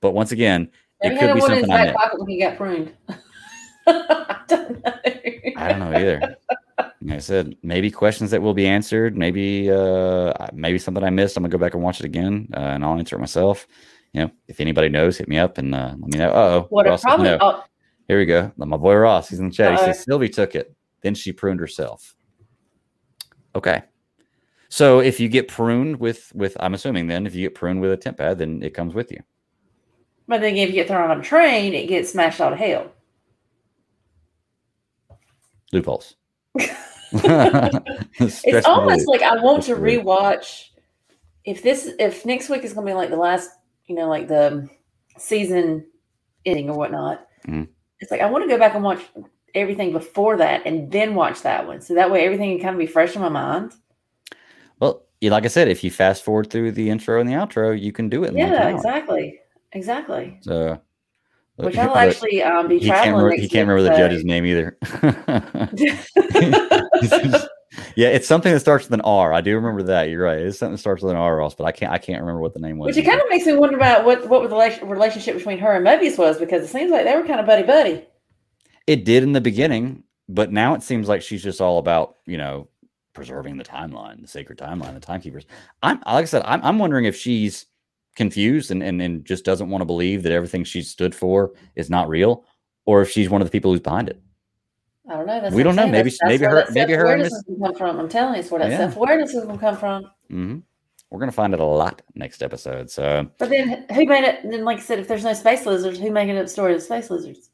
[0.02, 0.70] But once again,
[1.02, 1.96] Maybe it could be one in his something I missed.
[1.96, 2.94] pocket when he got pruned.
[3.88, 4.94] I don't know.
[5.58, 6.36] I don't know either.
[7.02, 9.18] Like I said, maybe questions that will be answered.
[9.18, 11.36] Maybe uh maybe something I missed.
[11.36, 13.68] I'm gonna go back and watch it again, uh, and I'll answer it myself.
[14.14, 16.32] You know, if anybody knows, hit me up and uh, let me know.
[16.34, 17.30] Oh, What a probably.
[17.42, 17.64] Oh,
[18.08, 18.52] Here we go.
[18.58, 19.72] My boy Ross, he's in the chat.
[19.74, 19.86] He Uh-oh.
[19.94, 22.16] says Sylvie took it, then she pruned herself.
[23.56, 23.82] Okay.
[24.70, 27.92] So if you get pruned with with, I'm assuming then if you get pruned with
[27.92, 29.20] a TemPad, then it comes with you.
[30.28, 32.92] but then if you get thrown on a train, it gets smashed out of hell.
[35.72, 36.16] Loopholes.
[38.20, 40.70] It's almost like I want to rewatch.
[41.46, 43.50] If this, if next week is going to be like the last,
[43.86, 44.70] you know, like the
[45.18, 45.86] season
[46.46, 47.68] ending or whatnot, Mhm.
[48.00, 49.02] it's like I want to go back and watch
[49.56, 51.82] everything before that and then watch that one.
[51.82, 53.74] So that way everything can kind of be fresh in my mind.
[54.80, 57.80] Well, yeah, like I said, if you fast forward through the intro and the outro,
[57.80, 58.34] you can do it.
[58.34, 59.40] Yeah, exactly.
[59.72, 60.38] Exactly.
[60.42, 60.80] So,
[61.58, 63.16] Which I'll actually um, be he can't traveling.
[63.16, 64.78] remember, next he can't remember the judge's name either.
[67.96, 69.34] yeah, it's something that starts with an R.
[69.34, 70.10] I do remember that.
[70.10, 70.40] You're right.
[70.40, 71.92] It's something that starts with an R, Ross, but I can't.
[71.92, 72.88] I can't remember what the name was.
[72.88, 75.86] Which it kind of makes me wonder about what what the relationship between her and
[75.86, 78.06] Mobius was because it seems like they were kind of buddy buddy.
[78.88, 82.38] It did in the beginning, but now it seems like she's just all about you
[82.38, 82.68] know
[83.14, 85.46] preserving the timeline, the sacred timeline, the timekeepers.
[85.82, 87.66] I'm like I said, I'm, I'm wondering if she's
[88.16, 91.90] confused and, and and just doesn't want to believe that everything she's stood for is
[91.90, 92.46] not real,
[92.86, 94.22] or if she's one of the people who's behind it.
[95.10, 95.42] I don't know.
[95.42, 95.86] That's We don't know.
[95.88, 98.00] Maybe- That's- that's maybe where her- maybe her and Miss- come from.
[98.00, 98.78] I'm telling you, it's where that Yeah.
[98.78, 100.04] self awareness is going to come from.
[100.30, 100.58] hmm
[101.10, 102.90] We're gonna find it a lot next episode.
[102.90, 103.28] So.
[103.38, 104.40] But then who made it?
[104.50, 106.80] Then, like I said, if there's no space lizards, who making up the story of
[106.80, 107.52] the space lizards?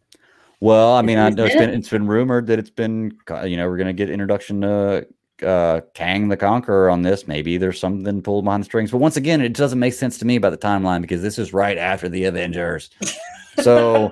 [0.61, 3.57] Well, I mean, I know it's been it's been rumored that it's been uh, you
[3.57, 5.05] know we're gonna get introduction to
[5.45, 7.27] uh, Kang the Conqueror on this.
[7.27, 10.25] Maybe there's something pulled behind the strings, but once again, it doesn't make sense to
[10.25, 12.89] me about the timeline because this is right after the Avengers.
[13.63, 14.09] So,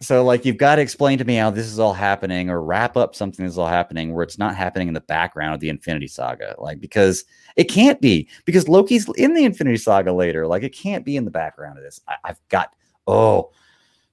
[0.00, 2.96] so like you've got to explain to me how this is all happening or wrap
[2.96, 6.06] up something that's all happening where it's not happening in the background of the Infinity
[6.08, 7.24] Saga, like because
[7.56, 10.46] it can't be because Loki's in the Infinity Saga later.
[10.46, 12.00] Like it can't be in the background of this.
[12.08, 12.74] I, I've got
[13.06, 13.50] oh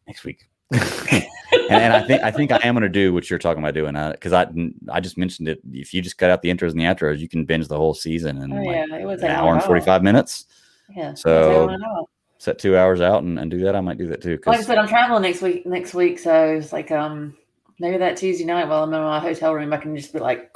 [0.07, 0.47] next week.
[0.71, 1.23] and,
[1.69, 3.95] and I think I think I am going to do what you're talking about doing
[3.95, 4.47] uh, because I
[4.91, 5.61] I just mentioned it.
[5.71, 7.93] If you just cut out the intros and the outros, you can binge the whole
[7.93, 10.45] season in Oh like yeah, it was an hour and 45 minutes.
[10.95, 11.13] Yeah.
[11.13, 12.07] So- So
[12.45, 13.75] Set two hours out and, and do that.
[13.75, 14.39] I might do that too.
[14.45, 15.65] like I said, I'm traveling next week.
[15.65, 17.35] Next week, so it's like um
[17.79, 20.55] maybe that Tuesday night while I'm in my hotel room, I can just be like,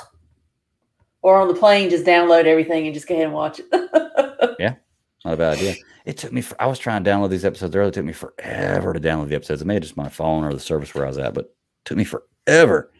[1.23, 3.65] or on the plane, just download everything and just go ahead and watch it.
[4.59, 4.75] Yeah,
[5.25, 5.75] not a bad idea.
[6.05, 6.41] It took me.
[6.41, 7.89] For, I was trying to download these episodes earlier.
[7.89, 9.61] It took me forever to download the episodes.
[9.61, 11.55] It may have just my phone or the service where I was at, but it
[11.85, 12.91] took me forever.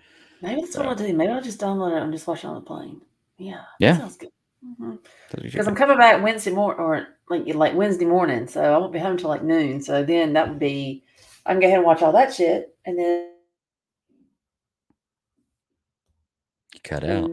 [0.41, 1.13] maybe that's what I'll do.
[1.13, 3.01] Maybe I'll just download it and just watch it on the plane.
[3.37, 3.57] Yeah.
[3.57, 3.97] that Yeah.
[3.99, 4.29] Sounds good.
[4.65, 4.91] Mm-hmm.
[5.37, 8.91] you Because I'm coming back Wednesday morning or like like Wednesday morning, so I won't
[8.91, 9.81] be home till like noon.
[9.81, 11.03] So then that would be
[11.45, 13.31] I can go ahead and watch all that shit, and then
[16.73, 16.79] do.
[16.83, 17.31] cut out.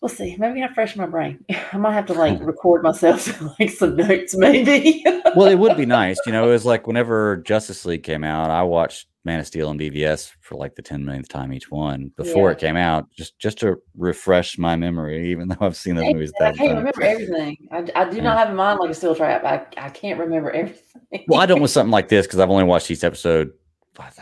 [0.00, 0.36] we'll see.
[0.38, 1.44] Maybe I fresh my brain.
[1.72, 5.04] I might have to like record myself like some notes, maybe.
[5.36, 6.18] well, it would be nice.
[6.26, 9.68] You know, it was like whenever Justice League came out, I watched Man of Steel
[9.70, 12.52] and BVS for like the 10 millionth time each one before Yeah.
[12.52, 16.32] it came out, just just to refresh my memory, even though I've seen those movies.
[16.40, 16.78] a I can't times.
[16.78, 17.56] remember everything.
[17.70, 18.22] I, I do Yeah.
[18.22, 19.44] not have a mind like a steel trap.
[19.44, 21.24] I, I can't remember everything.
[21.28, 23.50] Well, I don't with something like this because I've only watched each episode.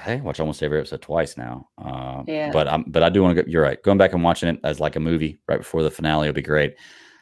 [0.07, 1.69] I watch almost every episode twice now.
[1.79, 2.51] Uh, Yeah.
[2.53, 3.49] But I'm but I do want to go.
[3.51, 3.83] You're right.
[3.83, 6.43] Going back and watching it as like a movie right before the finale will be
[6.43, 6.75] great.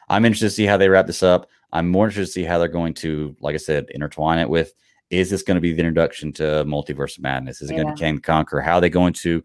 [0.09, 1.47] I'm interested to see how they wrap this up.
[1.71, 4.73] I'm more interested to see how they're going to, like I said, intertwine it with.
[5.13, 7.61] Is this going to be the introduction to Multiverse Madness?
[7.61, 7.93] Is it going Yeah.
[7.93, 8.61] to Kang Conquer?
[8.61, 9.43] How are they going to?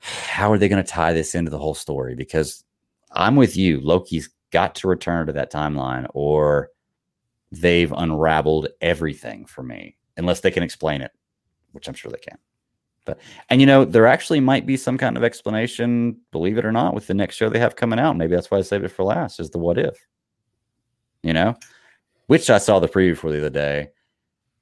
[0.00, 2.14] How are they going to tie this into the whole story?
[2.14, 2.64] Because
[3.10, 3.80] I'm with you.
[3.80, 6.70] Loki's got to return to that timeline, or
[7.50, 11.10] they've unraveled everything for me, unless they can explain it,
[11.72, 12.38] which I'm sure they can.
[13.04, 13.18] But
[13.50, 16.94] and you know, there actually might be some kind of explanation, believe it or not,
[16.94, 18.16] with the next show they have coming out.
[18.16, 19.96] Maybe that's why I saved it for last, is the what if.
[21.24, 21.56] You know?
[22.28, 23.90] Which I saw the preview for the other day,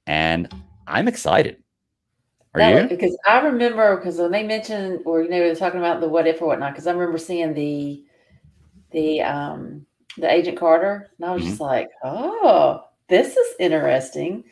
[0.07, 0.49] and
[0.87, 1.63] I'm excited.
[2.53, 2.89] Are That you?
[2.89, 6.09] Because I remember because when they mentioned or you know they were talking about the
[6.09, 6.73] what if or whatnot.
[6.73, 8.03] Because I remember seeing the
[8.91, 9.85] the um
[10.17, 11.55] the Agent Carter, and I was Mm-hmm.
[11.57, 14.45] just like, oh, this is interesting.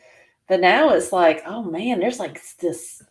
[0.48, 3.02] But now it's like, oh man, there's like this,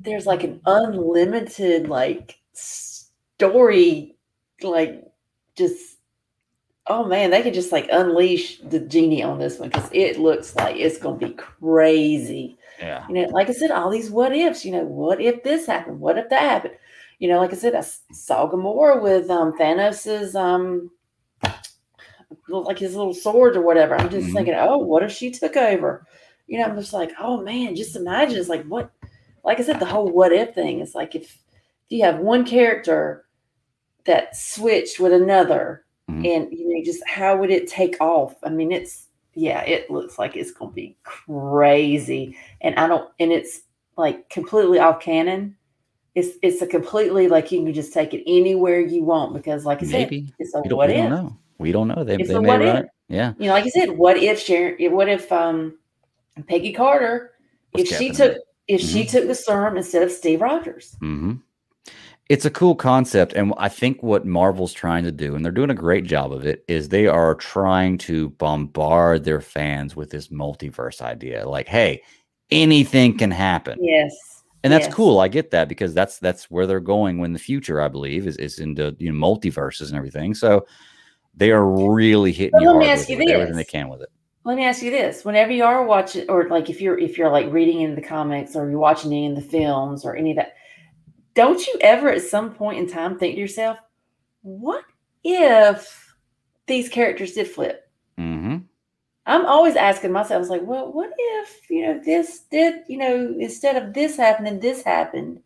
[0.00, 4.16] there's like an unlimited like story,
[4.62, 5.04] like
[5.56, 5.93] just,
[6.86, 10.54] oh man, they could just like unleash the genie on this one because it looks
[10.56, 12.58] like it's going to be crazy.
[12.78, 13.06] Yeah.
[13.08, 16.00] You know, like I said, all these what ifs, you know, what if this happened?
[16.00, 16.74] What if that happened?
[17.18, 17.80] You know, like I said, I
[18.12, 20.90] saw Gamora with um Thanos's um
[22.48, 23.94] like his little swords or whatever.
[23.94, 24.32] I'm just Mhm.
[24.32, 26.06] thinking, oh, what if she took over?
[26.46, 28.90] You know, I'm just like, oh man, just imagine it's like what
[29.44, 31.38] like I said, the whole what if thing is like if, if
[31.90, 33.24] you have one character
[34.04, 36.26] that switched with another Mhm.
[36.26, 38.34] and you know, just how would it take off?
[38.42, 42.36] I mean, it's yeah, it looks like it's gonna be crazy.
[42.60, 43.62] And I don't and it's
[43.96, 45.56] like completely off canon.
[46.14, 49.82] It's it's a completely like you can just take it anywhere you want because like
[49.82, 50.32] I said, Maybe.
[50.38, 51.10] it's a We don't, what we if.
[51.10, 51.36] know.
[51.58, 52.04] We don't know.
[52.04, 52.84] They, It's they may run if.
[52.84, 52.90] it.
[53.08, 53.32] Yeah.
[53.38, 55.78] You know, like I said, what if Sharon what if um
[56.48, 57.32] Peggy Carter
[57.72, 58.36] Was if she took
[58.68, 60.96] if she took the serum instead of Steve Rogers?
[61.00, 61.34] hmm
[62.30, 65.68] It's a cool concept, and I think what Marvel's trying to do, and they're doing
[65.70, 70.28] a great job of it, is they are trying to bombard their fans with this
[70.28, 71.46] multiverse idea.
[71.46, 72.02] Like, hey,
[72.50, 74.14] anything can happen, Yes.
[74.62, 74.94] and that's yes.
[74.94, 75.20] cool.
[75.20, 77.82] I get that because that's that's where they're going when the future.
[77.82, 80.32] I believe is is into you know multiverses and everything.
[80.32, 80.64] So
[81.36, 83.70] they are really hitting But you let me ask with you it, everything they this.
[83.70, 84.08] can with it.
[84.44, 87.30] Let me ask you this: Whenever you are watching, or like if you're if you're
[87.30, 90.36] like reading in the comics or you're watching any of the films or any of
[90.36, 90.54] that,
[91.34, 93.78] don't you ever at some point in time think to yourself,
[94.42, 94.84] "What
[95.24, 96.14] if
[96.66, 98.58] these characters did flip?" hmm
[99.26, 102.98] I'm always asking myself, I was like, "Well, what if you know this did you
[102.98, 105.40] know instead of this happening, this happened?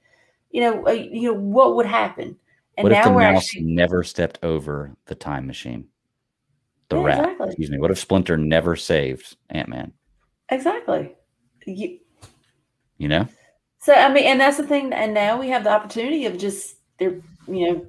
[0.50, 2.38] You know, uh, you know what would happen?"
[2.76, 5.88] And What if the we're mouse actually never stepped over the time machine?
[6.88, 7.46] The Yeah, rat, exactly.
[7.48, 7.78] excuse me.
[7.78, 9.92] What if Splinter never saved Ant Man?
[10.50, 11.16] exactly.
[11.66, 11.98] You,
[12.98, 13.28] You know.
[13.80, 14.92] So I mean, and that's the thing.
[14.92, 17.86] And now we have the opportunity of just they're you know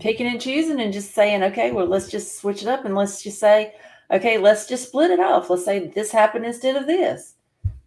[0.00, 3.22] picking and choosing and just saying, okay, well, let's just switch it up and let's
[3.22, 3.74] just say,
[4.10, 5.50] okay, let's just split it off.
[5.50, 7.34] Let's say this happened instead of this.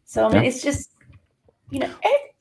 [0.06, 0.50] So I mean, Yeah.
[0.50, 0.92] it's just
[1.72, 1.92] you know,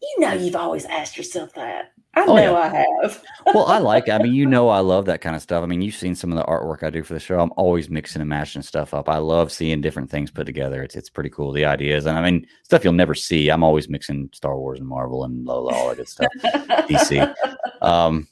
[0.02, 1.92] you know, you've always asked yourself that.
[2.16, 2.52] I Oh, know yeah.
[2.52, 3.22] I have.
[3.46, 4.08] well, I like.
[4.08, 5.62] I mean, you know, I love that kind of stuff.
[5.62, 7.40] I mean, you've seen some of the artwork I do for the show.
[7.40, 9.08] I'm always mixing and matching stuff up.
[9.08, 10.82] I love seeing different things put together.
[10.82, 11.52] It's it's pretty cool.
[11.52, 13.48] The ideas, and I mean, stuff you'll never see.
[13.48, 16.28] I'm always mixing Star Wars and Marvel and Lola, all that good stuff.
[16.42, 17.34] DC.
[17.82, 18.28] Um,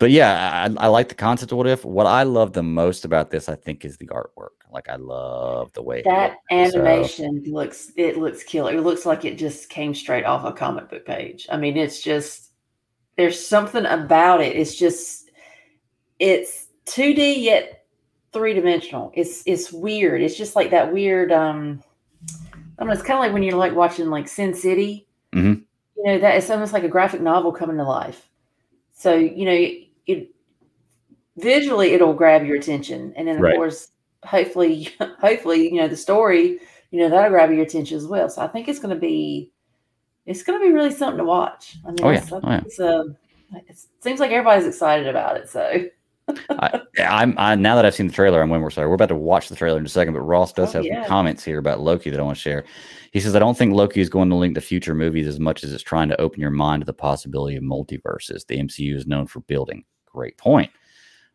[0.00, 1.84] but yeah, I, I like the concept of what if.
[1.84, 4.48] What I love the most about this, I think, is the artwork.
[4.72, 6.72] Like, I love the way That looks.
[6.72, 8.72] So- animation looks it looks killer.
[8.74, 11.46] It looks like it just came straight off a comic book page.
[11.48, 12.50] I mean, it's just
[13.22, 14.56] there's something about it.
[14.56, 15.30] It's just
[16.18, 17.84] it's 2D yet
[18.32, 19.12] three dimensional.
[19.14, 20.22] It's it's weird.
[20.22, 21.80] It's just like that weird um
[22.50, 25.06] I don't know, it's kind of like when you're like watching like Sin City.
[25.32, 25.62] Mhm.
[25.96, 28.28] You know, that it's almost like a graphic novel coming to life.
[28.92, 29.68] So, you know,
[30.08, 30.34] it
[31.36, 33.12] visually it'll grab your attention.
[33.16, 33.54] And then of Right.
[33.54, 33.88] course,
[34.24, 34.88] hopefully,
[35.20, 36.58] hopefully, you know, the story,
[36.90, 38.28] you know, that'll grab your attention as well.
[38.28, 39.51] So I think it's gonna be
[40.26, 41.76] it's gonna be really something to watch.
[41.84, 42.18] I mean, Oh, yeah.
[42.22, 42.60] it's, Oh, yeah.
[42.64, 43.16] it's a
[43.68, 45.48] it seems like everybody's excited about it.
[45.50, 45.84] So
[46.50, 48.88] I, I'm I, now that I've seen the trailer, I'm when we're sorry.
[48.88, 51.02] We're about to watch the trailer in a second, but Ross does Oh, have yeah.
[51.02, 52.64] some comments here about Loki that I want to share.
[53.12, 55.64] He says, I don't think Loki is going to link to future movies as much
[55.64, 58.46] as it's trying to open your mind to the possibility of multiverses.
[58.46, 59.84] The MCU is known for building.
[60.06, 60.70] Great point.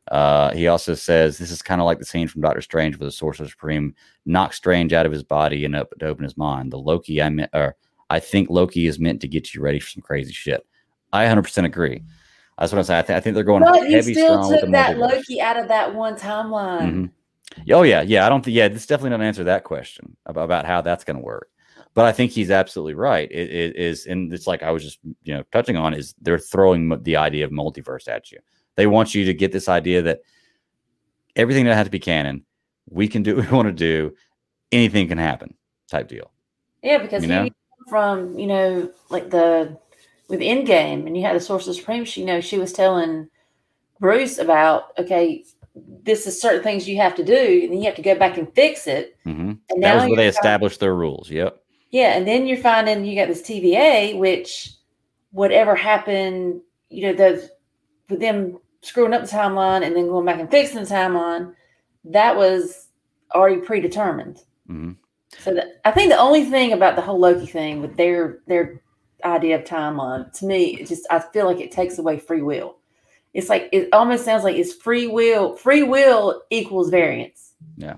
[0.10, 3.08] Uh, he also says this is kind of like the scene from Doctor Strange where
[3.08, 3.94] the Sorcerer Supreme
[4.26, 6.72] knocks Strange out of his body and up to open his mind.
[6.72, 7.76] The Loki I meant, or
[8.10, 10.66] I think Loki is meant to get you ready for some crazy shit.
[11.14, 12.04] I 100% agree.
[12.58, 13.00] That's what I'm saying.
[13.00, 14.98] I, th- I think they're going But you heavy still strong with took that.
[14.98, 16.82] Loki out of that one timeline.
[16.82, 17.12] Mhm.
[17.72, 18.26] Oh yeah, yeah.
[18.26, 18.56] I don't think.
[18.56, 21.50] Yeah, this definitely doesn't answer that question about, about how that's going to work.
[21.94, 23.32] But I think he's absolutely right.
[23.32, 26.40] It, it is, and it's like I was just you know touching on is they're
[26.40, 28.40] throwing the idea of multiverse at you.
[28.76, 30.22] They want you to get this idea that
[31.36, 32.44] everything that has to be canon,
[32.90, 34.14] we can do what we want to do.
[34.72, 35.56] Anything can happen,
[35.90, 36.32] type deal.
[36.84, 37.50] Yeah, because You you know?
[37.88, 39.78] From you know like the
[40.30, 42.06] with Endgame, and you had the Sorcerer Supreme.
[42.06, 43.30] She, you know, she was telling
[44.00, 45.46] Bruce about okay,
[46.04, 48.38] this is certain things you have to do, and then you have to go back
[48.38, 49.18] and fix it.
[49.24, 51.30] hmm And That was where they established their rules.
[51.30, 51.62] Yep.
[51.92, 54.74] Yeah, and then you're finding you got this TVA, which
[55.32, 57.50] whatever happened, you know, the
[58.10, 61.54] with them screwing up the timeline and then going back and fixing the timeline,
[62.06, 62.90] that was
[63.34, 64.40] already predetermined.
[64.68, 64.92] hmm
[65.40, 68.82] So that, I think the only thing about the whole Loki thing with their their
[69.24, 72.78] idea of timeline, to me, it just I feel like it takes away free will.
[73.34, 75.56] It's like it almost sounds like it's free will.
[75.56, 77.54] Free will equals variance.
[77.78, 77.98] Yeah,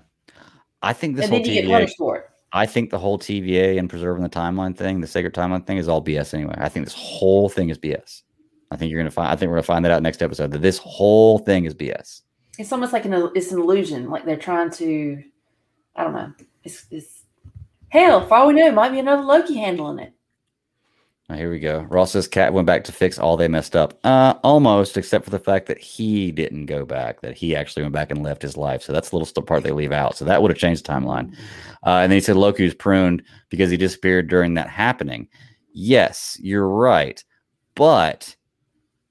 [0.82, 1.74] I think this and whole then you get TVA.
[1.74, 2.30] punished for it.
[2.52, 5.88] I think the whole TVA and preserving the timeline thing, the sacred timeline thing, is
[5.88, 6.56] all BS anyway.
[6.57, 8.24] I think this whole thing is BS.
[8.72, 9.30] I think you're gonna find.
[9.30, 10.52] I think we're gonna find that out next episode.
[10.52, 12.22] That this whole thing is BS.
[12.57, 14.10] It's almost like an it's an illusion.
[14.10, 15.24] Like they're trying to,
[15.95, 16.34] I don't know.
[16.64, 17.18] It's, it's
[17.90, 18.26] hell.
[18.28, 20.14] For all we know, it might be another Loki handling it.
[21.32, 21.82] Oh, here we go.
[21.90, 23.99] Ross says Cap went back to fix all they messed up.
[24.03, 27.22] Uh, almost, except for the fact that he didn't go back.
[27.22, 28.82] That he actually went back and left his life.
[28.82, 30.18] So that's the little part they leave out.
[30.18, 31.36] So that would have changed the timeline.
[31.86, 35.28] Uh, and then he said Loki was pruned because he disappeared during that happening.
[35.72, 37.24] Yes, you're right.
[37.76, 38.36] But,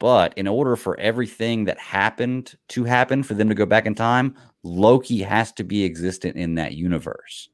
[0.00, 3.94] but in order for everything that happened to happen for them to go back in
[3.94, 4.34] time,
[4.64, 7.48] Loki has to be existent in that universe.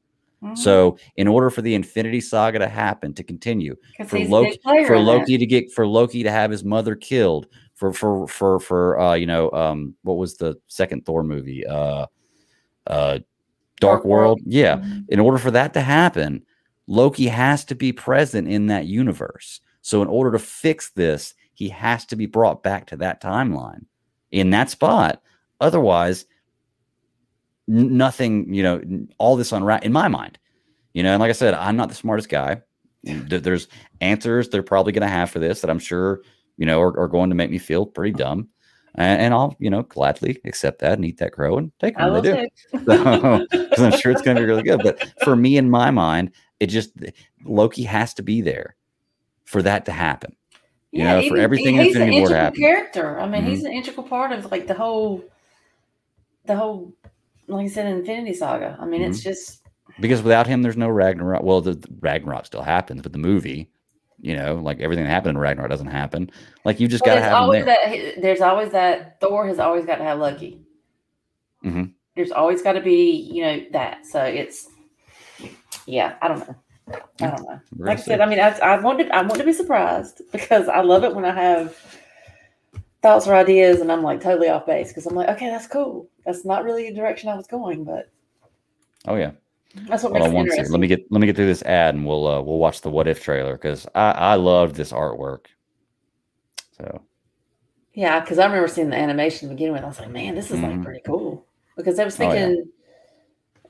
[0.45, 0.57] Mhm.
[0.57, 3.75] So, in order for the Infinity Saga to happen to continue,
[4.07, 4.99] for Loki for.
[4.99, 9.13] Loki to get for Loki to have his mother killed, for for for for uh
[9.15, 12.05] you know um what was the second Thor movie uh
[12.87, 13.23] uh Dark,
[13.79, 14.39] Dark World.
[14.39, 15.05] World yeah Mhm.
[15.09, 16.43] in order for that to happen
[16.87, 21.67] Loki has to be present in that universe so in order to fix this he
[21.69, 23.85] has to be brought back to that timeline
[24.31, 25.21] in that spot
[25.59, 26.25] otherwise
[27.67, 28.81] nothing you know
[29.17, 30.37] all this unwrap in my mind
[30.93, 32.61] you know and like I said I'm not the smartest guy
[33.03, 33.67] there's
[34.01, 36.21] answers they're probably going to have for this that I'm sure
[36.57, 38.47] you know are, are going to make me feel pretty dumb,
[38.95, 42.09] and, and I'll you know gladly accept that and eat that crow and take I
[42.09, 42.23] them.
[42.23, 44.81] They do because I'm sure it's going to be really good.
[44.81, 46.93] But for me, in my mind, it just
[47.43, 48.75] Loki has to be there
[49.43, 50.35] for that to happen.
[50.91, 52.59] You know, for even- everything he's an Infinity War to happen.
[52.59, 53.19] character.
[53.19, 53.47] I mean, Mhm.
[53.49, 55.23] he's an integral part of like the whole,
[56.45, 56.93] the whole,
[57.47, 58.77] like I said, Infinity Saga.
[58.79, 59.29] I mean, it's Mm-hmm.
[59.29, 59.61] just
[59.99, 61.43] Because without him, there's no Ragnarok.
[61.43, 63.69] Well, the, the Ragnarok still happens, but the movie,
[64.19, 66.31] you know, like everything that happened in Ragnarok doesn't happen.
[66.63, 67.75] Like you just Well, got to have him always there.
[68.15, 68.21] that.
[68.21, 69.19] There's always that.
[69.21, 70.61] Thor has always got to have Loki.
[71.63, 71.93] Mhm.
[72.15, 74.05] There's always got to be, you know, that.
[74.05, 74.67] So it's,
[75.85, 76.55] yeah, I don't know.
[77.19, 77.59] I don't know.
[77.77, 78.21] Like I said.
[78.21, 81.25] I mean, I, I wanted, I want to be surprised because I love it when
[81.25, 81.75] I have
[83.05, 86.09] thoughts or ideas and I'm like totally off base because I'm like, okay, that's cool.
[86.25, 88.09] That's not really the direction I was going, but
[89.07, 89.31] oh yeah.
[89.87, 90.65] that's what Hold makes on it one second.
[90.65, 90.71] interesting.
[90.71, 92.89] Let me get let me get through this ad and we'll uh, we'll watch the
[92.89, 95.45] what if trailer because I I loved this artwork.
[96.77, 97.01] So
[97.93, 99.83] Yeah, because I remember seeing the animation to begin with.
[99.83, 100.83] I was like, man, this is like Mhm.
[100.83, 101.45] pretty cool.
[101.77, 102.55] Because I was Oh, yeah.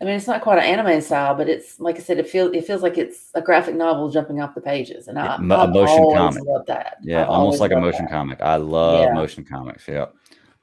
[0.01, 2.53] I mean, it's not quite an anime style, but it's like I said, it feels
[2.53, 6.11] it feels like it's a graphic novel jumping off the pages, and I, mo- motion
[6.13, 6.43] comic.
[6.43, 6.97] loved that.
[7.01, 8.11] yeah, I've almost like a motion that.
[8.11, 8.41] comic.
[8.41, 9.13] I love Yeah.
[9.13, 9.88] motion comics.
[9.88, 10.05] Yeah.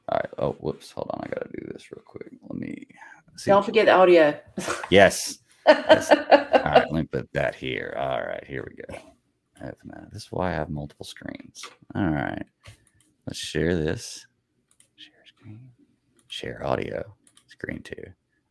[0.08, 0.30] All right.
[0.38, 0.90] Oh, whoops.
[0.90, 1.20] Hold on.
[1.24, 2.28] I gotta do this real quick.
[2.48, 2.86] Let me
[3.36, 3.50] see.
[3.50, 4.38] Don't forget the audio.
[4.90, 5.38] Yes.
[5.66, 6.84] All right.
[6.90, 7.94] Let me put that here.
[7.98, 8.44] All right.
[8.46, 8.98] Here we go.
[10.12, 11.62] This is why I have multiple screens.
[11.94, 12.44] All right.
[13.26, 14.26] Let's share this.
[14.96, 15.70] Share screen.
[16.26, 17.14] Share audio.
[17.46, 18.02] Screen two.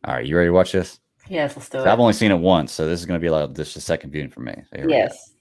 [0.04, 0.26] All right.
[0.26, 0.98] You ready to watch this?
[1.28, 3.30] yes, let's do So I've only seen it once, so this is going to be
[3.30, 4.54] like this is a second viewing for me.
[4.70, 4.98] So here we go.
[4.98, 5.32] Yes.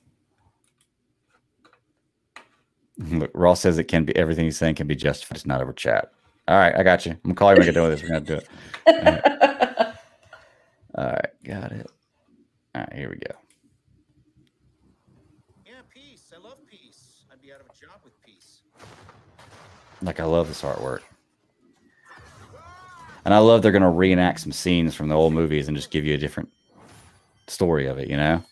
[3.09, 5.37] Look, Ross says it can be everything he's saying can be justified.
[5.37, 6.11] It's not over chat.
[6.47, 7.13] All right, I got you.
[7.13, 8.09] I'm gonna call you when I get done with this.
[8.09, 8.47] We're gonna do it.
[10.95, 11.87] All right, got it.
[12.75, 13.35] All right, here we go.
[15.65, 16.31] Yeah, peace.
[16.35, 17.23] I love peace.
[17.31, 18.61] I'd be out of a job with peace.
[20.01, 21.01] Like I love this artwork,
[23.25, 26.05] and I love they're gonna reenact some scenes from the old movies and just give
[26.05, 26.49] you a different
[27.47, 28.09] story of it.
[28.09, 28.43] You know.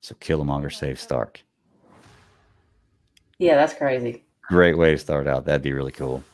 [0.00, 1.42] So Killmonger saves Stark.
[3.38, 4.24] yeah, that's crazy.
[4.42, 5.44] Great way to start out.
[5.44, 6.24] That'd be really cool.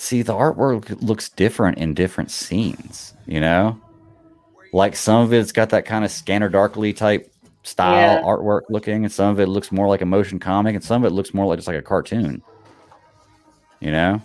[0.00, 3.78] See the artwork looks different in different scenes you know
[4.72, 7.30] like some of it's got that kind of scanner darkly type
[7.64, 8.22] style Yeah.
[8.22, 11.12] artwork looking and some of it looks more like a motion comic and some of
[11.12, 12.40] it looks more like just like a cartoon
[13.80, 14.22] you know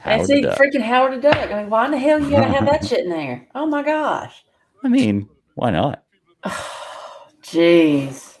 [0.00, 1.50] Howard see, freaking Howard the Duck.
[1.50, 3.48] I mean, why in the hell you gotta have that shit in there?
[3.56, 4.44] Oh my gosh.
[4.84, 6.02] i mean why not
[7.42, 8.35] Jeez.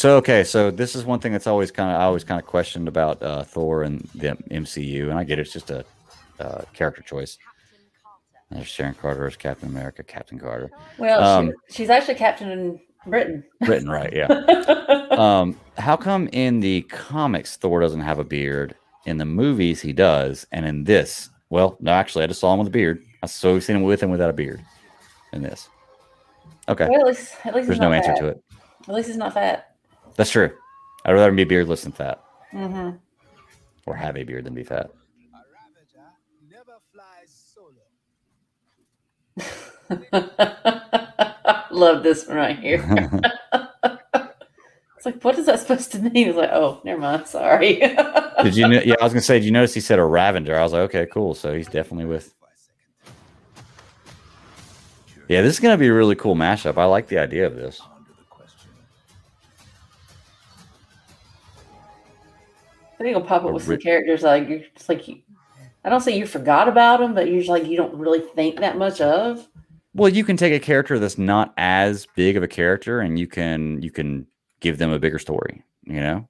[0.00, 2.46] So okay so this is one thing that's always kind of i always kind of
[2.46, 5.84] questioned about uh, thor and the mcu and i get it, it's just a
[6.38, 7.36] uh, character choice
[8.50, 12.80] there's sharon carter as captain america captain carter Well, Um, she, she's actually captain in
[13.06, 13.44] Britain.
[13.60, 14.26] written right yeah
[15.10, 18.74] um, how come in the comics Thor doesn't have a beard?
[19.06, 22.58] In the movies, he does, and in this, well, no, actually, I just saw him
[22.58, 23.02] with a beard.
[23.22, 24.62] I so we've seen him with him without a beard.
[25.32, 25.70] In this,
[26.68, 28.20] okay, well, at least, at least there's no not answer fat.
[28.20, 28.44] to it.
[28.86, 29.69] At least he's not fat.
[30.20, 30.50] That's true.
[31.06, 32.22] I'd rather be beardless than fat.
[32.50, 32.90] hmm
[33.86, 34.90] or have a beard than be fat.
[35.32, 36.10] A Ravager
[36.50, 37.32] never flies
[40.12, 41.68] solo.
[41.70, 42.84] Love this one right here.
[44.96, 46.28] It's like, what is that supposed to mean?
[46.28, 47.26] It's like, oh, never mind.
[47.26, 47.76] Sorry.
[48.42, 48.68] Did you?
[48.68, 49.38] Know, yeah, I was gonna say.
[49.38, 50.54] Did you notice he said a Ravager?
[50.54, 51.34] I was like, okay, cool.
[51.34, 52.34] So he's definitely with.
[52.38, 53.14] For a second.
[55.28, 56.76] Yeah, this is gonna be a really cool mashup.
[56.76, 57.80] I like the idea of this.
[63.00, 65.22] I think it'll pop up with some characters like you're just like you.
[65.82, 68.60] I don't say you forgot about them, but you're just like you don't really think
[68.60, 69.48] that much of.
[69.94, 73.26] Well, you can take a character that's not as big of a character, and you
[73.26, 74.26] can you can
[74.60, 75.64] give them a bigger story.
[75.84, 76.28] You know.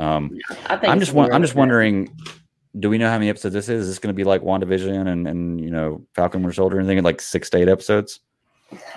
[0.00, 0.30] Um,
[0.66, 2.16] I think I'm just gonna won- be I'm just wondering.
[2.80, 3.82] Do we know how many episodes this is?
[3.82, 6.88] Is this going to be like WandaVision and and you know Falcon Winter Soldier and
[6.88, 8.20] anything like six to eight episodes?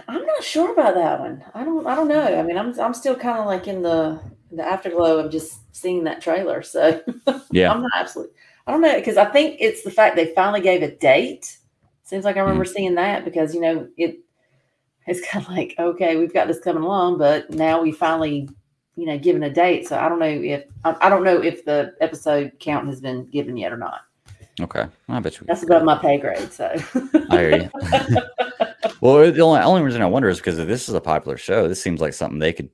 [0.07, 1.43] I'm not sure about that one.
[1.53, 1.85] I don't.
[1.85, 2.39] I don't know.
[2.39, 2.79] I mean, I'm.
[2.79, 4.21] I'm still kind of like in the
[4.51, 6.61] the afterglow of just seeing that trailer.
[6.61, 7.01] So
[7.51, 7.71] Yeah.
[7.71, 8.33] I'm not absolutely.
[8.65, 11.57] I don't know because I think it's the fact they finally gave a date.
[12.03, 12.73] Seems like I remember Mm-hmm.
[12.73, 14.19] seeing that because you know it.
[15.05, 18.49] It's kind of like okay, we've got this coming along, but now we finally,
[18.97, 19.87] you know, given a date.
[19.87, 23.25] So I don't know if I, I don't know if the episode count has been
[23.29, 24.01] given yet or not.
[24.59, 25.45] Okay, I bet you.
[25.47, 26.51] That's above my pay grade.
[26.51, 26.73] So
[27.29, 27.69] I hear you.
[29.01, 31.67] well, the only, only reason I wonder is because if this is a popular show.
[31.67, 32.69] This seems like something they could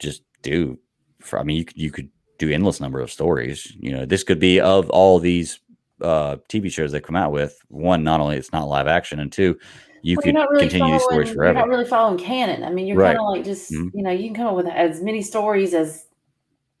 [0.00, 0.78] just do.
[1.24, 3.72] For I mean, you could you could do endless number of stories.
[3.78, 5.60] You know, this could be of all these
[6.00, 7.58] uh TV shows they come out with.
[7.68, 9.56] One, not only it's not live action, and two,
[10.02, 12.64] you Well, could really continue these stories following- You're not really following canon.
[12.64, 13.16] I mean, you're Right.
[13.16, 13.90] kind of like just Mhm.
[13.94, 16.06] you know you can come up with as many stories as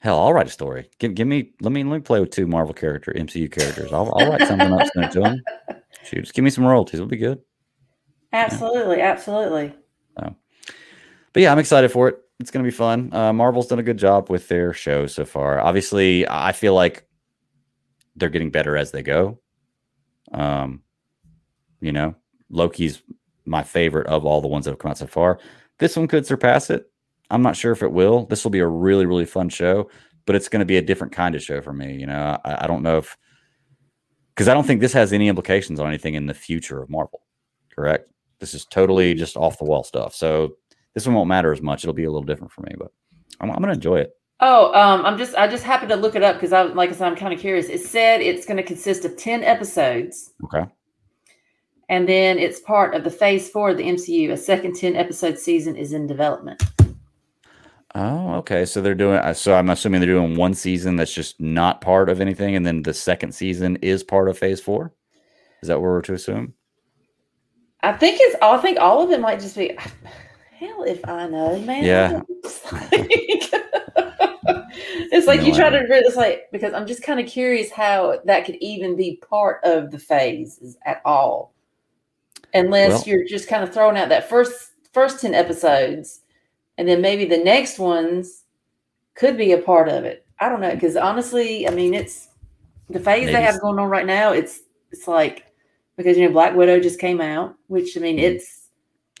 [0.00, 0.90] Hell, I'll write a story.
[0.98, 3.90] Give, give me let me let me play with two Marvel character MCU characters.
[3.90, 5.42] I'll, I'll write something up to them.
[6.04, 7.00] Shoot, just give me some royalties.
[7.00, 7.40] It'll be good.
[8.32, 9.72] absolutely, absolutely.
[10.16, 12.18] but yeah, I'm excited for it.
[12.40, 13.12] It's going to be fun.
[13.12, 15.60] Uh, Marvel's done a good job with their show so far.
[15.60, 17.06] Obviously, I feel like
[18.16, 19.38] they're getting better as they go.
[20.32, 20.82] Um,
[21.80, 22.14] you know,
[22.50, 23.02] Loki's
[23.44, 25.38] my favorite of all the ones that have come out so far.
[25.78, 26.90] This one could surpass it.
[27.30, 28.26] I'm not sure if it will.
[28.26, 29.90] This will be a really, really fun show,
[30.26, 31.94] but it's going to be a different kind of show for me.
[31.94, 33.16] You know, I, I don't know if
[34.34, 37.22] because I don't think this has any implications on anything in the future of Marvel.
[37.74, 38.08] Correct.
[38.40, 40.14] This is totally just off the wall stuff.
[40.14, 40.56] So
[40.94, 41.84] this one won't matter as much.
[41.84, 42.92] It'll be a little different for me, but
[43.40, 44.16] I'm, I'm going to enjoy it.
[44.40, 46.92] Oh, um, I'm just I just happened to look it up because I like I
[46.92, 47.68] said I'm kind of curious.
[47.68, 50.64] It said it's going to consist of ten episodes, Okay.
[51.88, 54.32] and then it's part of the Phase Four of the MCU.
[54.32, 56.62] A second ten episode season is in development.
[57.94, 58.64] Oh, okay.
[58.64, 59.18] So they're doing.
[59.18, 62.66] uh, So I'm assuming they're doing one season that's just not part of anything, and
[62.66, 64.92] then the second season is part of Phase Four.
[65.62, 66.54] Is that what we're to assume?
[67.82, 69.78] I think it's I think all of it might just be
[70.66, 71.84] hell if I know, man.
[71.84, 72.20] Yeah.
[72.36, 72.90] It's like,
[75.12, 78.18] it's like No you try to it's like because I'm just kind of curious how
[78.24, 81.54] that could even be part of the phases at all.
[82.52, 86.20] Unless Well- you're just kind of throwing out that first first 10 episodes
[86.78, 88.44] and then maybe the next ones
[89.14, 90.26] could be a part of it.
[90.40, 92.28] I don't know because honestly, I mean it's
[92.90, 94.60] the phase they have going on right now, it's
[94.90, 95.46] it's like
[95.96, 98.22] because you know Black Widow just came out, which I mean Mhm.
[98.22, 98.53] it's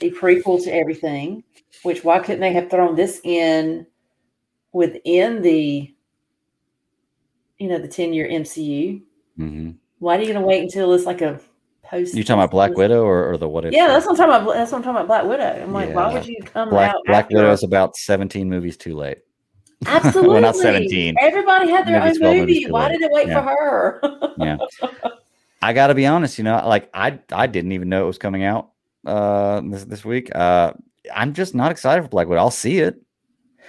[0.00, 1.44] a prequel to everything.
[1.82, 3.86] Which why couldn't they have thrown this in
[4.72, 5.92] within the
[7.58, 9.02] you know the ten year MCU?
[9.36, 11.40] hmm Why are you gonna wait until it's like a
[11.82, 12.14] post?
[12.14, 13.72] You talking about Black Widow or, or the what if?
[13.72, 14.54] Yeah, that's what I'm talking about.
[14.54, 15.06] That's what I'm talking about.
[15.06, 15.62] Black Widow.
[15.62, 17.00] I'm like, why would you come Black out?
[17.06, 19.18] Black Widow is about 17 movies too late.
[19.86, 20.28] Absolutely.
[20.34, 21.16] Well, not 17.
[21.20, 22.66] Everybody had their Maybe own movie.
[22.70, 22.92] Why late.
[22.92, 23.42] did it wait Yeah.
[23.42, 24.32] for her?
[24.38, 24.56] Yeah.
[25.62, 28.18] I got to be honest, you know, like I I didn't even know it was
[28.18, 28.70] coming out
[29.06, 30.34] uh this this week.
[30.34, 30.72] Uh
[31.14, 32.38] I'm just not excited for Blackwood.
[32.38, 32.96] I'll see it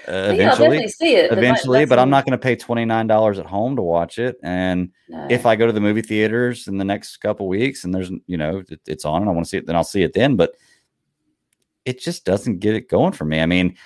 [0.07, 0.67] uh, yeah, I'll eventually.
[0.67, 1.29] definitely see it.
[1.29, 4.37] but Eventually, that's but I'm not going to pay $29 at home to watch it
[4.43, 5.27] and no.
[5.29, 8.37] if I go to the movie theaters in the next couple weeks and there's you
[8.37, 10.35] know it, it's on and I want to see it, then I'll see it then.
[10.35, 10.55] But
[11.85, 13.39] it just doesn't get it going for me.
[13.39, 13.77] I mean,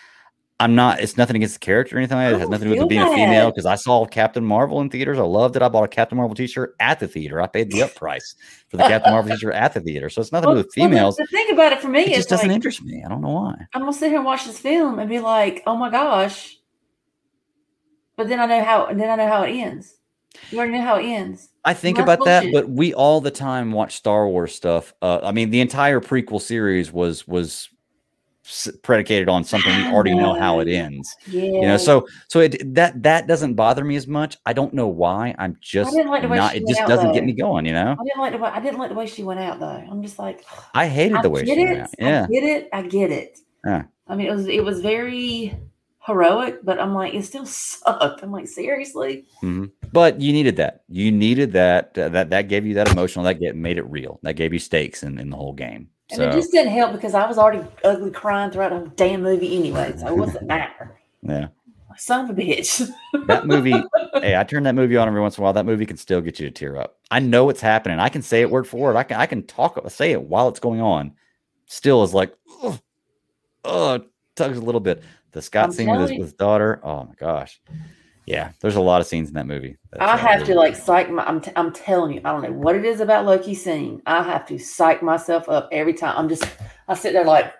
[0.61, 0.99] I'm not.
[0.99, 2.18] It's nothing against the character or anything.
[2.18, 2.36] Like that.
[2.36, 4.90] It has nothing to do with being a female because I saw Captain Marvel in
[4.90, 5.18] theaters.
[5.18, 5.61] I loved it.
[5.61, 7.41] I bought a Captain Marvel T-shirt at the theater.
[7.41, 8.36] I paid the up price
[8.68, 10.10] for the Captain Marvel T-shirt at the theater.
[10.10, 11.19] So it's nothing Well, to do with well, the- females.
[11.31, 13.02] thing about it for me it just doesn't like, interest me.
[13.06, 13.56] I don't know why.
[13.73, 16.57] I'm gonna sit here and watch this film and be like, oh my gosh.
[18.18, 19.95] But then I know how then I know how it ends.
[20.52, 21.49] You already know how it ends.
[21.64, 24.94] I think That's about that, but we all the time watch Star Wars stuff.
[25.02, 27.69] Uh, I mean, the entire prequel series was was
[28.84, 31.16] predicated on something we already know how it ends.
[31.28, 31.44] Yeah.
[31.44, 34.38] You know, so so it that that doesn't bother me as much.
[34.46, 35.36] I don't know why.
[35.38, 36.56] I'm just like not.
[36.56, 37.66] It just out, doesn't get me going.
[37.66, 39.60] You know, I didn't like the way I didn't like the way she went out
[39.60, 39.66] though.
[39.90, 41.66] I'm just like I hated I the way get she it.
[41.70, 41.90] went out.
[42.00, 42.70] Yeah, I get it.
[42.74, 43.40] I get it.
[43.66, 43.84] Yeah.
[44.08, 45.56] I mean, it was it was very
[46.06, 48.24] heroic, but I'm like, it still sucked.
[48.24, 49.26] I'm like, seriously?
[49.44, 49.72] Mhm.
[49.92, 50.82] But you needed that.
[50.88, 51.98] You needed that.
[51.98, 53.26] uh, that that gave you that emotional.
[53.26, 54.20] That get made it real.
[54.24, 55.90] That gave you stakes in, in the whole game.
[56.11, 59.22] And So it just didn't help because I was already ugly crying throughout the damn
[59.22, 59.94] movie anyway.
[59.98, 60.98] So what's it matter?
[61.22, 61.48] yeah,
[61.98, 62.90] Son of a bitch.
[63.27, 63.72] that movie.
[64.14, 65.53] hey, I turn that movie on every once in a while.
[65.53, 66.98] That movie can still get you to tear up.
[67.11, 67.99] I know what's happening.
[67.99, 68.95] I can say it word for word.
[68.95, 71.14] I can I can talk say it while it's going on.
[71.65, 72.34] Still is like,
[72.64, 72.80] oh,
[73.65, 73.99] oh
[74.36, 75.03] tugs a little bit.
[75.31, 76.80] The Scott I'm scene with his, with his daughter.
[76.84, 77.61] Oh my gosh.
[78.30, 79.76] Yeah, there's a lot of scenes in that movie.
[79.99, 81.23] I have to like psych my.
[81.23, 84.03] I'm, t- I'm telling you, I don't know what it is about Loki scene.
[84.06, 86.14] I have to psych myself up every time.
[86.15, 86.47] I'm just,
[86.88, 87.51] I sit there like,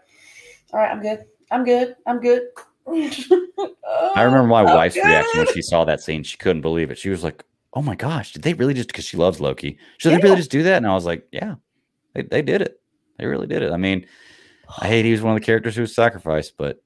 [0.72, 1.26] all right, I'm good.
[1.50, 1.96] I'm good.
[2.06, 2.44] I'm good.
[2.88, 6.22] I remember my Oh, wife's reaction when she saw that scene.
[6.22, 7.00] She couldn't believe it.
[7.00, 7.44] She was like,
[7.74, 9.80] "Oh my gosh, did they really just?" Because she loves Loki.
[9.98, 10.78] Should they really just do that?
[10.78, 11.56] And I was like, "Yeah,
[12.14, 12.80] they, they did it.
[13.18, 14.06] They really did it." I mean,
[14.80, 16.84] I hate he was one of the characters who was sacrificed, but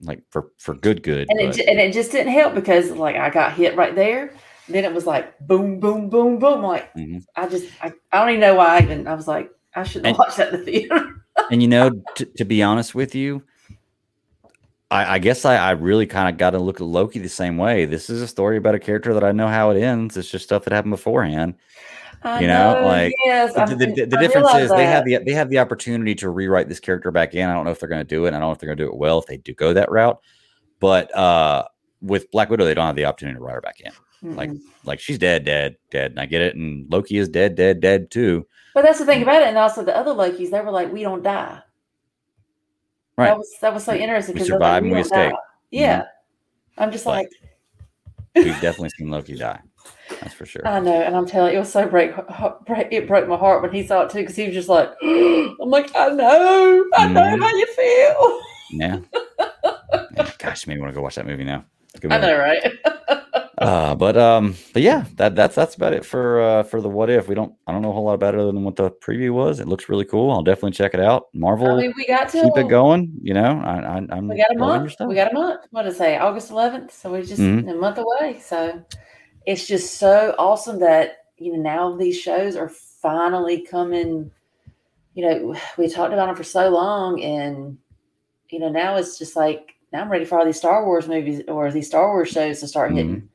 [0.00, 1.26] like for for good, good.
[1.30, 4.32] and it, and it just didn't help because like I got hit right there.
[4.68, 6.62] Then it was like boom, boom, boom, boom.
[6.62, 7.24] Like Mhm.
[7.36, 9.06] I just, I, I don't even know why I even.
[9.06, 11.24] I was like, I shouldn't And- watched that in the theater.
[11.50, 13.42] and you know, t- to be honest with you,
[14.90, 17.58] I, I guess I, I really kind of got to look at Loki the same
[17.58, 17.84] way.
[17.86, 20.16] This is a story about a character that I know how it ends.
[20.16, 21.54] It's just stuff that happened beforehand.
[22.22, 25.32] I You know, like, yes, the, the, the, the difference is they have the they
[25.32, 27.48] have the opportunity to rewrite this character back in.
[27.48, 28.28] I don't know if they're going to do it.
[28.28, 29.90] I don't know if they're going to do it well if they do go that
[29.90, 30.20] route.
[30.80, 31.64] But uh,
[32.02, 33.92] with Black Widow, they don't have the opportunity to write her back in.
[34.36, 34.60] like- Mm-mm.
[34.84, 36.54] Like she's dead, dead, dead, and I get it.
[36.54, 38.46] And Loki is dead, dead, dead too.
[38.72, 41.02] But that's the thing about it, and also the other Lokis, they were like, "We
[41.02, 41.58] don't die."
[43.18, 43.26] Right.
[43.28, 44.36] That was that was so We- interesting.
[44.36, 45.32] we survive and we don't die." escape.
[45.32, 45.38] Mm-hmm.
[45.70, 46.04] Yeah,
[46.78, 47.28] I'm just like,
[48.36, 49.60] We've definitely seen Loki die.
[50.20, 50.66] That's for sure.
[50.66, 52.12] I know, and I'm telling you, it was so break,
[52.66, 54.90] break it broke my heart when he saw it too, because he was just like,
[55.02, 57.40] I'm like, I know, I know Mhm.
[57.40, 58.40] how you feel.
[58.70, 58.98] Yeah.
[60.16, 61.64] Yeah, Gosh, maybe want to go watch that movie now.
[62.02, 62.62] A I know, right?
[63.58, 67.08] Uh, but um, but yeah, that that's that's about it for uh for the what
[67.08, 67.26] if.
[67.26, 69.32] We don't I don't know a whole lot about it other than what the preview
[69.32, 69.60] was.
[69.60, 70.30] It looks really cool.
[70.30, 71.28] I'll definitely check it out.
[71.32, 73.14] Marvel, I mean, we got to keep it going.
[73.22, 74.94] You know, I, I I'm We got a month.
[75.08, 75.62] We got a month.
[75.70, 76.18] What it say?
[76.18, 76.92] August 11th.
[76.92, 77.70] So we're just Mhm.
[77.70, 78.40] a month away.
[78.40, 78.84] So
[79.46, 84.30] it's just so awesome that you know now these shows are finally coming.
[85.14, 87.78] You know, we talked about them for so long, and
[88.50, 91.42] you know now it's just like now I'm ready for all these Star Wars movies
[91.48, 93.16] or these Star Wars shows to start hitting.
[93.16, 93.26] Mm-hmm.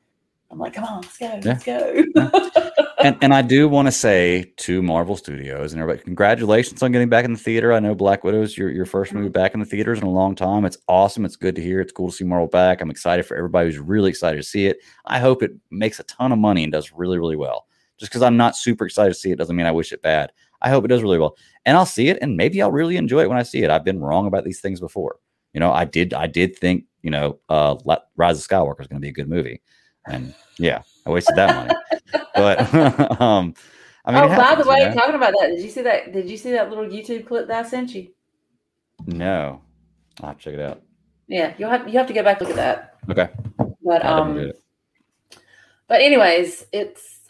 [0.52, 2.04] I'm like, come on, let's go, let's go.
[3.04, 7.10] and and I do want to say to Marvel Studios and everybody, congratulations on getting
[7.10, 7.74] back in the theater.
[7.74, 10.10] I know Black Widow is your, your first movie back in the theaters in a
[10.10, 10.66] long time.
[10.66, 11.26] It's awesome.
[11.26, 11.82] It's good to hear.
[11.82, 12.82] It's cool to see Marvel back.
[12.82, 14.78] I'm excited for everybody who's really excited to see it.
[15.06, 17.68] I hope it makes a ton of money and does really, really well.
[17.98, 20.32] Just because I'm not super excited to see it doesn't mean I wish it bad.
[20.62, 21.38] I hope it does really well.
[21.66, 23.70] And I'll see it and maybe I'll really enjoy it when I see it.
[23.70, 25.18] I've been wrong about these things before.
[25.54, 27.76] You know, I did I did think, you know, uh
[28.16, 29.62] Rise of Skywalker is going to be a good movie.
[30.08, 31.74] And yeah, I wasted that money.
[32.36, 32.74] But
[33.22, 33.54] um
[34.06, 34.94] I mean, oh, it by happens, the you way, know?
[34.94, 36.12] talking about that, did you see that?
[36.12, 38.10] Did you see that little YouTube clip that I sent you?
[39.08, 39.62] no,
[40.22, 40.82] I'll have to check it out.
[41.28, 43.10] Yeah, you'll have you have to go back and look at that.
[43.10, 43.30] Okay,
[43.84, 44.64] But um, definitely do it.
[45.88, 47.22] But anyways, it's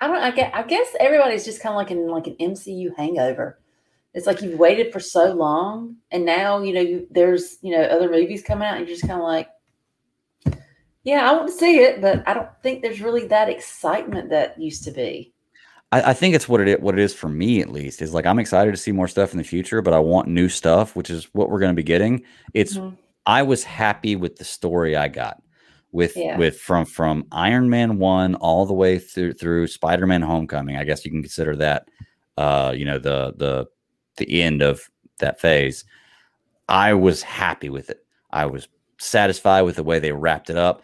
[0.00, 2.96] I don't I guess, I guess everybody's just kind of like in like an MCU
[2.96, 3.60] hangover.
[4.14, 7.82] It's like you've waited for so long, and now you know you, there's you know
[7.82, 9.48] other movies coming out, and you're just kind of like,
[11.06, 14.60] yeah, I want to see it, but I don't think there's really that excitement that
[14.60, 15.32] used to be.
[15.92, 18.12] I, I think it's what it is, what it is for me at least is
[18.12, 20.96] like I'm excited to see more stuff in the future, but I want new stuff,
[20.96, 22.24] which is what we're going to be getting.
[22.54, 22.96] It's Mhm.
[23.24, 25.40] I was happy with the story I got
[25.92, 26.36] with Yeah.
[26.36, 30.76] with from from Iron Man one all the way through through Spider Man Homecoming.
[30.76, 31.88] I guess you can consider that
[32.36, 33.66] uh you know the the
[34.16, 35.84] the end of that phase.
[36.68, 38.04] I was happy with it.
[38.32, 38.66] I was
[38.98, 40.82] satisfied with the way they wrapped it up.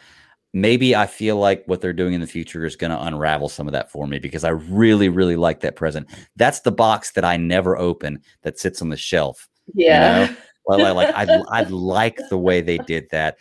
[0.55, 3.67] Maybe I feel like what they're doing in the future is going to unravel some
[3.67, 6.09] of that for me because I really, really like that present.
[6.37, 9.49] That's the box that I never open that sits on the shelf.
[9.75, 10.37] Yeah, know,
[10.67, 13.39] Well, I like I I like the way they did that.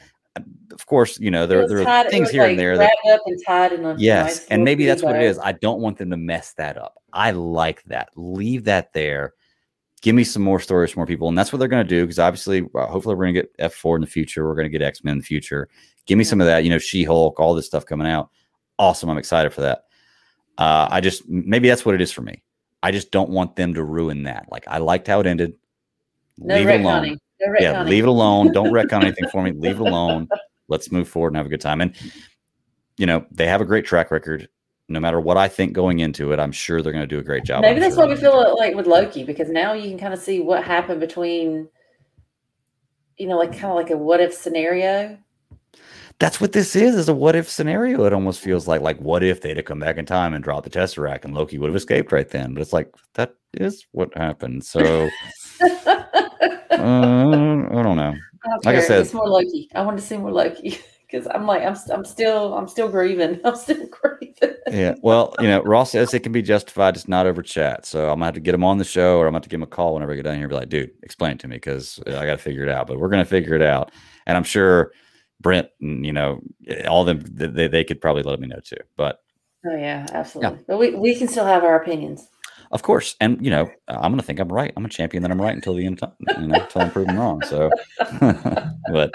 [0.72, 2.95] Of course, you know there there are tied- it things here like, and there that
[3.10, 5.38] up and tied in a yes, nice and maybe that's what it is.
[5.38, 7.02] I don't want them to mess that up.
[7.11, 8.10] I like that.
[8.15, 9.34] Leave that there.
[10.02, 12.02] Give me some more stories, from more people, and that's what they're going to do.
[12.02, 14.48] Because obviously, uh, hopefully, we're going to get F four in the future.
[14.48, 15.69] We're going to get X Men in the future.
[16.07, 16.64] Give me some of that.
[16.64, 18.30] You know, She Hulk, all this stuff coming out.
[18.80, 19.10] Awesome.
[19.10, 19.86] I'm excited for that.
[20.57, 22.44] Uh, I just maybe that's what it is for me.
[22.84, 24.48] I just don't want them to ruin that.
[24.52, 25.53] Like I liked how it ended.
[26.38, 27.18] No leave it alone.
[27.40, 28.52] No Yeah, leave it alone.
[28.52, 29.52] Don't retcon anything for me.
[29.52, 30.28] Leave it alone.
[30.68, 31.82] Let's move forward and have a good time.
[31.82, 31.95] And
[32.98, 34.49] you know, they have a great track record.
[34.91, 37.23] No matter what I think going into it, I'm sure they're going to do a
[37.23, 37.61] great job.
[37.61, 40.13] Maybe I'm that's sure what we feel like with Loki because now you can kind
[40.13, 41.68] of see what happened between,
[43.18, 45.18] you know, like kind of like a what if scenario.
[46.19, 49.23] that's what this is is a what if scenario it almost feels like like what
[49.23, 51.76] if they'd have come back in time and dropped the tesseract and loki would have
[51.76, 55.09] escaped right then but it's like that is what happened so
[55.61, 56.03] uh,
[56.72, 58.13] i don't know
[58.43, 59.68] I don't Like I said- it's more Loki.
[59.76, 60.80] I want to see more Loki
[61.12, 63.40] because I'm like I'm I'm still I'm still grieving.
[63.46, 64.56] I'm still grieving.
[64.72, 68.06] yeah well you know ross says it can be justified just not over chat so
[68.10, 69.58] i'm gonna have to get him on the show or i'm gonna have to give
[69.58, 71.48] him a call whenever i get down here and be like dude explain it to
[71.48, 73.92] me because i gotta figure it out but we're gonna figure it out
[74.28, 74.92] and i'm sure
[75.42, 76.40] brent and you know
[76.88, 79.20] all of them they, they could probably let me know too but
[79.66, 80.60] Oh yeah, absolutely.
[80.68, 82.28] But we, we can still have our opinions.
[82.72, 84.72] Of course, and you know, I'm gonna think I'm right.
[84.76, 87.18] I'm a champion that I'm right until the end time, you know, until I'm proven
[87.18, 87.44] wrong.
[87.44, 87.70] So,
[88.92, 89.12] but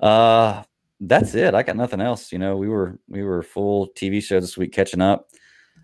[0.00, 0.62] uh,
[1.00, 1.54] that's it.
[1.54, 2.32] I got nothing else.
[2.32, 5.30] You know, we were we were full TV show this week, catching up.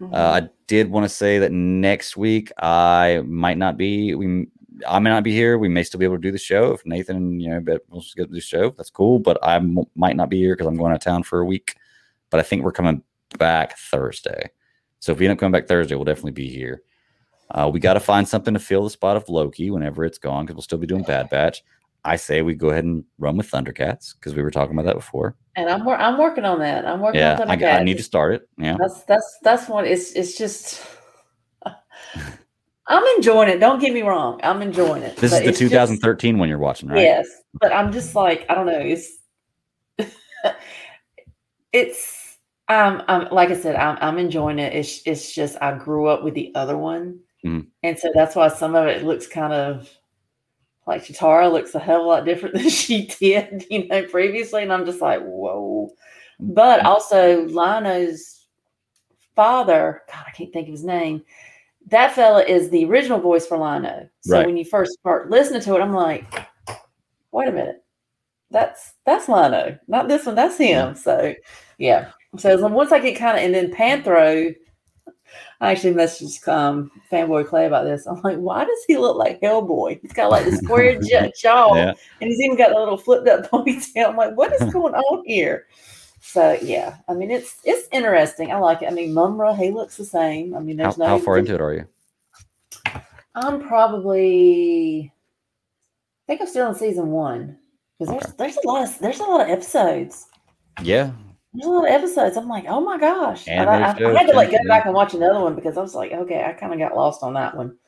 [0.01, 0.15] Mm-hmm.
[0.15, 4.15] Uh, I did want to say that next week I might not be.
[4.15, 4.47] We
[4.87, 5.57] I may not be here.
[5.57, 8.03] We may still be able to do the show if Nathan, you know, but we'll
[8.03, 8.71] just get to the show.
[8.71, 9.19] That's cool.
[9.19, 11.47] But I m- might not be here because I'm going out of town for a
[11.47, 11.77] week.
[12.29, 13.03] But I think we're coming
[13.39, 14.51] back Thursday.
[14.99, 16.83] So if we end up coming back Thursday, we'll definitely be here.
[17.51, 20.45] Uh, we got to find something to fill the spot of Loki whenever it's gone
[20.45, 21.63] because we'll still be doing Bad Batch.
[22.05, 24.95] I say we go ahead and run with Thundercats because we were talking about that
[24.97, 25.37] before.
[25.57, 26.87] and I'm wor- I'm working on that.
[26.87, 28.49] I'm working Yeah, on I, I need to start it.
[28.59, 29.85] Yeah, That's that's that's one.
[29.87, 30.85] It's it's just.
[32.89, 33.59] I'm enjoying it.
[33.59, 34.39] Don't get me wrong.
[34.45, 35.17] I'm enjoying it.
[35.17, 37.01] this is the it's just- 2013 one you're watching, right?
[37.03, 37.27] Yes,
[37.61, 38.79] but I'm just like I don't know.
[38.79, 39.11] It's
[41.73, 44.73] it's um um like I said, I'm I'm enjoying it.
[44.75, 47.67] It's it's just I grew up with the other one, Mhm.
[47.83, 49.91] and so that's why some of it looks kind of
[50.87, 54.63] like Cheetara looks a hell of a lot different than she did, you know, previously,
[54.63, 55.91] and I'm just like, whoa.
[56.39, 56.87] But mm-hmm.
[56.87, 58.47] also, Lion-O's
[59.35, 61.23] father, God, I can't think of his name.
[61.89, 64.09] That fella is the original voice for Lion-O.
[64.23, 64.47] So Right.
[64.47, 66.27] when you first start listening to it, I'm like,
[67.33, 67.85] wait a minute,
[68.51, 70.95] that's that's Lion-O, not this one, that's him.
[70.95, 71.35] So
[71.79, 72.11] yeah.
[72.39, 74.55] So once I get kind of, and then Panthro,
[75.61, 78.07] I actually messaged um, fanboy Clay about this.
[78.07, 80.01] I'm like, why does he look like Hellboy?
[80.03, 80.99] He's got like the square
[81.41, 81.93] jaw, Yeah.
[82.21, 84.09] and he's even got the little flipped up ponytail.
[84.09, 85.67] I'm like, what is going on here?
[86.21, 88.51] So yeah, I mean, it's it's interesting.
[88.53, 88.87] I like it.
[88.89, 90.55] I mean, Mumm-Ra, he looks the same.
[90.55, 91.07] I mean, How, there's no.
[91.07, 91.87] how far into it are you?
[93.35, 95.13] I'm probably.
[95.13, 97.59] I think I'm still in season one
[97.99, 100.27] because there's there's a lot of there's a lot of episodes.
[100.83, 101.13] Yeah,
[101.57, 102.37] There's a lot of episodes.
[102.37, 103.49] I'm like, oh my gosh!
[103.49, 105.81] And I, I, I had to like go back and watch another one because I
[105.81, 107.79] was like, okay, I kind of got lost on that one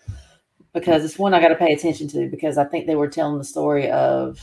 [0.72, 3.36] because it's one I got to pay attention to because I think they were telling
[3.36, 4.40] the story of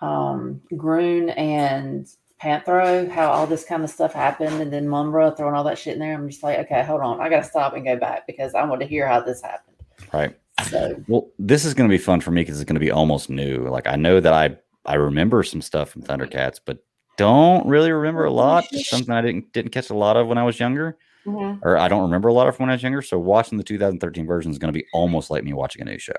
[0.00, 2.08] um Grune and
[2.42, 5.94] Panthro, how all this kind of stuff happened, and then Mumm-Ra throwing all that shit
[5.94, 6.14] in there.
[6.14, 8.64] I'm just like, okay, hold on, I got to stop and go back because I
[8.64, 9.76] want to hear how this happened.
[10.12, 10.36] right.
[10.68, 12.90] So Well, this is going to be fun for me because it's going to be
[12.90, 13.68] almost new.
[13.68, 14.56] Like I know that I
[14.86, 16.82] I remember some stuff from Thundercats, but
[17.20, 18.64] don't really remember a lot.
[18.72, 21.58] It's something I didn't didn't catch a lot of when I was younger, mhm.
[21.62, 23.02] or I don't remember a lot of when I was younger.
[23.02, 25.98] So watching the 2013 version is going to be almost like me watching a new
[25.98, 26.14] show.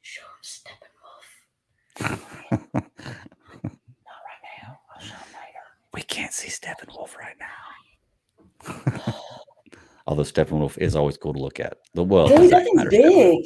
[0.00, 1.24] Sure, Steppenwolf.
[2.00, 2.20] Not
[2.70, 4.78] right now.
[4.94, 5.64] I'll show later.
[5.92, 9.14] We can't see Steppenwolf right now.
[10.06, 11.78] Although Steppenwolf is always cool to look at.
[11.94, 13.42] The well, Dude, the that Zack thing's Snyder Steppenwolf.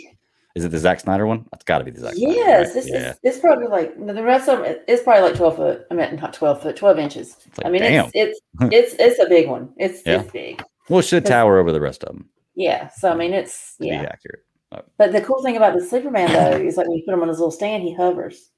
[0.55, 1.47] Is it the Zack Snyder one?
[1.55, 2.15] It's got to be the Zack.
[2.15, 2.75] Snyder, Yes, right?
[2.75, 3.11] this yeah.
[3.13, 4.77] is it's probably like the rest of them.
[4.87, 5.87] It's probably like twelve foot.
[5.91, 7.37] I mean, not twelve foot, twelve inches.
[7.57, 8.11] Like, I mean, damn.
[8.15, 9.73] it's it's it's it's a big one.
[9.79, 10.21] It's Yeah.
[10.21, 10.63] it's big.
[10.89, 12.29] well, it should tower over the rest of them.
[12.55, 12.89] Yeah.
[12.89, 14.03] So I mean, it's To yeah.
[14.03, 14.45] be accurate.
[14.73, 17.23] Uh, but the cool thing about the Superman though is like when you put him
[17.23, 18.51] on his little stand, he hovers.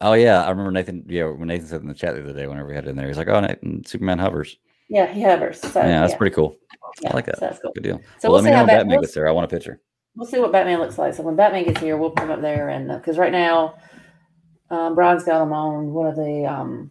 [0.00, 1.04] Oh yeah, I remember Nathan.
[1.08, 2.96] Yeah, when Nathan said in the chat the other day, whenever we had it in
[2.96, 4.56] there, he's like, "Oh, Nathan, mm, Superman hovers."
[4.88, 5.60] Yeah, he hovers.
[5.60, 6.56] So yeah, that's yeah, pretty cool.
[7.00, 7.38] yeah, I like that.
[7.38, 7.72] So that's cool.
[7.72, 8.00] Good deal.
[8.18, 9.28] So well, we'll let me know how when Bat- Batman gets there.
[9.28, 9.80] I want a picture.
[10.14, 11.14] We'll see what Batman looks like.
[11.14, 13.76] So when Batman gets here, we'll put him up there, and because right now,
[14.70, 16.90] um, Brian's got him on one of the um,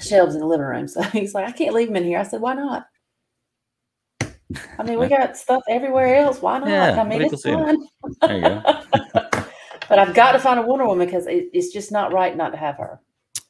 [0.00, 0.88] shelves in the living room.
[0.88, 2.18] So he's like, I can't leave him in here.
[2.18, 2.86] I said, Why not?
[4.78, 6.40] I mean, we got stuff everywhere else.
[6.40, 6.68] Why not?
[6.68, 7.88] Yeah, I mean, it's people see 'em.
[8.00, 8.16] fun.
[8.22, 8.62] There you go.
[9.88, 12.50] but I've got to find a Wonder Woman because it, it's just not right not
[12.50, 13.00] to have her.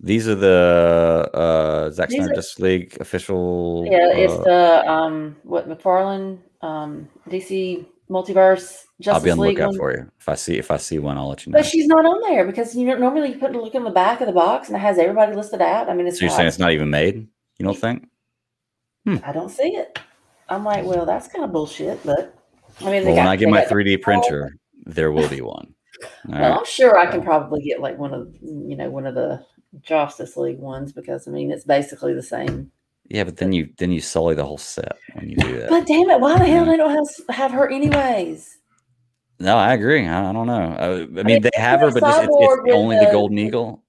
[0.00, 3.86] These are the uh, Zack Snyder Justice League official.
[3.90, 9.58] Yeah, it's uh, the um, what McFarlane um, DC Multiverse I'll be on the League
[9.58, 9.78] lookout one.
[9.78, 10.10] for you.
[10.18, 11.58] If I see if I see one, I'll let you know.
[11.58, 13.90] But she's not on there because you know normally you put a look in the
[13.90, 15.90] back of the box and it has everybody listed out.
[15.90, 17.26] I mean, it's so you're saying it's not even made?
[17.58, 18.08] You don't think?
[19.04, 19.16] Hmm.
[19.24, 19.98] I don't see it.
[20.48, 22.00] I'm like, well, that's kind of bullshit.
[22.04, 22.34] But
[22.80, 25.74] I mean, Well, when I get my 3D printer, there will be one.
[26.26, 26.58] Well, right.
[26.58, 29.44] I'm sure I can probably get like one of you know one of the
[29.82, 32.70] Justice League ones because I mean it's basically the same.
[33.08, 35.68] Yeah, but then you then you sully the whole set when you do that.
[35.70, 36.72] But damn it, why the hell Yeah.
[36.72, 38.58] they don't have have her anyways?
[39.38, 40.06] No, I agree.
[40.06, 40.54] I, I don't know.
[40.54, 43.38] Uh, I mean, mean, they have her, but just, it's, it's only the the- Golden
[43.38, 43.82] Eagle.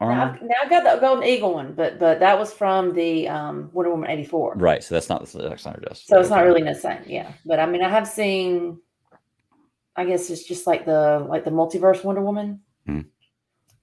[0.00, 0.32] Now?
[0.32, 3.68] I've, now I've got the Golden Eagle one, but but that was from the um,
[3.74, 4.54] Wonder Woman eighty four.
[4.56, 4.82] Right.
[4.82, 6.06] So that's not the Zack Snyder Justice.
[6.06, 7.30] So it's not really the same, yeah.
[7.44, 8.80] But I mean, I have seen.
[9.96, 12.60] I guess it's just like the like the multiverse Wonder Woman.
[12.86, 13.00] Hmm.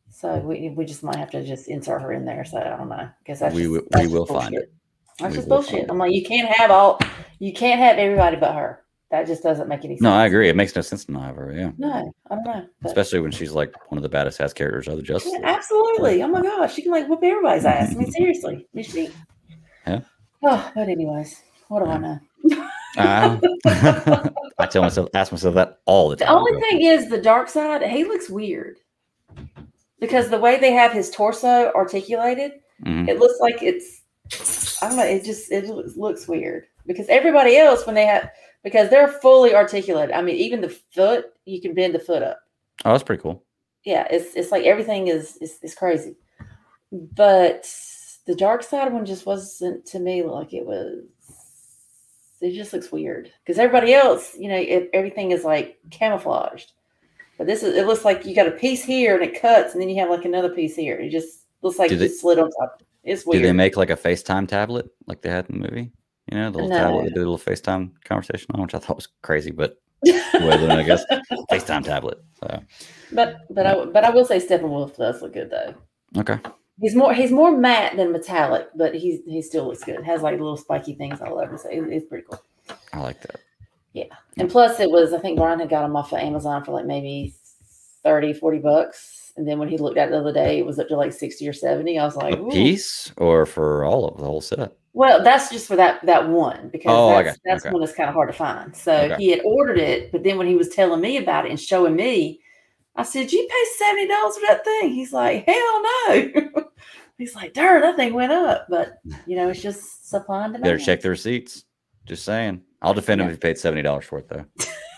[0.09, 2.43] So we we just might have to just insert her in there.
[2.45, 4.73] So I don't know because that's We just, will- we that's just will find it.
[5.19, 5.85] That's We just bullshit.
[5.87, 6.99] I'm like, you can't have all,
[7.37, 8.83] you can't have everybody but her.
[9.09, 10.01] That just doesn't make any sense.
[10.01, 10.49] No, I agree.
[10.49, 11.53] It makes no sense to not have her.
[11.53, 11.71] Yeah.
[11.77, 12.65] No, I don't know.
[12.81, 15.47] But- Especially when she's like one of the baddest ass characters of the Justice Yeah,
[15.47, 16.21] absolutely.
[16.23, 17.93] Oh my gosh, she can like whoop everybody's ass.
[17.93, 19.09] I mean, seriously, is she?
[19.85, 20.01] Yeah.
[20.43, 22.19] Oh, but anyways, what do I know?
[22.97, 23.37] Uh,
[24.59, 26.27] I tell myself, ask myself that all the time.
[26.27, 27.87] The only thing is the Darkseid.
[27.89, 28.79] He looks weird
[29.99, 32.53] because the way they have his torso articulated,
[32.83, 33.07] Mhm.
[33.07, 34.01] it looks like it's.
[34.81, 35.03] I don't know.
[35.05, 38.29] It just it looks weird because everybody else when they have
[38.67, 40.13] because they're fully articulated.
[40.13, 42.41] I mean, even the foot you can bend the foot up.
[42.83, 43.45] Oh, that's pretty cool.
[43.85, 46.17] yeah, it's it's like everything is is, is crazy.
[46.91, 47.63] But
[48.25, 51.05] the Darkseid one just wasn't to me like it was.
[52.41, 56.73] It just looks weird because everybody else, you know, it, everything is like camouflaged.
[57.37, 59.81] But this is it looks like you got a piece here and it cuts, and
[59.81, 60.99] then you have like another piece here.
[60.99, 62.83] It just looks like it slid on top.
[63.05, 63.43] It's weird.
[63.43, 65.91] Do they make like a FaceTime tablet like they had in the movie?
[66.31, 66.77] You know, the little No.
[66.77, 70.83] tablet a little FaceTime conversation on, which I thought was crazy, but well, then I
[70.83, 71.03] guess
[71.51, 72.19] FaceTime tablet.
[72.41, 72.61] So
[73.13, 75.73] but but I but I will say Steppenwolf does look good though.
[76.19, 76.39] okay.
[76.79, 80.03] He's more he's more matte than metallic, but he's he still looks good.
[80.03, 81.57] Has like little spiky things all over.
[81.57, 82.41] So it- it's pretty cool.
[82.93, 83.37] I like that.
[83.93, 86.71] Yeah, and plus, it was, I think Brian had got them off of Amazon for
[86.73, 87.33] like maybe
[88.03, 89.26] 30, 40 bucks.
[89.37, 91.13] And then when he looked at it the other day, it was up to like
[91.13, 91.99] 60 or 70.
[91.99, 94.73] I was like, A piece or for all of the whole set?
[94.93, 97.71] well, that's just for that that one because Oh, that's, that's Okay.
[97.71, 98.75] one that's kind of hard to find.
[98.75, 99.15] So Okay.
[99.17, 101.95] he had ordered it, but then when he was telling me about it and showing
[101.95, 102.41] me,
[102.95, 104.89] I said, You pay $70 for that thing?
[104.93, 106.31] He's like, Hell no.
[107.19, 108.65] He's like, Darn, that thing went up.
[108.69, 110.63] But, you know, it's just supply and demand.
[110.63, 111.65] Better check the receipts.
[112.07, 112.61] Just saying.
[112.81, 113.33] I'll defend him Yeah.
[113.33, 114.45] if he paid seventy dollars for it though.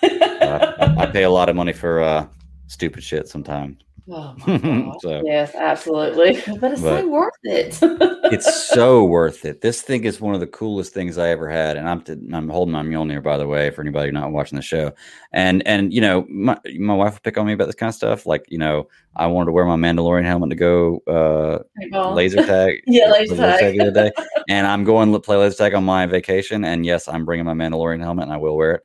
[0.40, 2.26] Uh, I pay a lot of money for uh,
[2.68, 3.76] stupid shit sometimes.
[4.11, 4.95] Oh.
[5.02, 6.41] So- yes, absolutely.
[6.60, 7.77] But it's But- so worth it.
[7.81, 9.61] it's so worth it.
[9.61, 12.03] This thing is one of the coolest things I ever had, and I'm
[12.34, 14.91] I'm holding my Mjolnir by the way for anybody not watching the show.
[15.31, 17.95] And and you know my my wife will pick on me about this kind of
[17.95, 18.26] stuff.
[18.26, 22.81] Like you know I wanted to wear my Mandalorian helmet to go uh, laser tag.
[22.88, 23.77] Yeah, laser tag.
[23.77, 24.11] the other day,
[24.49, 26.64] and I'm going to play laser tag on my vacation.
[26.65, 28.84] And yes, I'm bringing my Mandalorian helmet, and I will wear it.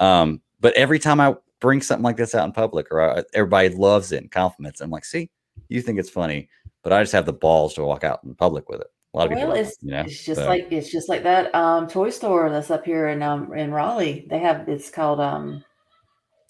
[0.00, 3.68] Um, but every time I bring something like this out in public, or I, everybody
[3.70, 5.30] loves it and compliments, it, I'm like, see,
[5.68, 6.48] you think it's funny,
[6.82, 8.88] but I just have the balls to walk out in public with it.
[9.14, 11.08] A lot of people, Well, don't, it's you know, it's just so- like it's just
[11.08, 14.26] like that um toy store that's up here in um in Raleigh.
[14.28, 15.64] They have it's called um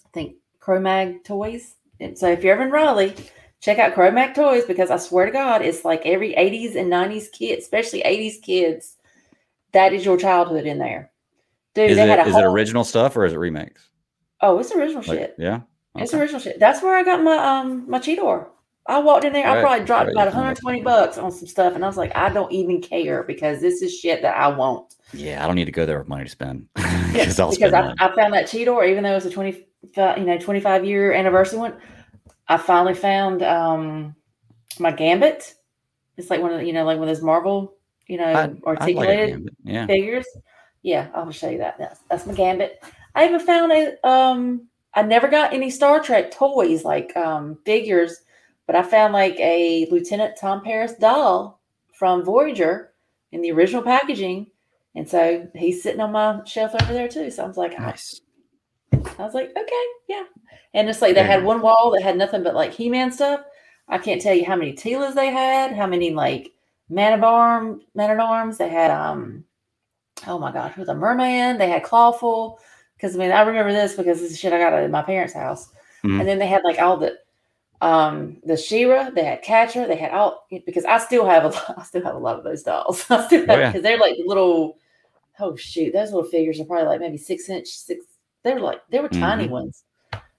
[0.05, 1.75] I think Cromag Toys.
[2.01, 3.15] And so if you're ever in Raleigh,
[3.61, 7.31] check out Cromag Toys because I swear to God, it's like every 80s and 90s
[7.31, 8.97] kid, especially 80s kids,
[9.73, 11.11] that is your childhood in there.
[11.75, 13.88] Dude, is they it had a is it original stuff or is it remakes?
[14.41, 15.35] Oh, it's original Like, shit.
[15.37, 15.61] yeah,
[15.95, 16.59] It's original shit.
[16.59, 18.47] That's where I got my um my Cheetor.
[18.87, 19.47] I walked in there.
[19.47, 21.87] I probably dropped right, about you told me 120 bucks on some stuff, and I
[21.87, 24.95] was like, I don't even care because this is shit that I want.
[25.13, 25.43] yeah.
[25.43, 27.93] I don't need to go there with money to spend Yeah, because spend I.
[27.99, 31.59] I found that Cheetor, even though it was a 20, you know, 25 year anniversary
[31.59, 31.75] one.
[32.47, 34.15] I finally found um
[34.79, 35.53] my Gambit.
[36.17, 37.75] It's like one of the, you know, like one of those Marvel,
[38.07, 39.85] you know, I'd- I'd like articulated yeah.
[39.85, 40.25] figures.
[40.81, 41.77] Yeah, I'll show you that.
[41.77, 42.81] That's, that's my Gambit.
[43.15, 48.21] I even found a um I never got any Star Trek toys like um figures,
[48.67, 51.59] but I found like a Lieutenant Tom Paris doll
[51.93, 52.93] from Voyager
[53.31, 54.47] in the original packaging.
[54.95, 57.29] And so he's sitting on my shelf over there too.
[57.29, 58.21] So I was like, Nice.
[58.91, 60.23] I was like, okay, yeah.
[60.73, 63.41] And it's like they had one wall that had nothing but like He-Man stuff.
[63.87, 66.51] I can't tell you how many Teelas they had, how many like
[66.89, 68.57] Man of Arm, Man at Arms.
[68.57, 69.43] They had um,
[70.27, 71.57] oh my gosh, with a merman.
[71.57, 72.59] They had Clawful.
[72.99, 75.33] Because I mean, I remember this because this is shit I got at my parents'
[75.33, 75.69] house.
[76.03, 76.19] Mhm.
[76.19, 77.17] And then they had like all the
[77.81, 81.75] um the She-Ra, they had Catra, they had all because I still have a lot,
[81.77, 83.05] I still have a lot of those dolls.
[83.09, 83.67] I still have Oh, yeah.
[83.71, 84.77] because they're like little
[85.39, 88.05] oh shoot, those little figures are probably like maybe six inch, six
[88.43, 89.51] they were like they were tiny Mhm.
[89.51, 89.83] ones.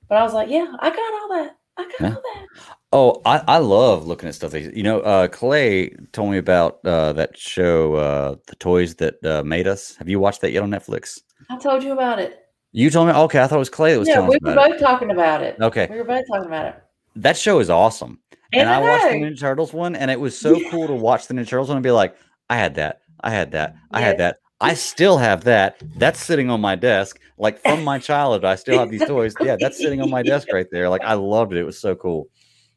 [0.09, 1.57] But I was like, yeah, I got all that.
[1.78, 2.15] I got Yeah.
[2.16, 2.47] all that.
[2.93, 4.53] Oh, I, I love looking at stuff.
[4.53, 9.45] You know, uh, Clay told me about uh, that show, uh, The Toys That uh,
[9.45, 9.95] Made Us.
[9.97, 11.20] Have you watched that yet on Netflix?
[11.49, 12.40] I told you about it.
[12.72, 13.14] You told me.
[13.14, 15.42] Okay, I thought it was Clay that was Yeah, telling we were both talking about
[15.42, 15.56] it.
[15.59, 15.62] it.
[15.62, 16.82] Okay, We were both talking about it.
[17.16, 18.20] that show is awesome.
[18.52, 19.16] And, And, I, watched the.
[19.16, 20.70] Ninja Turtles one, and it was so Yeah.
[20.70, 22.16] cool to watch the Ninja Turtles one and be like,
[22.48, 24.06] I had that, I had that, I Yes.
[24.09, 24.36] had that.
[24.60, 25.76] I still have that.
[25.97, 27.18] That's sitting on my desk.
[27.38, 29.34] Like from my childhood, I still have these toys.
[29.42, 30.88] Yeah, that's sitting on my desk right there.
[30.88, 31.59] Like I loved it.
[31.59, 32.28] It was so cool.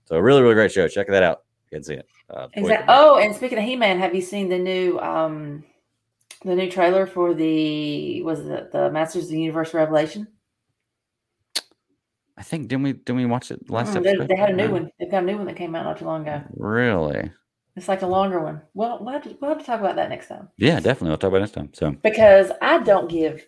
[0.05, 0.87] So really, really great show.
[0.87, 1.39] Check that out.
[1.71, 2.07] You Can't see it.
[2.29, 2.85] Uh, Exactly.
[2.95, 5.63] Oh, and speaking of He-Man, have you seen the new um
[6.45, 10.27] the new trailer for the was it the Masters of the Universe Revelation?
[12.37, 14.27] I think didn't we didn't we watch it last Mm, they, episode?
[14.29, 14.91] they had a new one.
[14.99, 16.43] They've got a new one that came out not too long ago.
[16.55, 17.31] Really?
[17.75, 18.61] It's like a longer one.
[18.73, 21.09] Well, we'll have, to, we'll have to talk about that next time Yeah, definitely.
[21.09, 21.69] We'll talk about it next time.
[21.73, 23.45] So because I don't give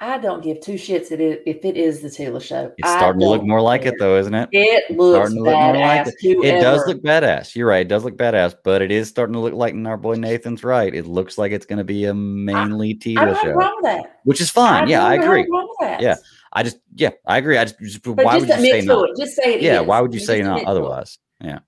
[0.00, 2.72] I don't give two shits if it, if it is the Teela show.
[2.78, 4.48] it's starting to look more like it, though, isn't it?
[4.52, 6.12] It looks Starting to look more like badass.
[6.20, 6.44] it.
[6.44, 7.56] It does look badass.
[7.56, 7.80] You're right.
[7.84, 10.94] It does look badass, but it is starting to look like our boy Nathan's right.
[10.94, 13.52] It looks like it's going to be a mainly I Teela don't have a show,
[13.54, 14.20] problem with that.
[14.22, 14.88] which is fine.
[14.88, 15.46] yeah, I have a agree.
[15.46, 16.00] problem with that.
[16.00, 16.14] Yeah,
[16.52, 17.58] I just, yeah, I agree.
[17.58, 19.10] I just, just why would you say not?
[19.10, 19.16] it.
[19.18, 19.62] Just say it.
[19.62, 19.86] Yeah, is.
[19.88, 21.18] why would you say not otherwise?
[21.40, 21.58] Yeah.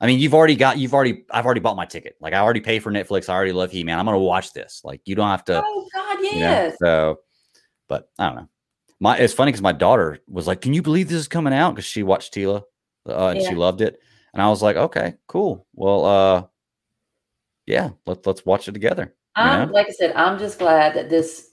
[0.00, 2.14] I mean, you've already got, you've already, I've already bought my ticket.
[2.20, 3.28] Like, I already pay for Netflix.
[3.28, 3.98] I already love He Man.
[3.98, 4.80] I'm going to watch this.
[4.84, 6.38] Like, you don't have to, Oh God, you know?
[6.38, 6.76] yes.
[6.80, 7.18] So,
[7.90, 8.48] but I don't know.
[9.00, 11.72] My, it's funny because my daughter was like, "Can you believe this is coming out?"
[11.74, 12.62] Because she watched Teela,
[13.06, 13.48] uh, and Yeah.
[13.48, 14.00] she loved it,
[14.32, 15.66] and I was like, "Okay, cool.
[15.74, 16.46] Well, uh,
[17.66, 19.72] yeah, let's let's watch it together." I'm know?
[19.72, 21.50] like I said, I'm just glad that this,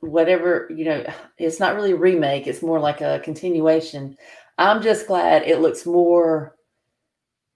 [0.00, 1.04] whatever you know,
[1.38, 2.46] it's not really a remake.
[2.46, 4.16] It's more like a continuation.
[4.56, 6.56] I'm just glad it looks more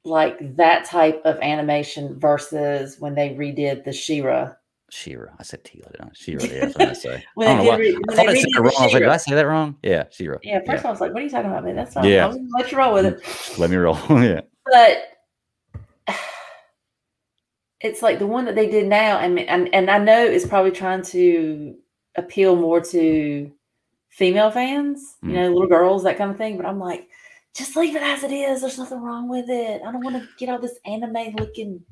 [0.04, 4.52] like that type of animation versus when they redid the She-Ra.
[4.90, 5.32] She-Ra.
[5.38, 5.90] I said Teela.
[5.92, 6.10] Didn't I?
[6.14, 6.44] She-Ra.
[6.44, 7.24] Yeah, that's what I say.
[7.34, 7.76] When I don't know why.
[8.10, 8.72] I thought I said it wrong.
[8.78, 9.08] I was like, "Did.
[9.10, 10.38] I say that wrong?" Yeah, She-Ra.
[10.42, 11.76] Yeah, first I was like, "What are you talking about, man?
[11.76, 12.24] That's not." Yeah.
[12.24, 13.96] I was gonna let you roll with it, Let me roll.
[14.22, 14.40] yeah.
[14.64, 14.98] but
[17.80, 19.20] it's like the one that they did now.
[19.28, 21.76] Mean, and and I know it's probably trying to
[22.16, 23.52] appeal more to
[24.10, 25.34] female fans, you Mm.
[25.34, 26.56] know, little girls, that kind of thing.
[26.56, 27.08] But I'm like,
[27.58, 28.60] just leave it as it is.
[28.60, 29.82] There's nothing wrong with it.
[29.84, 31.82] I don't want to get all this anime looking,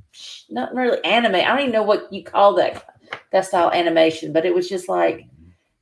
[0.48, 1.34] not really anime.
[1.34, 2.84] I don't even know what you call that
[3.32, 5.26] that style animation, but it was just like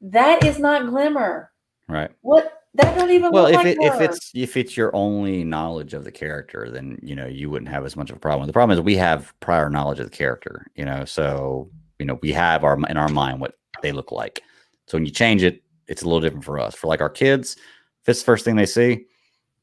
[0.01, 1.51] that is not glimmer.
[1.89, 2.11] Right.
[2.23, 5.93] What that don't even Well, if like it, if it's if it's your only knowledge
[5.95, 8.47] of the character, then you know you wouldn't have as much of a problem.
[8.47, 12.19] The problem is we have prior knowledge of the character, you know, so you know
[12.23, 14.41] we have our in our mind what they look like.
[14.87, 16.75] So when you change it, it's a little different for us.
[16.75, 17.57] For like our kids,
[18.03, 19.07] if it's the first thing they see,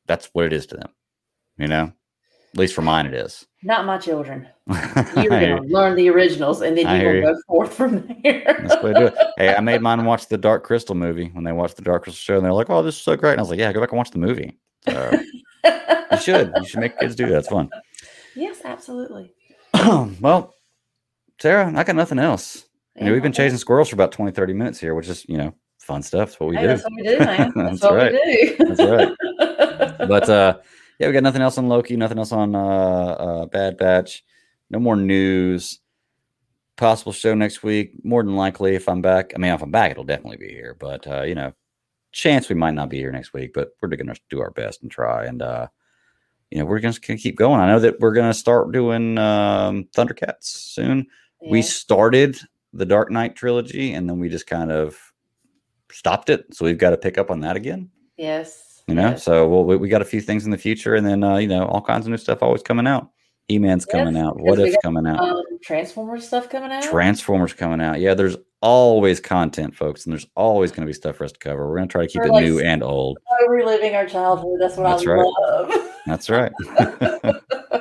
[0.08, 0.90] that's what it is to them.
[1.58, 1.84] You know,
[2.54, 3.46] at least for mine, it is.
[3.64, 4.48] not my children.
[4.68, 7.22] You're gonna learn the originals, and then I you you.
[7.22, 8.66] go forth from there.
[8.68, 9.18] That's way to do.
[9.38, 12.20] Hey, I made mine watch the Dark Crystal movie when they watched the Dark Crystal
[12.20, 13.80] show, and they're like, "Oh, this is so great!" And I was like, "Yeah, go
[13.80, 15.20] back and watch the movie." So
[16.12, 16.52] you should.
[16.56, 17.40] You should make kids do that.
[17.40, 17.70] It's fun.
[18.36, 19.34] yes, absolutely.
[20.20, 20.54] well,
[21.40, 22.66] Sarah, I got nothing else.
[22.96, 25.38] You know, we've been chasing squirrels for about 20, 30 minutes here, which is, you
[25.38, 26.30] know, fun stuff.
[26.30, 26.68] It's what we hey, do.
[26.68, 27.52] That's what we do, man.
[27.56, 28.12] That's, That's what right.
[28.14, 28.66] we do.
[28.66, 29.18] That's right.
[30.08, 30.58] But uh
[31.00, 34.24] yeah, we got nothing else on Loki, nothing else on uh, uh Bad Batch,
[34.70, 35.80] no more news.
[36.78, 39.34] Possible show next week, more than likely if I'm back.
[39.36, 40.76] I mean, if I'm back, it'll definitely be here.
[40.80, 41.54] But uh, you know,
[42.12, 44.92] chance we might not be here next week, but we're gonna do our best and
[44.92, 45.26] try.
[45.26, 45.68] And uh,
[46.50, 47.60] you know, we're just gonna keep going.
[47.60, 51.08] I know that we're gonna start doing um Thundercats soon.
[51.44, 52.40] We started
[52.74, 54.98] the Dark Knight trilogy and then we just kind of
[55.92, 56.46] stopped it.
[56.54, 57.90] So we've got to pick up on that again
[58.22, 58.71] yes.
[58.92, 59.24] You know yes.
[59.24, 61.48] so we'll, we, we got a few things in the future and then uh, you
[61.48, 63.10] know all kinds of new stuff always coming out
[63.48, 66.84] he-man's coming Yes, out because what if's coming out Um, Transformers stuff coming out.
[66.84, 71.16] transformers coming out yeah there's always content folks and there's always going to be stuff
[71.16, 72.84] for us to cover we're going to try to keep We're it like new and
[72.84, 73.18] old
[73.50, 74.60] reliving our childhood.
[74.60, 75.26] That's what That's I right.
[75.26, 75.90] love.
[76.06, 76.52] that's right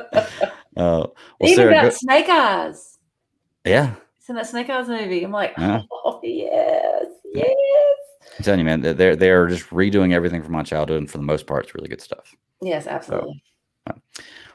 [0.01, 0.31] uh,
[0.77, 1.13] well
[1.43, 2.99] Even sarah got go- Snake Eyes.
[3.65, 5.25] yeah It's in that Snake Eyes movie.
[5.25, 5.83] I'm like, Yeah.
[5.93, 7.97] oh yes, yes.
[8.41, 11.25] I'm telling you man they're- they're just redoing everything from my childhood and for the
[11.25, 13.43] most part it's really good stuff Yes, absolutely.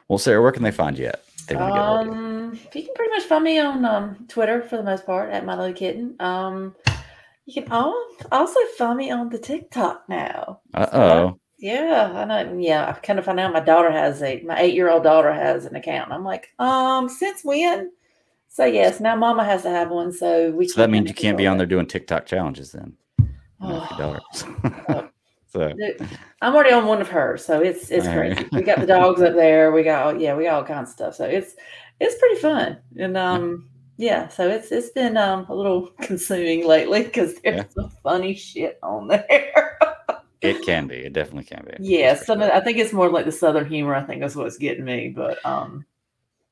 [0.08, 2.12] well sarah where can they find you at they want to get a you?
[2.12, 5.44] Um, you can pretty much find me on um, Twitter for the most part at
[5.46, 6.16] Milo Kitten.
[6.18, 6.74] Um,
[7.44, 10.58] you can al- also find me on the TikTok now.
[10.74, 12.58] uh-oh Yeah, I know.
[12.58, 15.32] Yeah, I kind of found out my daughter has a my eight year old daughter
[15.32, 16.10] has an account.
[16.10, 17.92] I'm like, um, since when?
[18.48, 20.10] So yes, now Mama has to have one.
[20.12, 20.66] So we.
[20.66, 22.94] so that means you can't be on there doing tiktok challenges then
[23.66, 23.96] you know, for your
[24.88, 25.10] Oh, daughter.
[25.48, 25.72] so
[26.42, 28.36] I'm already on one of hers, so it's it's All right.
[28.36, 28.50] crazy.
[28.54, 29.72] We got the dogs up there.
[29.72, 31.14] We got yeah, we got all kinds of stuff.
[31.16, 31.54] So it's
[32.00, 37.02] it's pretty fun, and um yeah, so it's it's been um a little consuming lately
[37.04, 37.64] because there's Yeah.
[37.70, 39.78] some funny shit on there.
[40.42, 40.96] It can be.
[40.96, 41.72] It definitely can be.
[42.18, 42.50] For some of.
[42.50, 43.94] I think it's more like the southern humor.
[43.94, 45.08] I think that's what's getting me.
[45.08, 45.84] But um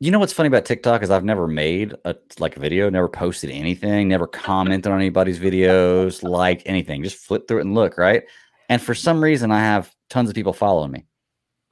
[0.04, 3.08] You know what's funny about TikTok is I've never made a like a video, never
[3.08, 7.02] posted anything, never commented on anybody's videos, liked anything.
[7.02, 8.22] Just flip through it and look, right?
[8.68, 11.06] And for some reason, I have tons of people following me.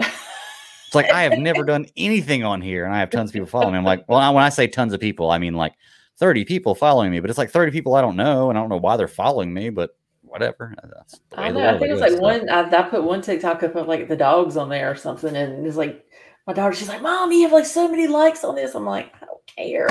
[0.00, 3.48] It's like I have never done anything on here, and I have tons of people
[3.48, 3.78] following me.
[3.78, 5.74] I'm like, well, I- when I say tons of people, I mean like
[6.16, 8.70] 30 people following me, but it's like 30 people I don't know, and I don't
[8.70, 10.74] know why they're following me, but whatever.
[10.82, 11.68] Uh, that's I know.
[11.68, 12.20] I think it's like so.
[12.20, 12.48] one.
[12.48, 15.36] Uh, I, I put one TikTok up of like the dogs on there or something,
[15.36, 16.06] and it's like
[16.46, 18.74] my daughter, she's like, Mom, you have like so many likes on this.
[18.74, 19.86] I'm like, I don't care.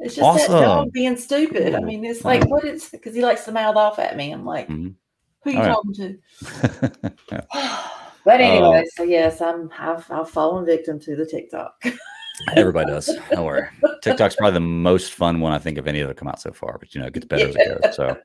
[0.00, 1.74] It's just that dog being stupid.
[1.74, 4.32] I mean, it's like, what is because he likes to mouth off at me.
[4.32, 4.94] I'm like, Mhm.
[5.42, 5.72] who you All right.
[5.72, 7.42] talking to?
[8.24, 11.82] But anyway, so yes, I'm I've, I've fallen victim to the TikTok.
[12.56, 13.18] Everybody does.
[13.32, 13.66] Don't worry.
[14.02, 16.52] TikTok's probably the most fun one I think of any that have come out so
[16.52, 17.96] far, but you know, it gets better as it goes.
[17.96, 18.18] So,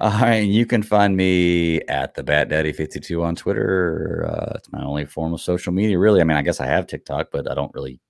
[0.00, 4.26] all right, you can find me at the Bat Daddy 52 on Twitter.
[4.28, 6.20] Uh, it's my only form of social media, really.
[6.20, 8.00] I mean, I guess I have TikTok, but I don't really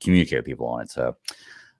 [0.00, 0.90] communicate with people on it.
[0.90, 1.16] So,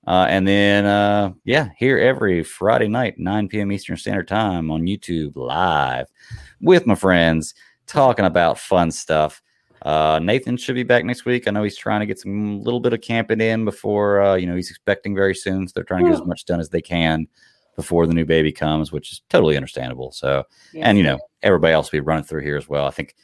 [0.06, 3.72] uh, and then, uh, yeah, here every Friday night, 9 p.m.
[3.72, 6.06] Eastern Standard Time on YouTube live
[6.60, 7.54] with my friends
[7.86, 9.42] talking about fun stuff.
[9.82, 11.48] Uh, Nathan should be back next week.
[11.48, 14.46] I know he's trying to get some little bit of camping in before, uh, you
[14.46, 15.66] know, he's expecting very soon.
[15.66, 17.26] So they're trying to get as much done as they can
[17.80, 20.12] before the new baby comes, which is totally understandable.
[20.12, 20.44] So,
[20.74, 22.86] and you know, everybody else will be running through here as well.
[22.86, 23.14] I think,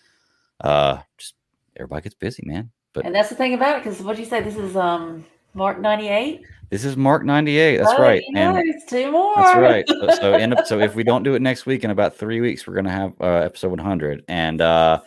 [0.61, 1.35] uh, just
[1.77, 2.71] everybody gets busy, man.
[2.93, 4.41] But and that's the thing about it, because what you say?
[4.43, 5.25] This is um
[5.55, 6.43] Mark 98.
[6.71, 7.77] this is Mark 98.
[7.79, 8.23] That's Oh, right.
[8.27, 9.35] you And it's two more.
[9.37, 9.85] That's right.
[9.89, 10.67] So, so end up.
[10.67, 13.15] So if we don't do it next week, in about three weeks, we're gonna have
[13.21, 15.01] uh, episode 100, and uh,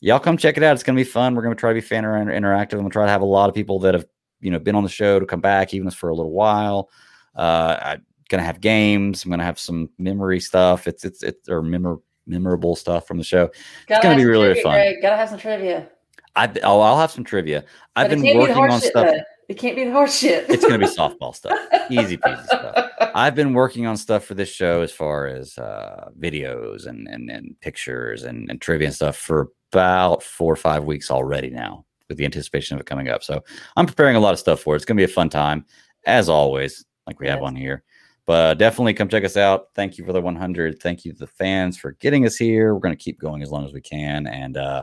[0.00, 0.74] y'all come check it out.
[0.74, 1.34] It's gonna be fun.
[1.34, 2.74] We're gonna try to be fan inter- interactive.
[2.74, 4.06] I'm gonna try to have a lot of people that have
[4.40, 6.90] you know been on the show to come back, even for a little while.
[7.34, 9.24] Uh, I'm gonna have games.
[9.24, 10.86] I'm gonna have some memory stuff.
[10.86, 13.50] It's it's it's or memor- memorable stuff from the show.
[13.86, 14.72] Gotta gonna be really trivia, fun.
[14.74, 14.96] Greg.
[15.02, 15.88] Gotta have some trivia.
[16.34, 17.64] I oh, I'll have some trivia.
[17.94, 19.06] I've But been working on shit, stuff.
[19.06, 19.20] though.
[19.48, 20.50] It can't be the horse shit.
[20.50, 21.56] It's gonna be softball stuff.
[21.88, 22.90] Easy peasy stuff.
[23.14, 27.30] I've been working on stuff for this show as far as uh, videos and, and
[27.30, 31.84] and pictures and, and trivia and stuff for about four or five weeks already now,
[32.08, 33.22] with the anticipation of it coming up.
[33.22, 33.42] So
[33.76, 34.76] I'm preparing a lot of stuff for it.
[34.76, 35.64] It's gonna be a fun time,
[36.06, 37.46] as always, like we have Yes.
[37.46, 37.84] on here.
[38.26, 39.68] But definitely come check us out.
[39.74, 40.82] Thank you for the 100.
[40.82, 42.74] Thank you to the fans for getting us here.
[42.74, 44.82] We're gonna keep going as long as we can, and uh,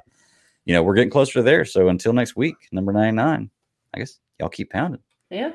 [0.65, 1.65] you know we're getting closer to there.
[1.65, 3.49] So until next week, number 99.
[3.93, 5.01] I guess y'all keep pounding.
[5.29, 5.51] yeah.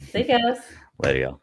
[0.00, 0.58] See you guys.
[0.98, 1.40] Later, y'all.